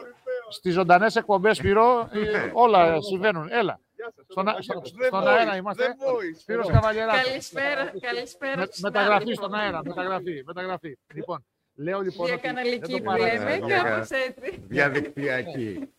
στις 0.49 0.73
ζωντανές 0.73 1.15
εκπομπές, 1.15 1.57
Σπύρο, 1.57 2.09
ε, 2.13 2.19
Ναι. 2.19 2.51
όλα 2.53 3.01
συμβαίνουν. 3.01 3.47
Έλα. 3.51 3.79
Στον, 4.27 4.47
α- 4.47 4.57
στο- 4.61 4.81
στον 5.05 5.27
αέρα 5.27 5.55
είμαστε. 5.55 5.95
Σπύρος 6.39 6.67
Καβαλιεράτος. 6.67 7.23
Καλησπέρα, 7.23 7.91
καλησπέρα. 8.01 8.57
Με, 8.57 8.65
στους 8.65 8.79
μεταγραφή 8.79 9.09
συνάδελφους. 9.19 9.35
στον 9.35 9.53
αέρα, 9.53 9.81
μεταγραφή, 9.83 10.43
μεταγραφή. 10.45 10.97
Λοιπόν, 11.13 11.45
λέω 11.75 11.99
λοιπόν 12.01 12.25
ότι 12.25 12.39
Διακαναλική 12.39 12.79
δεν 12.79 12.89
το 12.91 12.97
που 12.97 13.03
παράτησαν. 13.03 13.47
λέμε, 13.47 13.65
διακα- 13.65 13.89
κάπως 13.89 14.09
έτσι. 14.09 14.63
Διαδικτυακή. 14.67 15.89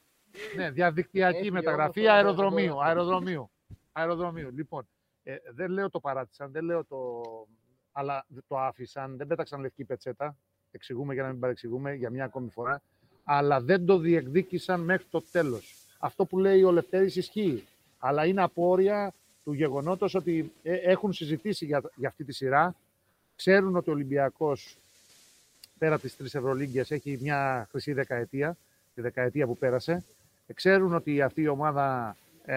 Ναι, 0.56 0.70
διαδικτυακή 0.70 1.38
Έχει 1.38 1.50
μεταγραφή 1.52 2.00
όλο 2.00 2.08
αυτό 2.10 2.20
το 2.22 2.26
αεροδρομίου. 2.26 2.66
κόσμο. 2.74 2.80
αεροδρομίου. 2.88 3.50
αεροδρομίου. 3.92 4.50
Λοιπόν, 4.54 4.88
ε, 5.24 5.36
δεν 5.54 5.70
λέω 5.70 5.90
το 5.90 6.00
παράτησαν, 6.00 6.50
δεν 6.52 6.64
λέω 6.64 6.84
το. 6.84 7.22
Αλλά 7.92 8.26
το 8.48 8.58
άφησαν, 8.58 9.16
δεν 9.16 9.26
πέταξαν 9.26 9.60
λευκή 9.60 9.84
πετσέτα. 9.84 10.36
Εξηγούμε 10.70 11.14
για 11.14 11.22
να 11.22 11.28
μην 11.28 11.40
παρεξηγούμε 11.40 11.94
για 11.94 12.10
μια 12.10 12.24
ακόμη 12.24 12.50
φορά. 12.50 12.82
Αλλά 13.24 13.60
δεν 13.60 13.84
το 13.84 13.98
διεκδίκησαν 13.98 14.80
μέχρι 14.80 15.06
το 15.10 15.22
τέλος. 15.32 15.74
Αυτό 15.98 16.24
που 16.24 16.38
λέει 16.38 16.62
ο 16.62 16.72
Λευτέρης 16.72 17.16
ισχύει. 17.16 17.66
Αλλά 17.98 18.26
είναι 18.26 18.42
απόρρια 18.42 19.14
του 19.44 19.52
γεγονότος 19.52 20.14
ότι 20.14 20.52
ε, 20.62 20.74
έχουν 20.74 21.12
συζητήσει 21.12 21.64
για, 21.64 21.82
για 21.94 22.08
αυτή 22.08 22.24
τη 22.24 22.32
σειρά. 22.32 22.74
Ξέρουν 23.36 23.76
ότι 23.76 23.90
ο 23.90 23.92
Ολυμπιακός 23.92 24.78
πέρα 25.78 25.98
τις 25.98 26.16
τρεις 26.16 26.34
Ευρωλίγκες 26.34 26.90
έχει 26.90 27.18
μια 27.20 27.68
χρυσή 27.70 27.92
δεκαετία, 27.92 28.56
τη 28.94 29.00
δεκαετία 29.00 29.46
που 29.46 29.56
πέρασε. 29.56 30.04
Ξέρουν 30.54 30.94
ότι 30.94 31.22
αυτή 31.22 31.42
η 31.42 31.48
ομάδα 31.48 32.16
ε, 32.46 32.56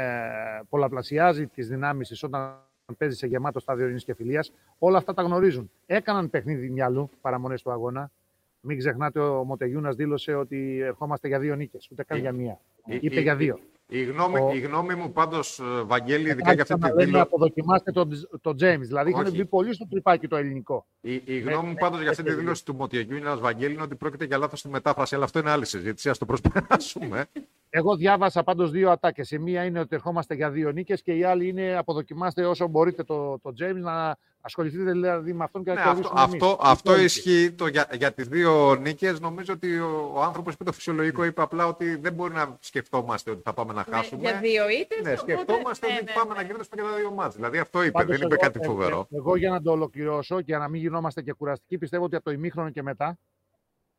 πολλαπλασιάζει 0.70 1.48
τις 1.48 1.68
δυνάμεις 1.68 2.08
της 2.08 2.24
όταν 2.24 2.62
παίζει 2.98 3.16
σε 3.18 3.28
γεμάτο 3.28 3.60
στάδιο 3.60 3.84
ειρήνης 3.84 4.04
και 4.04 4.14
φιλίας. 4.14 4.54
Όλα 4.80 4.98
αυτά 4.98 5.14
τα 5.14 5.22
γνωρίζουν. 5.22 5.72
Έκαναν 5.86 6.30
παιχνίδι 6.30 6.70
μυαλού 6.70 7.10
παραμονές 7.22 7.62
του 7.62 7.72
αγώνα. 7.72 8.12
Μην 8.60 8.78
ξεχνάτε, 8.78 9.20
ο 9.20 9.44
Μοτεγιούνας 9.44 9.96
δήλωσε 9.96 10.34
ότι 10.34 10.80
ερχόμαστε 10.80 11.28
για 11.28 11.40
δύο 11.40 11.56
νίκες, 11.56 11.88
ούτε 11.92 12.04
καν 12.04 12.18
Η- 12.18 12.22
για 12.22 12.32
μία. 12.32 12.60
η- 12.86 12.98
Είπε 13.02 13.20
η- 13.20 13.22
για 13.22 13.36
δύο. 13.36 13.60
Η 13.90 14.04
γνώμη, 14.04 14.40
Ο- 14.40 14.52
η 14.54 14.60
γνώμη 14.60 14.96
μου 14.96 15.12
πάντως, 15.12 15.62
Βαγγέλη, 15.86 16.30
ειδικά 16.30 16.52
Εντάξει, 16.52 16.54
για 16.54 16.62
αυτή 16.62 16.74
τη 16.74 16.80
ξαναλέμε, 16.80 17.06
δήλωση. 17.06 17.24
αποδοκιμάστε 17.24 17.92
τον 17.92 18.10
το 18.42 18.50
James. 18.50 18.80
Δηλαδή 18.80 19.10
είχαν 19.10 19.26
Όχι. 19.26 19.36
μπει 19.36 19.46
πολύ 19.46 19.74
στο 19.74 19.88
τρυπάκι 19.90 20.28
το 20.28 20.36
ελληνικό. 20.36 20.86
Η, 21.02 21.22
η 21.26 21.40
γνώμη 21.40 21.68
μου 21.68 21.74
πάντως 21.74 22.02
για 22.02 22.10
αυτή 22.10 22.24
τη 22.24 22.34
δήλωση 22.34 22.66
του 22.66 22.76
Μοτιαγιούνινα 22.76 23.38
Βαγγέλη 23.38 23.74
είναι 23.74 23.82
ότι 23.82 23.96
πρόκειται 23.96 24.26
για 24.26 24.38
λάθος 24.38 24.60
στη 24.60 24.70
μετάφραση, 24.70 25.16
αλλά 25.16 25.24
αυτό 25.24 25.40
είναι 25.40 25.50
άλλη 25.50 25.66
συζήτηση. 25.66 26.10
Α 26.10 26.14
το 26.20 26.26
προσπεράσουμε. 26.26 27.26
Εγώ 27.70 27.96
διάβασα 27.96 28.44
πάντως 28.44 28.72
δύο 28.72 28.92
ατάκες. 28.92 29.32
Η 29.32 29.40
μία 29.40 29.64
είναι 29.66 29.80
ότι 29.80 29.96
ερχόμαστε 29.96 30.36
για 30.36 30.50
δύο 30.52 30.72
νίκες 30.72 31.02
και 31.02 31.14
η 31.14 31.24
άλλη 31.24 31.48
είναι 31.48 31.76
αποδοκιμάστε 31.78 32.46
όσο 32.46 32.68
μπορείτε 32.68 33.04
το, 33.04 33.40
το 33.40 33.54
James 33.60 33.80
να 33.82 34.18
ασχοληθείτε 34.42 34.92
δηλαδή 34.92 35.34
με 35.34 35.44
αυτόν 35.44 35.64
και 35.64 35.70
να 35.70 35.76
ναι, 35.76 35.82
αυτό, 35.82 35.94
κερδίσουμε 35.94 36.22
εμείς. 36.22 36.34
αυτό, 36.44 36.58
αυτό 36.62 36.90
Λοιπόν, 36.92 37.06
ισχύει 37.06 37.52
το, 37.52 37.68
για, 37.68 37.88
για 37.94 38.12
τις 38.14 38.28
δύο 38.28 38.76
νίκες. 38.76 39.20
Νομίζω 39.20 39.54
ότι 39.54 39.80
ο, 39.80 40.12
ο 40.16 40.22
άνθρωπος 40.22 40.54
είπε 40.54 40.64
το 40.64 40.72
φυσιολογικό, 40.72 41.24
είπε 41.24 41.42
απλά 41.42 41.68
ότι 41.68 41.96
δεν 41.96 42.14
μπορεί 42.14 42.34
να 42.34 42.58
σκεφτόμαστε 42.60 43.32
ότι 43.32 43.42
θα 43.44 43.54
πάμε 43.54 43.74
να 43.74 43.86
Ναι, 43.90 43.96
χάσουμε. 43.96 44.22
για 44.22 44.40
δύο 44.40 44.70
ήττες, 44.70 45.02
Ναι, 45.04 45.12
οπότε- 45.14 45.34
σκεφτόμαστε 45.34 45.88
ναι, 45.88 45.94
ότι 45.94 46.04
ναι, 46.04 46.12
πάμε 46.14 46.34
ναι. 46.34 46.36
να 46.42 46.44
κερδίσουμε 46.48 46.76
και 46.76 46.82
τα 46.90 46.96
δύο 46.96 47.12
μάτς. 47.12 47.36
Δηλαδή 47.36 47.58
αυτό 47.58 47.82
είπε, 47.82 47.92
πάντως 47.92 48.18
δεν 48.18 48.26
είπε 48.26 48.36
εγώ- 48.36 48.44
κάτι 48.52 48.60
ε, 48.62 48.66
φοβερό. 48.66 49.08
ε, 49.12 49.16
Εγώ 49.16 49.36
για 49.36 49.50
να 49.50 49.62
το 49.62 49.72
ολοκληρώσω 49.72 50.36
και 50.38 50.44
για 50.48 50.58
να 50.58 50.68
μην 50.68 50.82
γινόμαστε 50.82 51.22
και 51.22 51.34
κουραστικοί, 51.34 51.78
πιστεύω 51.78 52.04
ότι 52.04 52.16
από 52.16 52.26
το 52.26 52.32
ημίχρονο 52.32 52.70
και 52.70 52.82
μετά 52.82 53.18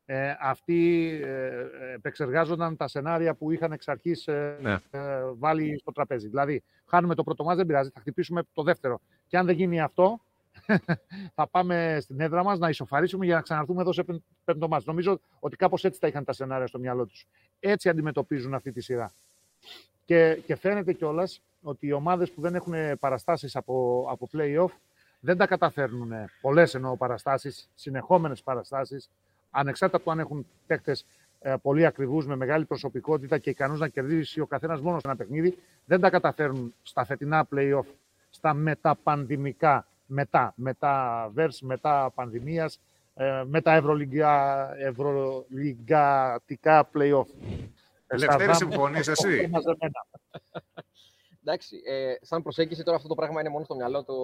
ε, 0.05 0.35
αυτοί 0.39 1.09
ε, 1.23 1.49
επεξεργάζονταν 1.93 2.75
τα 2.77 2.87
σενάρια 2.87 3.33
που 3.35 3.51
είχαν 3.51 3.71
εξ 3.71 3.87
αρχής 3.87 4.27
Ναι. 4.61 4.77
βάλει 5.37 5.77
στο 5.79 5.91
τραπέζι. 5.91 6.27
Δηλαδή, 6.27 6.63
χάνουμε 6.85 7.15
το 7.15 7.23
πρώτο 7.23 7.43
μας, 7.43 7.55
δεν 7.57 7.65
πειράζει, 7.65 7.89
θα 7.93 7.99
χτυπήσουμε 7.99 8.41
το 8.53 8.63
δεύτερο. 8.63 8.99
Και 9.27 9.37
αν 9.37 9.45
δεν 9.45 9.55
γίνει 9.55 9.81
αυτό, 9.81 10.19
θα 11.35 11.47
πάμε 11.47 11.97
στην 12.01 12.19
έδρα 12.19 12.43
μας 12.43 12.59
να 12.59 12.69
ισοφαρίσουμε 12.69 13.25
για 13.25 13.35
να 13.35 13.41
ξαναρθούμε 13.41 13.81
εδώ 13.81 13.91
σε 13.91 14.03
πεν- 14.03 14.23
πέμπτο 14.43 14.67
μάτς. 14.67 14.85
Νομίζω 14.85 15.19
ότι 15.39 15.55
κάπως 15.55 15.83
έτσι 15.83 15.99
τα 15.99 16.07
είχαν 16.07 16.23
τα 16.23 16.33
σενάρια 16.33 16.67
στο 16.67 16.79
μυαλό 16.79 17.05
τους. 17.05 17.27
Έτσι 17.59 17.89
αντιμετωπίζουν 17.89 18.53
αυτή 18.53 18.71
τη 18.71 18.81
σειρά. 18.81 19.11
Και, 20.05 20.41
και 20.45 20.55
φαίνεται 20.55 20.93
κιόλας 20.93 21.41
ότι 21.61 21.87
οι 21.87 21.91
ομάδες 21.91 22.31
που 22.31 22.41
δεν 22.41 22.55
έχουν 22.55 22.73
παραστάσεις 22.99 23.55
από, 23.55 24.05
από 24.09 24.29
play-off 24.33 24.71
δεν 25.19 25.37
τα 25.37 25.47
καταφέρνουν. 25.47 26.11
Πολλές 26.41 26.75
εννοώ 26.75 26.97
παραστάσεις, 26.97 27.69
συνεχόμενες 27.75 28.43
παραστάσεις, 28.43 29.09
ανεξάρτητα 29.49 29.97
από 29.97 30.05
το 30.05 30.11
αν 30.11 30.19
έχουν 30.19 30.47
παίκτες 30.67 31.05
ε, 31.39 31.55
πολύ 31.61 31.85
ακριβούς, 31.85 32.25
με 32.25 32.35
μεγάλη 32.35 32.65
προσωπικότητα 32.65 33.37
και 33.37 33.49
ικανούς 33.49 33.79
να 33.79 33.87
κερδίσει 33.87 34.39
ο 34.39 34.45
καθένας 34.45 34.81
μόνος 34.81 35.01
σε 35.01 35.07
ένα 35.07 35.17
παιχνίδι, 35.17 35.57
δεν 35.85 35.99
τα 35.99 36.09
καταφέρνουν 36.09 36.73
στα 36.81 37.05
φετινά 37.05 37.47
play-off, 37.51 37.85
στα 38.29 38.53
μεταπανδημικά, 38.53 39.87
μετά, 40.09 40.53
μετά 40.55 41.25
verse, 41.37 41.57
μετά 41.61 42.11
πανδημίας, 42.15 42.79
ε, 43.13 43.43
με 43.45 43.61
τα 43.61 43.73
ευρωλιγκα, 43.73 44.69
ευρωλιγκατικά 44.77 46.89
play-off. 46.93 47.25
Ελευθέρη, 48.07 48.55
συμφωνείς 48.55 49.07
εσύ; 49.07 49.47
Μαζεμένα. 49.51 50.05
Εντάξει, 51.43 51.81
ε, 51.85 52.13
σαν 52.21 52.41
προσέγγιση 52.41 52.83
τώρα 52.83 52.97
αυτό 52.97 53.09
το 53.09 53.15
πράγμα 53.15 53.39
είναι 53.39 53.49
μόνο 53.49 53.63
στο 53.63 53.75
μυαλό 53.75 54.03
του, 54.03 54.15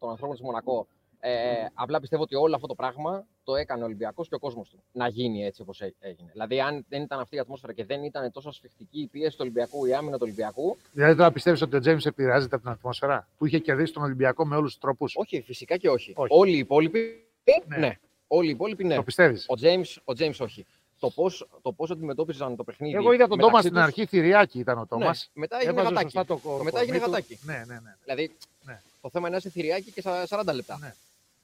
των 0.00 0.10
ανθρώπων 0.10 0.36
της 0.36 0.44
Μονακό. 0.44 0.86
Ε, 1.24 1.66
απλά 1.74 2.00
πιστεύω 2.00 2.22
ότι 2.22 2.34
όλο 2.34 2.54
αυτό 2.54 2.66
το 2.66 2.74
πράγμα 2.74 3.26
το 3.44 3.54
έκανε 3.56 3.82
ο 3.82 3.84
Ολυμπιακός 3.84 4.28
και 4.28 4.34
ο 4.34 4.38
κόσμος 4.38 4.68
του. 4.70 4.82
Να 4.92 5.08
γίνει 5.08 5.44
έτσι 5.44 5.60
όπως 5.62 5.80
έγινε. 6.00 6.28
Δηλαδή, 6.32 6.60
αν 6.60 6.84
δεν 6.88 7.02
ήταν 7.02 7.20
αυτή 7.20 7.36
η 7.36 7.38
ατμόσφαιρα 7.38 7.72
και 7.72 7.84
δεν 7.84 8.02
ήταν 8.02 8.32
τόσο 8.32 8.48
ασφιχτική 8.48 9.00
η 9.00 9.06
πίεση 9.06 9.30
του 9.30 9.40
Ολυμπιακού, 9.42 9.84
η 9.86 9.94
άμυνα 9.94 10.12
του 10.16 10.22
Ολυμπιακού. 10.22 10.76
Δηλαδή 10.92 11.16
τώρα 11.16 11.32
πιστεύεις 11.32 11.62
ότι 11.62 11.76
ο 11.76 11.80
Τζέιμς 11.80 12.06
επηρεάζεται 12.06 12.54
από 12.54 12.64
την 12.64 12.72
ατμόσφαιρα; 12.72 13.28
Που 13.38 13.46
είχε 13.46 13.58
κερδίσει 13.58 13.92
τον 13.92 14.02
Ολυμπιακό 14.02 14.46
με 14.46 14.56
όλους 14.56 14.70
τους 14.70 14.80
τρόπους; 14.80 15.12
Όχι, 15.16 15.40
φυσικά 15.40 15.76
και 15.76 15.88
όχι. 15.88 16.12
Όχι. 16.16 16.32
Όλοι 16.34 16.54
οι 16.54 16.58
υπόλοιποι. 16.58 17.26
Ναι. 17.66 17.76
Ναι. 17.76 17.98
Όλοι 18.26 18.46
οι 18.48 18.50
υπόλοιποι 18.50 18.84
ναι. 18.84 18.94
Το 18.94 19.02
πιστεύεις; 19.02 19.46
Ο 19.48 19.54
James, 19.60 19.96
ο 20.04 20.12
James 20.18 20.36
όχι. 20.38 20.66
το 20.98 21.10
πώ 21.10 21.30
το 21.62 21.72
πώς 21.72 21.90
αντιμετώπιζαν 21.90 22.56
το 22.56 22.64
παιχνίδι. 22.64 22.94
Εγώ 22.94 23.12
είδα 23.12 23.28
τον 23.28 23.38
Τόμας 23.38 23.64
μεταξύ 23.64 23.68
στην 23.68 23.72
τους, 23.72 23.82
αρχή, 23.82 24.06
θηριάκι 24.06 24.58
ήταν 24.58 24.78
ο 24.78 24.86
Τόμας. 24.86 25.30
Ναι, 25.32 25.40
μετά 25.40 25.56
έγινε 25.56 25.70
Έβαζε 25.72 25.88
γατάκι. 25.88 26.10
σωστά 26.10 26.24
το 26.34 26.40
Και 26.58 26.62
μετά 26.64 26.80
έγινε 26.80 26.98
κορμί 26.98 27.14
του. 27.14 27.20
γατάκι. 27.22 27.38
Ναι, 27.42 27.64
ναι, 27.66 27.80
ναι. 27.80 27.96
Δηλαδή, 28.04 28.36
Ναι. 28.64 28.80
το 29.00 29.10
θέμα 29.10 29.26
είναι 29.28 29.36
να 29.36 29.36
είσαι 29.36 29.48
θηριάκι 29.50 29.90
και 29.92 30.00
στα 30.00 30.26
40 30.28 30.54
λεπτά. 30.54 30.78
Ναι. 30.80 30.94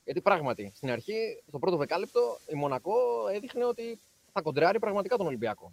Γιατί 0.09 0.22
πράγματι, 0.22 0.72
στην 0.74 0.90
αρχή, 0.90 1.42
στο 1.48 1.59
πρώτο 1.59 1.76
δεκάλεπτο, 1.76 2.20
η 2.46 2.54
Μονακό 2.54 2.94
έδειχνε 3.34 3.64
ότι 3.64 3.98
θα 4.32 4.40
κοντράρει 4.42 4.78
πραγματικά 4.78 5.16
τον 5.16 5.26
Ολυμπιακό. 5.26 5.72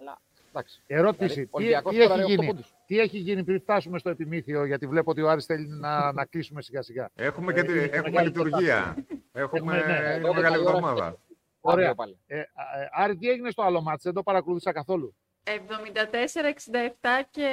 Αλλά 0.00 0.18
εντάξει. 0.48 0.82
Ερώτηση. 0.86 1.26
Δηλαδή, 1.34 1.42
ο 1.42 1.46
τι, 1.46 1.56
Ολυμπιακός 1.56 1.92
τι 1.92 1.98
έχει 1.98 2.04
σκόραρε 2.06 2.22
οκτώ 2.22 2.34
γίνει, 2.42 2.46
πόντους. 2.46 2.74
τι 2.86 2.98
έχει 3.00 3.18
γίνει 3.18 3.44
πριν 3.44 3.60
φτάσουμε 3.60 3.98
στο 3.98 4.10
επιμήθειο, 4.10 4.64
γιατί 4.64 4.86
βλέπω 4.86 5.10
ότι 5.10 5.22
ο 5.22 5.28
Άρης 5.30 5.44
θέλει 5.46 5.66
να, 5.68 6.12
να 6.12 6.24
κλείσουμε 6.24 6.62
σιγά 6.62 6.82
σιγά. 6.82 7.10
Έχουμε, 7.14 7.52
και, 7.52 7.62
τη- 7.62 7.72
Ε, 7.78 7.82
έχουμε 7.84 8.10
μεγάλη 8.10 8.26
λειτουργία. 8.26 8.96
Έχουμε, 9.32 9.58
Έχουμε, 9.58 9.72
ναι. 9.76 9.78
είναι 9.82 10.14
Εδώ 10.14 10.34
μεγάλη 10.34 10.42
καλή 10.54 10.66
ώρα 10.66 10.76
εβδομάδα. 10.76 11.18
Ωραία. 11.60 11.90
Αύριο 11.90 11.94
πάλι. 11.94 12.18
Ε, 12.26 12.38
α, 12.38 12.42
ε, 12.80 12.88
Άρη, 12.92 13.16
τι 13.16 13.28
έγινε 13.28 13.50
στο 13.50 13.62
άλλο 13.62 13.80
μάτς, 13.82 14.02
δεν 14.02 14.12
το 14.14 14.22
παρακολούθησα 14.22 14.72
καθόλου. 14.72 15.14
74-67 15.46 17.22
και 17.30 17.48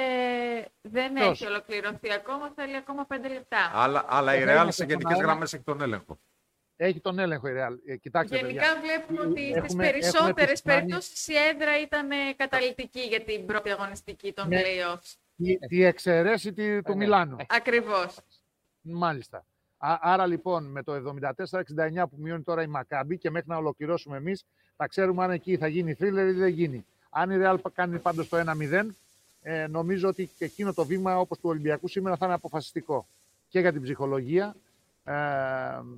δεν 0.80 1.12
Ποιος; 1.12 1.30
έχει 1.40 1.46
ολοκληρωθεί 1.46 2.12
ακόμα, 2.12 2.52
θέλει 2.54 2.76
ακόμα 2.76 3.06
5 3.08 3.28
λεπτά. 3.32 3.70
Αλλά, 3.74 4.04
αλλά 4.08 4.34
η 4.34 4.38
Δεν 4.38 4.48
Real 4.48 4.50
είμαστε 4.52 4.70
σε 4.70 4.72
στον 4.76 4.88
γενικές 4.88 5.12
αέρα. 5.16 5.24
γραμμές 5.26 5.52
έχει 5.52 5.62
τον 5.62 5.80
έλεγχο. 5.80 6.18
Έχει 6.76 7.00
τον 7.00 7.18
έλεγχο 7.18 7.48
η 7.48 7.52
Real. 7.56 7.76
Ε, 7.86 7.96
κοιτάξτε, 7.96 8.36
Γενικά 8.36 8.62
παιδιά. 8.62 8.80
βλέπουμε 8.80 9.20
ότι 9.30 9.40
στις 9.40 9.54
Έχουμε- 9.56 9.90
περισσότερες 9.90 10.22
έχουμε 10.24 10.42
επισημάνει- 10.42 10.80
περιπτώσεις 10.80 11.28
η 11.28 11.32
έδρα 11.52 11.80
ήταν 11.80 12.10
ε, 12.10 12.32
καταλητική 12.36 13.00
για 13.00 13.20
την 13.20 13.46
πρώτη 13.46 13.70
αγωνιστική 13.70 14.32
των 14.32 14.48
Ναι. 14.48 14.60
play-offs. 14.62 15.14
Τη, 15.36 15.58
τη 15.58 15.82
εξαιρέση 15.84 16.52
τη- 16.52 16.82
του 16.82 16.90
ναι. 16.90 16.96
Μιλάνου. 16.96 17.36
Ακριβώς. 17.48 18.16
Μάλιστα. 18.80 19.46
Α, 19.78 19.98
άρα 20.00 20.26
λοιπόν 20.26 20.64
με 20.70 20.82
το 20.82 20.92
74-69 20.94 22.06
που 22.08 22.16
μειώνει 22.18 22.42
τώρα 22.42 22.62
η 22.62 22.66
Μακάμπη 22.66 23.18
και 23.18 23.30
μέχρι 23.30 23.48
να 23.48 23.56
ολοκληρώσουμε 23.56 24.16
εμείς 24.16 24.44
θα 24.76 24.86
ξέρουμε 24.86 25.24
αν 25.24 25.30
εκεί 25.30 25.56
θα 25.56 25.66
γίνει 25.68 25.96
thriller 26.00 26.26
ή 26.28 26.30
δεν 26.32 26.48
γίνει. 26.48 26.86
Αν 27.16 27.30
η 27.30 27.36
Real 27.38 27.56
κάνει 27.74 27.98
πάντως 27.98 28.28
το 28.28 28.36
1-0 28.70 28.86
ε, 29.42 29.66
νομίζω 29.66 30.08
ότι 30.08 30.30
και 30.36 30.44
εκείνο 30.44 30.72
το 30.72 30.84
βήμα 30.84 31.18
όπως 31.18 31.38
του 31.38 31.48
Ολυμπιακού 31.48 31.88
σήμερα 31.88 32.16
θα 32.16 32.24
είναι 32.24 32.34
αποφασιστικό 32.34 33.06
και 33.48 33.60
για 33.60 33.72
την 33.72 33.82
ψυχολογία 33.82 34.56
ε, 35.04 35.14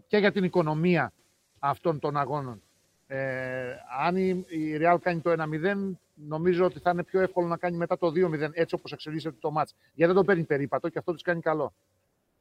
και 0.06 0.16
για 0.16 0.32
την 0.32 0.44
οικονομία 0.44 1.12
αυτών 1.58 1.98
των 1.98 2.16
αγώνων. 2.16 2.62
Ε, 3.06 3.74
αν 4.00 4.16
η, 4.16 4.44
η 4.48 4.78
Real 4.80 4.96
κάνει 5.00 5.20
το 5.20 5.34
1-0 5.38 5.92
νομίζω 6.14 6.64
ότι 6.64 6.78
θα 6.78 6.90
είναι 6.90 7.02
πιο 7.02 7.20
εύκολο 7.20 7.46
να 7.46 7.56
κάνει 7.56 7.76
μετά 7.76 7.98
το 7.98 8.06
2-0 8.06 8.48
έτσι 8.52 8.74
όπως 8.74 8.92
εξελίσσεται 8.92 9.36
το 9.40 9.50
μάτς. 9.50 9.74
Γιατί 9.94 10.12
δεν 10.12 10.22
το 10.22 10.26
παίρνει 10.26 10.44
περίπατο 10.44 10.88
και 10.88 10.98
αυτό 10.98 11.12
της 11.12 11.22
κάνει 11.22 11.40
καλό 11.40 11.72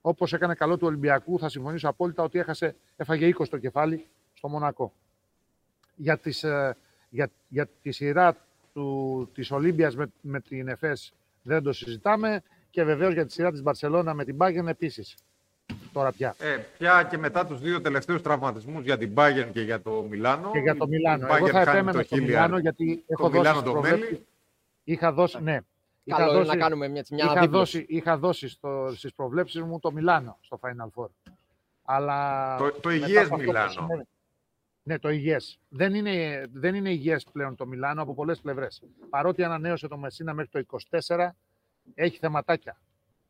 όπως 0.08 0.34
έκανε 0.34 0.54
καλό 0.54 0.78
του 0.78 0.88
Ολυμπιακού, 0.88 1.40
θα 1.40 1.50
συμφωνήσω 1.50 1.90
απόλυτα 1.90 2.24
ότι 2.24 2.40
έχασε, 2.40 2.76
έφαγε 2.96 3.36
20 3.40 3.48
το 3.50 3.58
κεφάλι 3.58 4.08
στο 4.34 4.48
Μονακό. 4.48 4.94
Για, 5.96 6.18
τις, 6.18 6.44
ε, 6.44 6.78
για, 7.10 7.30
για 7.48 7.68
τη 7.82 7.92
σειρά 7.92 8.45
του, 8.86 9.30
της 9.34 9.52
Ολύμπιας 9.52 9.96
με, 9.96 10.12
με 10.22 10.40
την 10.40 10.68
ΕΦΕΣ 10.68 11.14
δεν 11.42 11.64
το 11.64 11.74
συζητάμε 11.74 12.42
και 12.70 12.84
βεβαίως 12.84 13.14
για 13.14 13.26
τη 13.26 13.32
σειρά 13.32 13.52
της 13.52 13.62
Μπαρσελώνα 13.62 14.14
με 14.14 14.24
την 14.26 14.38
Bayern 14.40 14.68
επίσης. 14.68 15.16
Τώρα 15.94 16.12
πια. 16.12 16.36
Ε, 16.40 16.58
πια 16.78 17.08
και 17.10 17.18
μετά 17.18 17.46
τους 17.46 17.60
δύο 17.60 17.82
τελευταίους 17.82 18.22
τραυματισμούς 18.22 18.84
για 18.84 18.98
την 18.98 19.12
Bayern 19.16 19.50
και 19.54 19.62
για 19.62 19.82
το 19.82 20.06
Μιλάνο. 20.10 20.52
Και 20.52 20.60
για 20.60 20.76
το 20.76 20.86
η 20.88 20.90
Μιλάνο. 20.90 21.28
Bayern 21.28 21.36
Εγώ 21.38 21.48
θα 21.48 21.54
χάνει 21.64 21.70
επέμενα 21.78 22.00
το 22.00 22.06
στο 22.06 22.16
Hilliard, 22.18 22.22
Μιλάνο 22.22 22.58
γιατί 22.58 23.04
έχω 23.08 23.24
δώσει 23.24 23.38
Μιλάνο 23.38 23.56
στις 23.60 23.72
το 23.72 23.72
προβλέψεις- 23.80 24.10
Μέλι. 24.12 24.26
Είχα 24.84 25.12
δώσει, 25.14 25.42
ναι. 25.44 25.60
Είχα 26.04 26.18
Καλό 26.18 26.30
είναι 26.32 26.40
δώσει- 26.44 26.58
να 26.58 26.64
κάνουμε 26.64 26.88
μια, 26.88 27.04
μια 27.10 27.24
είχα 27.24 27.32
αναδίπλωση. 27.32 27.78
δώσει, 27.80 27.94
είχα 27.96 28.18
δώσει 28.18 28.48
στο, 28.50 28.92
στις 28.96 29.14
προβλέψεις 29.14 29.62
μου 29.62 29.80
το 29.80 29.92
Μιλάνο 29.92 30.38
στο 30.42 30.60
Final 30.62 31.02
Four. 31.04 31.08
Αλλά 31.84 32.58
Το- 32.58 32.72
το 32.72 32.90
μετά 32.90 33.06
υγιές 33.06 33.26
από 33.26 33.36
αυτό 33.36 33.36
που 33.36 33.42
Μιλάνο. 33.52 33.72
συνέβη- 33.72 34.08
Ναι, 34.88 35.00
το 35.00 35.10
υγιές. 35.10 35.60
Δεν 35.70 35.94
είναι, 35.94 36.46
δεν 36.54 36.76
είναι 36.76 36.90
υγιές 36.90 37.26
πλέον 37.32 37.56
το 37.56 37.66
Μιλάνο 37.66 38.02
από 38.02 38.14
πολλές 38.14 38.40
πλευρές. 38.40 38.84
Παρότι 39.10 39.44
ανανέωσε 39.44 39.88
το 39.88 39.98
Μεσίνα 39.98 40.34
μέχρι 40.34 40.66
το 40.66 40.80
24, 41.08 41.30
έχει 41.94 42.18
θεματάκια. 42.18 42.78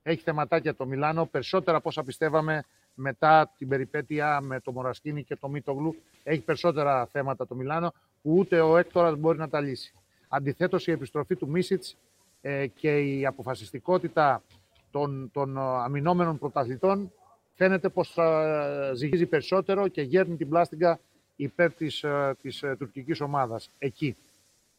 Έχει 0.02 0.22
θεματάκια 0.22 0.76
το 0.76 0.86
Μιλάνο, 0.86 1.26
περισσότερα 1.26 1.78
από 1.78 1.90
όσα 1.90 2.04
πιστεύαμε 2.04 2.64
μετά 2.94 3.54
την 3.58 3.68
περιπέτεια 3.68 4.42
με 4.42 4.60
το 4.60 4.72
Μορασκίνη 4.72 5.24
και 5.24 5.36
το 5.36 5.50
Μίτογλου. 5.50 5.96
Έχει 6.24 6.42
περισσότερα 6.42 7.06
θέματα 7.06 7.48
το 7.48 7.56
Μιλάνο 7.56 7.94
που 8.22 8.36
ούτε 8.38 8.60
ο 8.62 8.78
Έκτορας 8.78 9.16
μπορεί 9.16 9.38
να 9.38 9.50
τα 9.50 9.62
λύσει. 9.62 9.94
Αντιθέτως 10.28 10.88
η 10.88 10.92
επιστροφή 10.92 11.36
του 11.36 11.48
Μίσιτς 11.50 11.98
ε, 12.42 12.68
και 12.68 13.00
η 13.00 13.26
αποφασιστικότητα 13.26 14.44
των, 14.92 15.30
των 15.34 15.58
ε, 15.58 15.62
αμυνόμενων 15.62 16.38
πρωταθλητών 16.38 17.12
φαίνεται 17.54 17.90
πως 17.90 18.18
ε, 18.18 18.92
ζυγίζει 18.96 19.26
περισσότερο 19.26 19.88
και 19.88 20.02
γέρνει 20.02 20.36
την 20.36 20.50
πλάστιγκα 20.50 21.00
υπέρ 21.36 21.74
της, 21.74 22.04
ε, 22.04 22.36
της 22.42 22.64
ε, 22.64 22.76
τουρκικής 22.80 23.22
ομάδας 23.22 23.70
εκεί. 23.78 24.16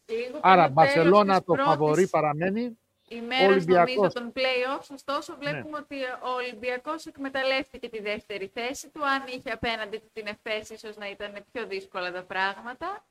Λίγο 0.09 0.39
Άρα, 0.43 0.63
πριν 0.65 0.75
το 0.75 0.81
τέλος 0.83 0.95
Μπαρσελώνα 0.95 1.37
της 1.37 1.47
το 1.47 1.53
πρώτης 1.53 1.65
φαβορή 1.71 2.09
παραμένει. 2.09 2.79
ημέρας 3.09 3.47
Ολυμπιακός. 3.55 3.95
νομίζω 3.95 4.13
των 4.13 4.33
play-offs, 4.35 4.87
ωστόσο 4.95 5.33
Ναι. 5.33 5.39
βλέπουμε 5.39 5.79
ότι 5.79 5.97
ο 6.03 6.29
Ολυμπιακός 6.37 7.07
εκμεταλλεύτηκε 7.07 7.89
τη 7.89 8.01
δεύτερη 8.03 8.51
θέση 8.55 8.89
του. 8.91 9.07
Αν 9.07 9.23
είχε 9.37 9.51
απέναντι 9.51 9.97
του 9.99 10.11
την 10.13 10.27
ΕΦΕΣ, 10.27 10.71
ίσως 10.71 10.97
να 10.97 11.11
ήταν 11.11 11.33
πιο 11.53 11.67
δύσκολα 11.67 12.13
τα 12.13 12.23
πράγματα. 12.23 13.05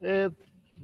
Ε, 0.00 0.28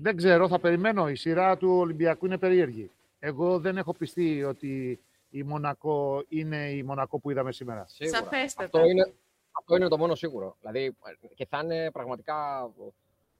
δεν 0.01 0.17
ξέρω, 0.17 0.49
θα 0.49 0.59
περιμένω. 0.59 1.09
Η 1.09 1.15
σειρά 1.17 1.57
του 1.57 1.69
Ολυμπιακού 1.71 2.27
είναι 2.27 2.39
περίεργη. 2.39 2.91
Εγώ 3.19 3.59
δεν 3.59 3.77
έχω 3.77 3.93
πιστεί 3.95 4.43
ότι 4.45 5.01
η 5.31 5.43
Μονακό 5.43 6.25
είναι 6.29 6.71
η 6.71 6.83
Μονακό 6.83 7.19
που 7.19 7.31
είδαμε 7.31 7.53
σήμερα. 7.53 7.85
Σίγουρα. 7.89 8.19
Σαφέστατα. 8.19 8.65
Αυτό 8.79 8.89
είναι, 8.91 9.13
αυτό 9.59 9.77
είναι 9.77 9.89
το 9.89 9.99
μόνο 9.99 10.15
σίγουρο. 10.15 10.57
Δηλαδή, 10.61 10.85
ε, 10.85 11.35
και 11.35 11.47
θα 11.47 11.61
είναι 11.65 11.91
πραγματικά 11.91 12.71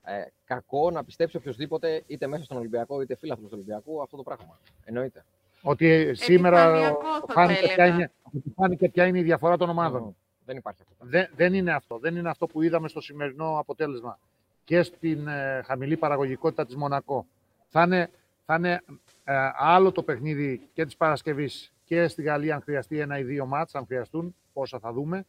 ε, 0.03 0.25
κακό 0.45 0.91
να 0.91 1.05
πιστέψει 1.05 1.37
οποιοδήποτε, 1.37 2.03
είτε 2.07 2.27
μέσα 2.27 2.45
στον 2.45 2.57
Ολυμπιακό, 2.57 3.01
είτε 3.01 3.17
φίλαθλος 3.17 3.49
του 3.49 3.55
Ολυμπιακού, 3.57 4.03
αυτό 4.03 4.17
το 4.17 4.23
πράγμα. 4.23 4.59
Εννοείται. 4.85 5.25
Ότι 5.63 6.15
σήμερα 6.15 6.61
Επιφανειακό 6.61 7.01
θα 7.27 7.33
φάνηκε 7.33 7.59
έλεγα. 7.59 7.75
ποια, 7.75 7.87
είναι, 7.87 8.11
ότι 8.23 8.53
φάνηκε 8.57 8.89
ποια 8.89 9.07
είναι 9.07 9.19
η 9.19 9.23
διαφορά 9.23 9.57
των 9.57 9.69
ομάδων. 9.69 10.03
Μμμ. 10.03 10.11
Δεν 10.45 10.57
υπάρχει 10.57 10.83
αυτό. 10.83 11.05
Δεν, 11.07 11.31
δεν 11.37 11.55
είναι 11.55 11.73
αυτό. 11.73 11.99
Δεν 11.99 12.17
είναι 12.17 12.29
αυτό 12.29 12.47
που 12.47 12.63
είδαμε 12.63 12.89
στο 12.89 13.01
σημερινό 13.01 13.59
αποτέλεσμα 13.59 14.19
και 14.65 14.83
στην 14.83 15.29
ε, 15.29 15.63
χαμηλή 15.65 15.97
παραγωγικότητα 15.97 16.67
της 16.67 16.77
Μονακό. 16.77 17.27
Θα 17.69 17.83
είναι, 17.83 18.11
θα 18.45 18.55
είναι 18.55 18.83
ε, 19.25 19.35
άλλο 19.55 19.93
το 19.93 20.03
παιχνίδι 20.03 20.69
και 20.73 20.85
της 20.85 20.97
Παρασκευής 20.97 21.73
και 21.85 22.09
στη 22.09 22.23
Γαλλία 22.23 22.55
αν 22.55 22.63
χρειαστεί 22.63 22.99
ένα 22.99 23.19
ή 23.19 23.23
δύο 23.23 23.47
μάτς, 23.47 23.75
αν 23.75 23.87
χρειαστούν, 23.87 24.35
πόσα 24.53 24.79
θα 24.79 24.93
δούμε. 24.93 25.25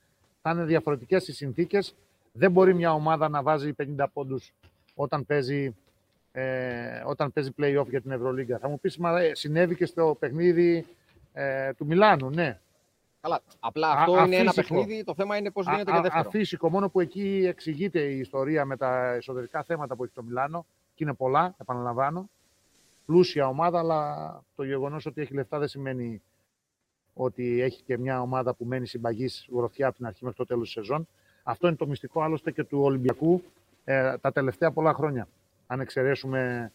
Θα 0.47 0.53
είναι 0.53 0.63
διαφορετικές 0.63 1.27
οι 1.27 1.33
συνθήκες. 1.33 1.95
Δεν 2.33 2.51
μπορεί 2.51 2.73
μια 2.73 2.93
ομάδα 2.93 3.29
να 3.29 3.41
βάζει 3.43 3.73
50 3.97 4.05
πόντους 4.13 4.53
όταν 4.95 5.25
παίζει, 5.25 5.75
ε, 6.31 7.01
όταν 7.05 7.33
παίζει 7.33 7.51
play-off 7.57 7.85
για 7.89 8.01
την 8.01 8.11
Ευρωλίγκα. 8.11 8.57
Θα 8.59 8.69
μου 8.69 8.79
πεις, 8.79 8.97
μα 8.97 9.19
ε, 9.21 9.35
συνέβη 9.35 9.75
και 9.75 9.85
στο 9.85 10.15
παιχνίδι 10.19 10.85
ε, 11.33 11.73
του 11.73 11.85
Μιλάνου. 11.85 12.29
Ναι, 12.29 12.59
Καλά. 13.21 13.41
Απλά 13.59 13.89
Α- 13.91 13.99
αυτό 13.99 14.25
είναι 14.25 14.35
ένα 14.35 14.49
αφύσικο. 14.49 14.75
παιχνίδι. 14.79 15.03
Το 15.03 15.13
θέμα 15.13 15.37
είναι 15.37 15.51
πώς 15.51 15.67
Α- 15.67 15.71
γίνεται 15.71 15.89
α- 15.91 15.93
για 15.93 16.01
δεύτερο. 16.03 16.27
Αφύσικο, 16.27 16.69
μόνο 16.69 16.89
που 16.89 16.99
εκεί 16.99 17.43
εξηγείται 17.47 17.99
η 17.99 18.19
ιστορία 18.19 18.65
με 18.65 18.77
τα 18.77 19.13
εσωτερικά 19.13 19.63
θέματα 19.63 19.95
που 19.95 20.03
έχει 20.03 20.13
το 20.13 20.23
Μιλάνο 20.23 20.65
και 20.95 21.03
είναι 21.03 21.13
πολλά, 21.13 21.55
επαναλαμβάνω. 21.61 22.29
Πλούσια 23.05 23.47
ομάδα, 23.47 23.79
αλλά 23.79 24.41
το 24.55 24.63
γεγονός 24.63 25.05
ότι 25.05 25.21
έχει 25.21 25.33
λεφτά 25.33 25.59
δεν 25.59 25.67
σημαίνει 25.67 26.21
ότι 27.17 27.61
έχει 27.61 27.81
και 27.83 27.97
μια 27.97 28.21
ομάδα 28.21 28.53
που 28.53 28.65
μένει 28.65 28.87
συμπαγής 28.87 29.47
γροθιά 29.51 29.87
από 29.87 29.95
την 29.95 30.05
αρχή 30.05 30.23
μέχρι 30.23 30.37
το 30.37 30.45
τέλος 30.45 30.63
της 30.63 30.73
σεζόν. 30.73 31.07
Αυτό 31.43 31.67
είναι 31.67 31.75
το 31.75 31.87
μυστικό 31.87 32.21
άλλωστε 32.21 32.51
και 32.51 32.63
του 32.63 32.79
Ολυμπιακού 32.81 33.43
ε, 33.83 34.17
τα 34.17 34.31
τελευταία 34.31 34.71
πολλά 34.71 34.93
χρόνια. 34.93 35.27
Αν 35.67 35.79
εξαιρέσουμε 35.79 36.71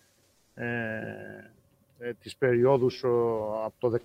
ε, 0.54 0.66
ε, 2.02 2.12
τις 2.22 2.36
περιόδους 2.36 3.02
ε, 3.02 3.08
από 3.64 3.74
το 3.78 3.98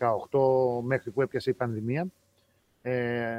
18 0.81 0.85
μέχρι 0.85 1.11
που 1.11 1.21
έπιασε 1.21 1.49
η 1.49 1.53
πανδημία. 1.53 2.07
Ε, 2.81 3.35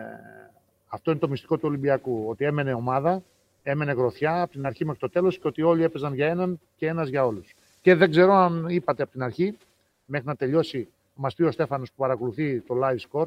αυτό 0.89 1.11
είναι 1.11 1.21
το 1.21 1.29
μυστικό 1.29 1.57
του 1.57 1.65
Ολυμπιακού. 1.69 2.25
Ότι 2.29 2.45
έμενε 2.45 2.75
ομάδα, 2.75 3.23
έμενε 3.63 3.93
γροθιά 3.93 4.43
από 4.43 4.53
την 4.53 4.67
αρχή 4.67 4.85
μέχρι 4.85 5.01
το 5.01 5.09
τέλος 5.09 5.39
και 5.39 5.47
ότι 5.47 5.63
όλοι 5.63 5.83
έπαιζαν 5.83 6.15
για 6.15 6.27
έναν 6.27 6.61
και 6.77 6.87
ένας 6.87 7.09
για 7.09 7.27
όλους. 7.27 7.55
Και 7.81 7.95
δεν 7.95 8.11
ξέρω 8.11 8.33
αν 8.33 8.67
είπατε 8.69 9.03
από 9.03 9.13
την 9.13 9.23
αρχή, 9.23 9.57
μέχρι 10.05 10.27
να 10.27 10.37
τελειώσει, 10.37 10.89
μας 11.17 11.35
πει 11.35 11.43
ο 11.43 11.51
Στέφανος 11.51 11.91
που 11.91 11.97
παρακολουθεί 11.97 12.61
το 12.61 12.75
live 12.83 12.99
score, 13.11 13.27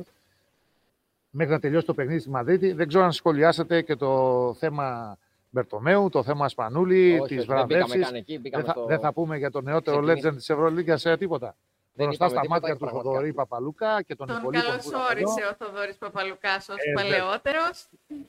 μέχρι 1.30 1.52
να 1.54 1.60
τελειώσει 1.60 1.86
το 1.86 1.94
παιχνίδι 1.94 2.20
στη 2.20 2.30
Μαδρίτη. 2.30 2.72
Δεν 2.74 2.88
ξέρω 2.88 3.04
αν 3.04 3.12
σχολιάσατε 3.12 3.82
και 3.82 3.96
το 3.96 4.54
θέμα 4.60 5.18
Μπερτομέου, 5.50 6.10
το 6.10 6.24
θέμα 6.24 6.50
Σπανούλη, 6.50 7.20
Όχι, 7.20 7.36
τη 7.36 7.38
όχι, 7.40 7.48
δεν 7.48 7.66
μπήκαμε 7.66 7.66
βραβεύση. 7.86 8.00
καν 8.00 8.16
εκεί. 8.16 8.32
Δεν, 8.34 8.42
Μπήκαμε 8.42 8.64
θα, 8.64 8.72
στο... 8.72 8.86
δεν 8.86 9.00
θα 9.00 9.14
πούμε 9.14 9.38
για 9.38 9.52
το 9.52 9.62
νεότερο 9.62 10.02
ξεκινή- 10.02 10.26
legend 10.26 10.36
της 10.36 10.50
Ευρωλίγκας 10.50 11.02
σε 11.02 11.18
τίποτα. 11.18 11.56
Δεν 11.94 12.06
Μπροστά 12.08 12.26
είπαμε 12.26 12.30
στα 12.30 12.42
τίποτα 12.42 12.60
μάτια 12.60 12.68
και 12.68 12.74
του 12.74 12.80
πραγματικά. 12.86 13.14
Θοδωρή 13.16 13.34
Παπαλούκα 13.34 14.02
και 14.02 14.16
των 14.16 14.28
Τον 14.28 14.38
υπολείπων. 14.38 14.66
που 14.72 14.76
ήταν 14.76 14.80
εδώ. 14.86 15.00
καλωσόρισε 15.00 15.48
ο 15.52 15.66
Θοδωρής 15.66 15.98
Παπαλουκάς 15.98 16.70
ως 16.70 16.76
Ε, 16.78 16.94
βέβαια. 16.98 17.20
παλαιότερος. 17.20 17.88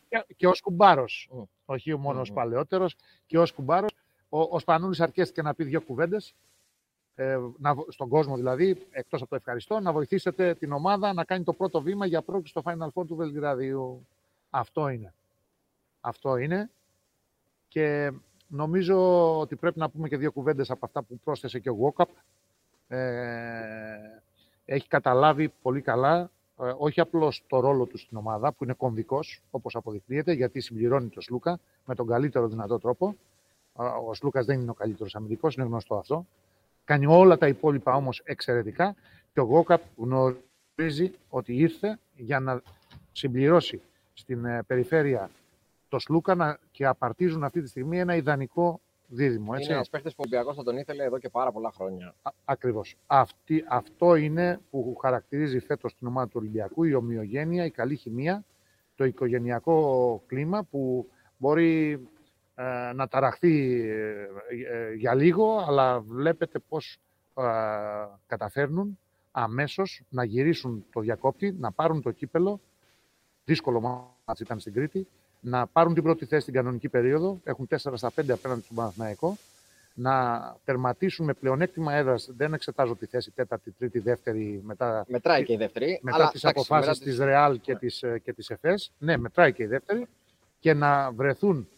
και, 0.08 0.24
και 0.36 0.46
ω 0.46 0.52
κουμπάρο. 0.62 1.04
Μμ. 1.30 1.42
Όχι 1.64 1.90
μόνος 1.96 2.12
Μμμ. 2.14 2.20
ως 2.20 2.32
παλαιότερος 2.32 2.96
και 3.26 3.38
ω 3.38 3.46
κουμπάρο. 3.54 3.86
Ο, 4.28 4.40
ο 4.40 4.58
Σπανούλης 4.58 5.00
αρκέστηκε 5.00 5.42
να 5.42 5.54
πει 5.54 5.64
δύο 5.64 5.80
κουβέντες. 5.80 6.34
Ε, 7.20 7.38
να, 7.58 7.74
βο- 7.74 7.86
στον 7.88 8.08
κόσμο 8.08 8.36
δηλαδή, 8.36 8.86
εκτός 8.90 9.20
από 9.20 9.30
το 9.30 9.36
ευχαριστώ, 9.36 9.80
να 9.80 9.92
βοηθήσετε 9.92 10.54
την 10.54 10.72
ομάδα 10.72 11.12
να 11.12 11.24
κάνει 11.24 11.44
το 11.44 11.52
πρώτο 11.52 11.82
βήμα 11.82 12.06
για 12.06 12.22
πρόκληση 12.22 12.50
στο 12.50 12.62
Final 12.64 12.88
Four 12.94 13.06
του 13.06 13.16
Βελιγραδίου. 13.16 14.06
Αυτό 14.50 14.88
είναι. 14.88 15.14
Αυτό 16.00 16.36
είναι. 16.36 16.70
Και 17.68 18.12
νομίζω 18.46 18.98
ότι 19.38 19.56
πρέπει 19.56 19.78
να 19.78 19.90
πούμε 19.90 20.08
και 20.08 20.16
δύο 20.16 20.32
κουβέντες 20.32 20.70
από 20.70 20.86
αυτά 20.86 21.02
που 21.02 21.20
πρόσθεσε 21.24 21.58
και 21.58 21.70
ο 21.70 21.72
Γουόκαπ. 21.72 22.08
Ε, 22.88 22.98
έχει 24.64 24.88
καταλάβει 24.88 25.52
πολύ 25.62 25.80
καλά 25.80 26.30
ε, 26.60 26.72
όχι 26.78 27.00
απλώς 27.00 27.44
το 27.46 27.60
ρόλο 27.60 27.86
του 27.86 27.98
στην 27.98 28.16
ομάδα 28.16 28.52
που 28.52 28.64
είναι 28.64 28.72
κομβικός 28.72 29.42
όπως 29.50 29.76
αποδεικνύεται 29.76 30.32
γιατί 30.32 30.60
συμπληρώνει 30.60 31.08
τον 31.08 31.22
Σλούκα 31.22 31.58
με 31.84 31.94
τον 31.94 32.06
καλύτερο 32.06 32.48
δυνατό 32.48 32.78
τρόπο. 32.78 33.16
Ο 34.08 34.14
Σλούκας 34.14 34.46
δεν 34.46 34.60
είναι 34.60 34.70
ο 34.70 34.74
καλύτερος 34.74 35.14
αμυντικός, 35.14 35.54
είναι 35.54 35.64
γνωστό 35.64 35.94
αυτό. 35.94 36.26
Κάνει 36.84 37.06
όλα 37.06 37.38
τα 37.38 37.48
υπόλοιπα 37.48 37.94
όμως 37.94 38.22
εξαιρετικά 38.24 38.94
και 39.32 39.40
ο 39.40 39.44
Γόκαπ 39.44 39.82
γνωρίζει 39.96 41.12
ότι 41.28 41.54
ήρθε 41.56 41.98
για 42.14 42.40
να 42.40 42.62
συμπληρώσει 43.12 43.80
στην 44.12 44.44
ε, 44.44 44.62
περιφέρεια 44.66 45.30
το 45.88 45.98
Σλούκα 45.98 46.58
και 46.70 46.86
απαρτίζουν 46.86 47.44
αυτή 47.44 47.62
τη 47.62 47.68
στιγμή 47.68 47.98
ένα 47.98 48.16
ιδανικό 48.16 48.80
δίδυμο. 49.06 49.52
Έτσι. 49.52 49.64
Είναι 49.64 49.74
ένας 49.74 49.88
παίχτη 49.90 50.08
που 50.08 50.14
ο 50.18 50.22
Ολυμπιακός 50.22 50.56
θα 50.56 50.62
τον 50.62 50.76
ήθελε 50.76 51.04
εδώ 51.04 51.18
και 51.18 51.28
πάρα 51.28 51.52
πολλά 51.52 51.72
χρόνια. 51.72 52.14
Ακριβώς. 52.44 52.96
Αυτό 53.66 54.14
είναι 54.14 54.60
που 54.70 54.96
χαρακτηρίζει 55.00 55.58
φέτος 55.58 55.96
την 55.96 56.06
ομάδα 56.06 56.26
του 56.26 56.36
Ολυμπιακού, 56.36 56.84
η 56.84 56.94
ομοιογένεια, 56.94 57.64
η 57.64 57.70
καλή 57.70 57.96
χημεία, 57.96 58.44
το 58.94 59.04
οικογενειακό 59.04 60.22
κλίμα 60.26 60.62
που 60.62 61.10
μπορεί 61.36 61.90
ε, 61.92 61.98
να 62.94 63.08
ταραχθεί 63.08 63.80
ε, 63.90 64.28
ε, 64.70 64.94
για 64.94 65.14
λίγο, 65.14 65.64
αλλά 65.68 66.00
βλέπετε 66.00 66.58
πώς 66.58 66.98
καταφέρνουν 68.26 68.98
αμέσως 69.30 70.02
να 70.08 70.24
γυρίσουν 70.24 70.84
το 70.92 71.00
διακόπτη, 71.00 71.56
να 71.58 71.72
πάρουν 71.72 72.02
το 72.02 72.10
κύπελο, 72.10 72.60
δύσκολο 73.44 73.80
μάτς 74.26 74.40
ήταν 74.40 74.60
στην 74.60 74.72
Κρήτη, 74.72 75.06
να 75.40 75.66
πάρουν 75.66 75.94
την 75.94 76.02
πρώτη 76.02 76.24
θέση 76.24 76.42
στην 76.42 76.54
κανονική 76.54 76.88
περίοδο, 76.88 77.40
έχουν 77.44 77.66
4 77.70 77.76
στα 77.76 78.10
5 78.14 78.30
απέναντι 78.30 78.62
στον 78.62 78.76
Παναθηναϊκό, 78.76 79.36
να 79.94 80.56
τερματίσουν 80.64 81.26
με 81.26 81.34
πλεονέκτημα 81.34 81.94
έδρας. 81.94 82.30
Δεν 82.36 82.52
εξετάζω 82.52 82.96
τη 82.96 83.06
θέση 83.06 83.30
τέταρτη, 83.30 83.70
τρίτη, 83.70 83.98
δεύτερη. 83.98 84.60
Μετά, 84.64 85.04
μετράει 85.08 85.44
και 85.44 85.52
η 85.52 85.56
δεύτερη. 85.56 85.98
Μετά 86.02 86.30
τις 86.32 86.44
αποφάσεις 86.44 86.98
της 86.98 87.18
Ρεάλ 87.18 87.60
και 87.60 87.74
της 87.74 88.04
και 88.22 88.32
της 88.32 88.50
ΕΦΕΣ. 88.50 88.92
Ναι, 88.98 89.16
μετράει 89.16 89.52
και 89.52 89.62
η 89.62 89.66
δεύτερη. 89.66 90.06
Και 90.58 90.74
να 90.74 91.10
βρεθούν, 91.12 91.68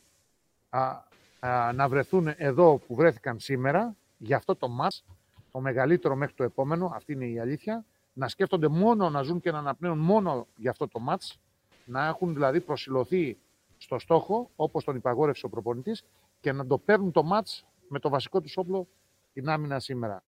α, 0.73 1.05
α, 1.41 1.73
να 1.73 1.89
βρεθούν 1.89 2.33
εδώ 2.37 2.77
που 2.87 2.95
βρέθηκαν 2.95 3.39
σήμερα 3.39 3.97
για 4.19 4.37
αυτό 4.37 4.57
το 4.57 4.69
μάτς, 4.69 5.05
το 5.53 5.61
μεγαλύτερο 5.61 6.17
μέχρι 6.17 6.35
το 6.35 6.45
επόμενο, 6.45 6.93
αυτή 6.95 7.13
είναι 7.13 7.27
η 7.27 7.39
αλήθεια, 7.39 7.85
να 8.13 8.29
σκέφτονται 8.29 8.69
μόνο, 8.69 9.11
να 9.11 9.23
ζουν 9.23 9.41
και 9.41 9.51
να 9.51 9.59
αναπνέουν 9.59 9.99
μόνο 9.99 10.47
για 10.57 10.71
αυτό 10.71 10.89
το 10.89 10.99
μάτς, 10.99 11.39
να 11.85 12.07
έχουν 12.07 12.35
δηλαδή 12.35 12.61
προσιλωθεί 12.61 13.39
στο 13.79 13.99
στόχο, 13.99 14.51
όπως 14.57 14.85
τον 14.85 14.97
υπαγόρευσε 14.97 15.47
ο 15.47 15.49
προπονητής, 15.49 16.05
και 16.41 16.53
να 16.53 16.67
το 16.67 16.79
παίρνουν 16.79 17.13
το 17.13 17.23
μάτς 17.23 17.65
με 17.89 17.99
το 17.99 18.09
βασικό 18.09 18.41
τους 18.41 18.57
όπλο 18.57 18.87
την 19.33 19.49
άμυνα 19.49 19.81
σήμερα. 19.81 20.21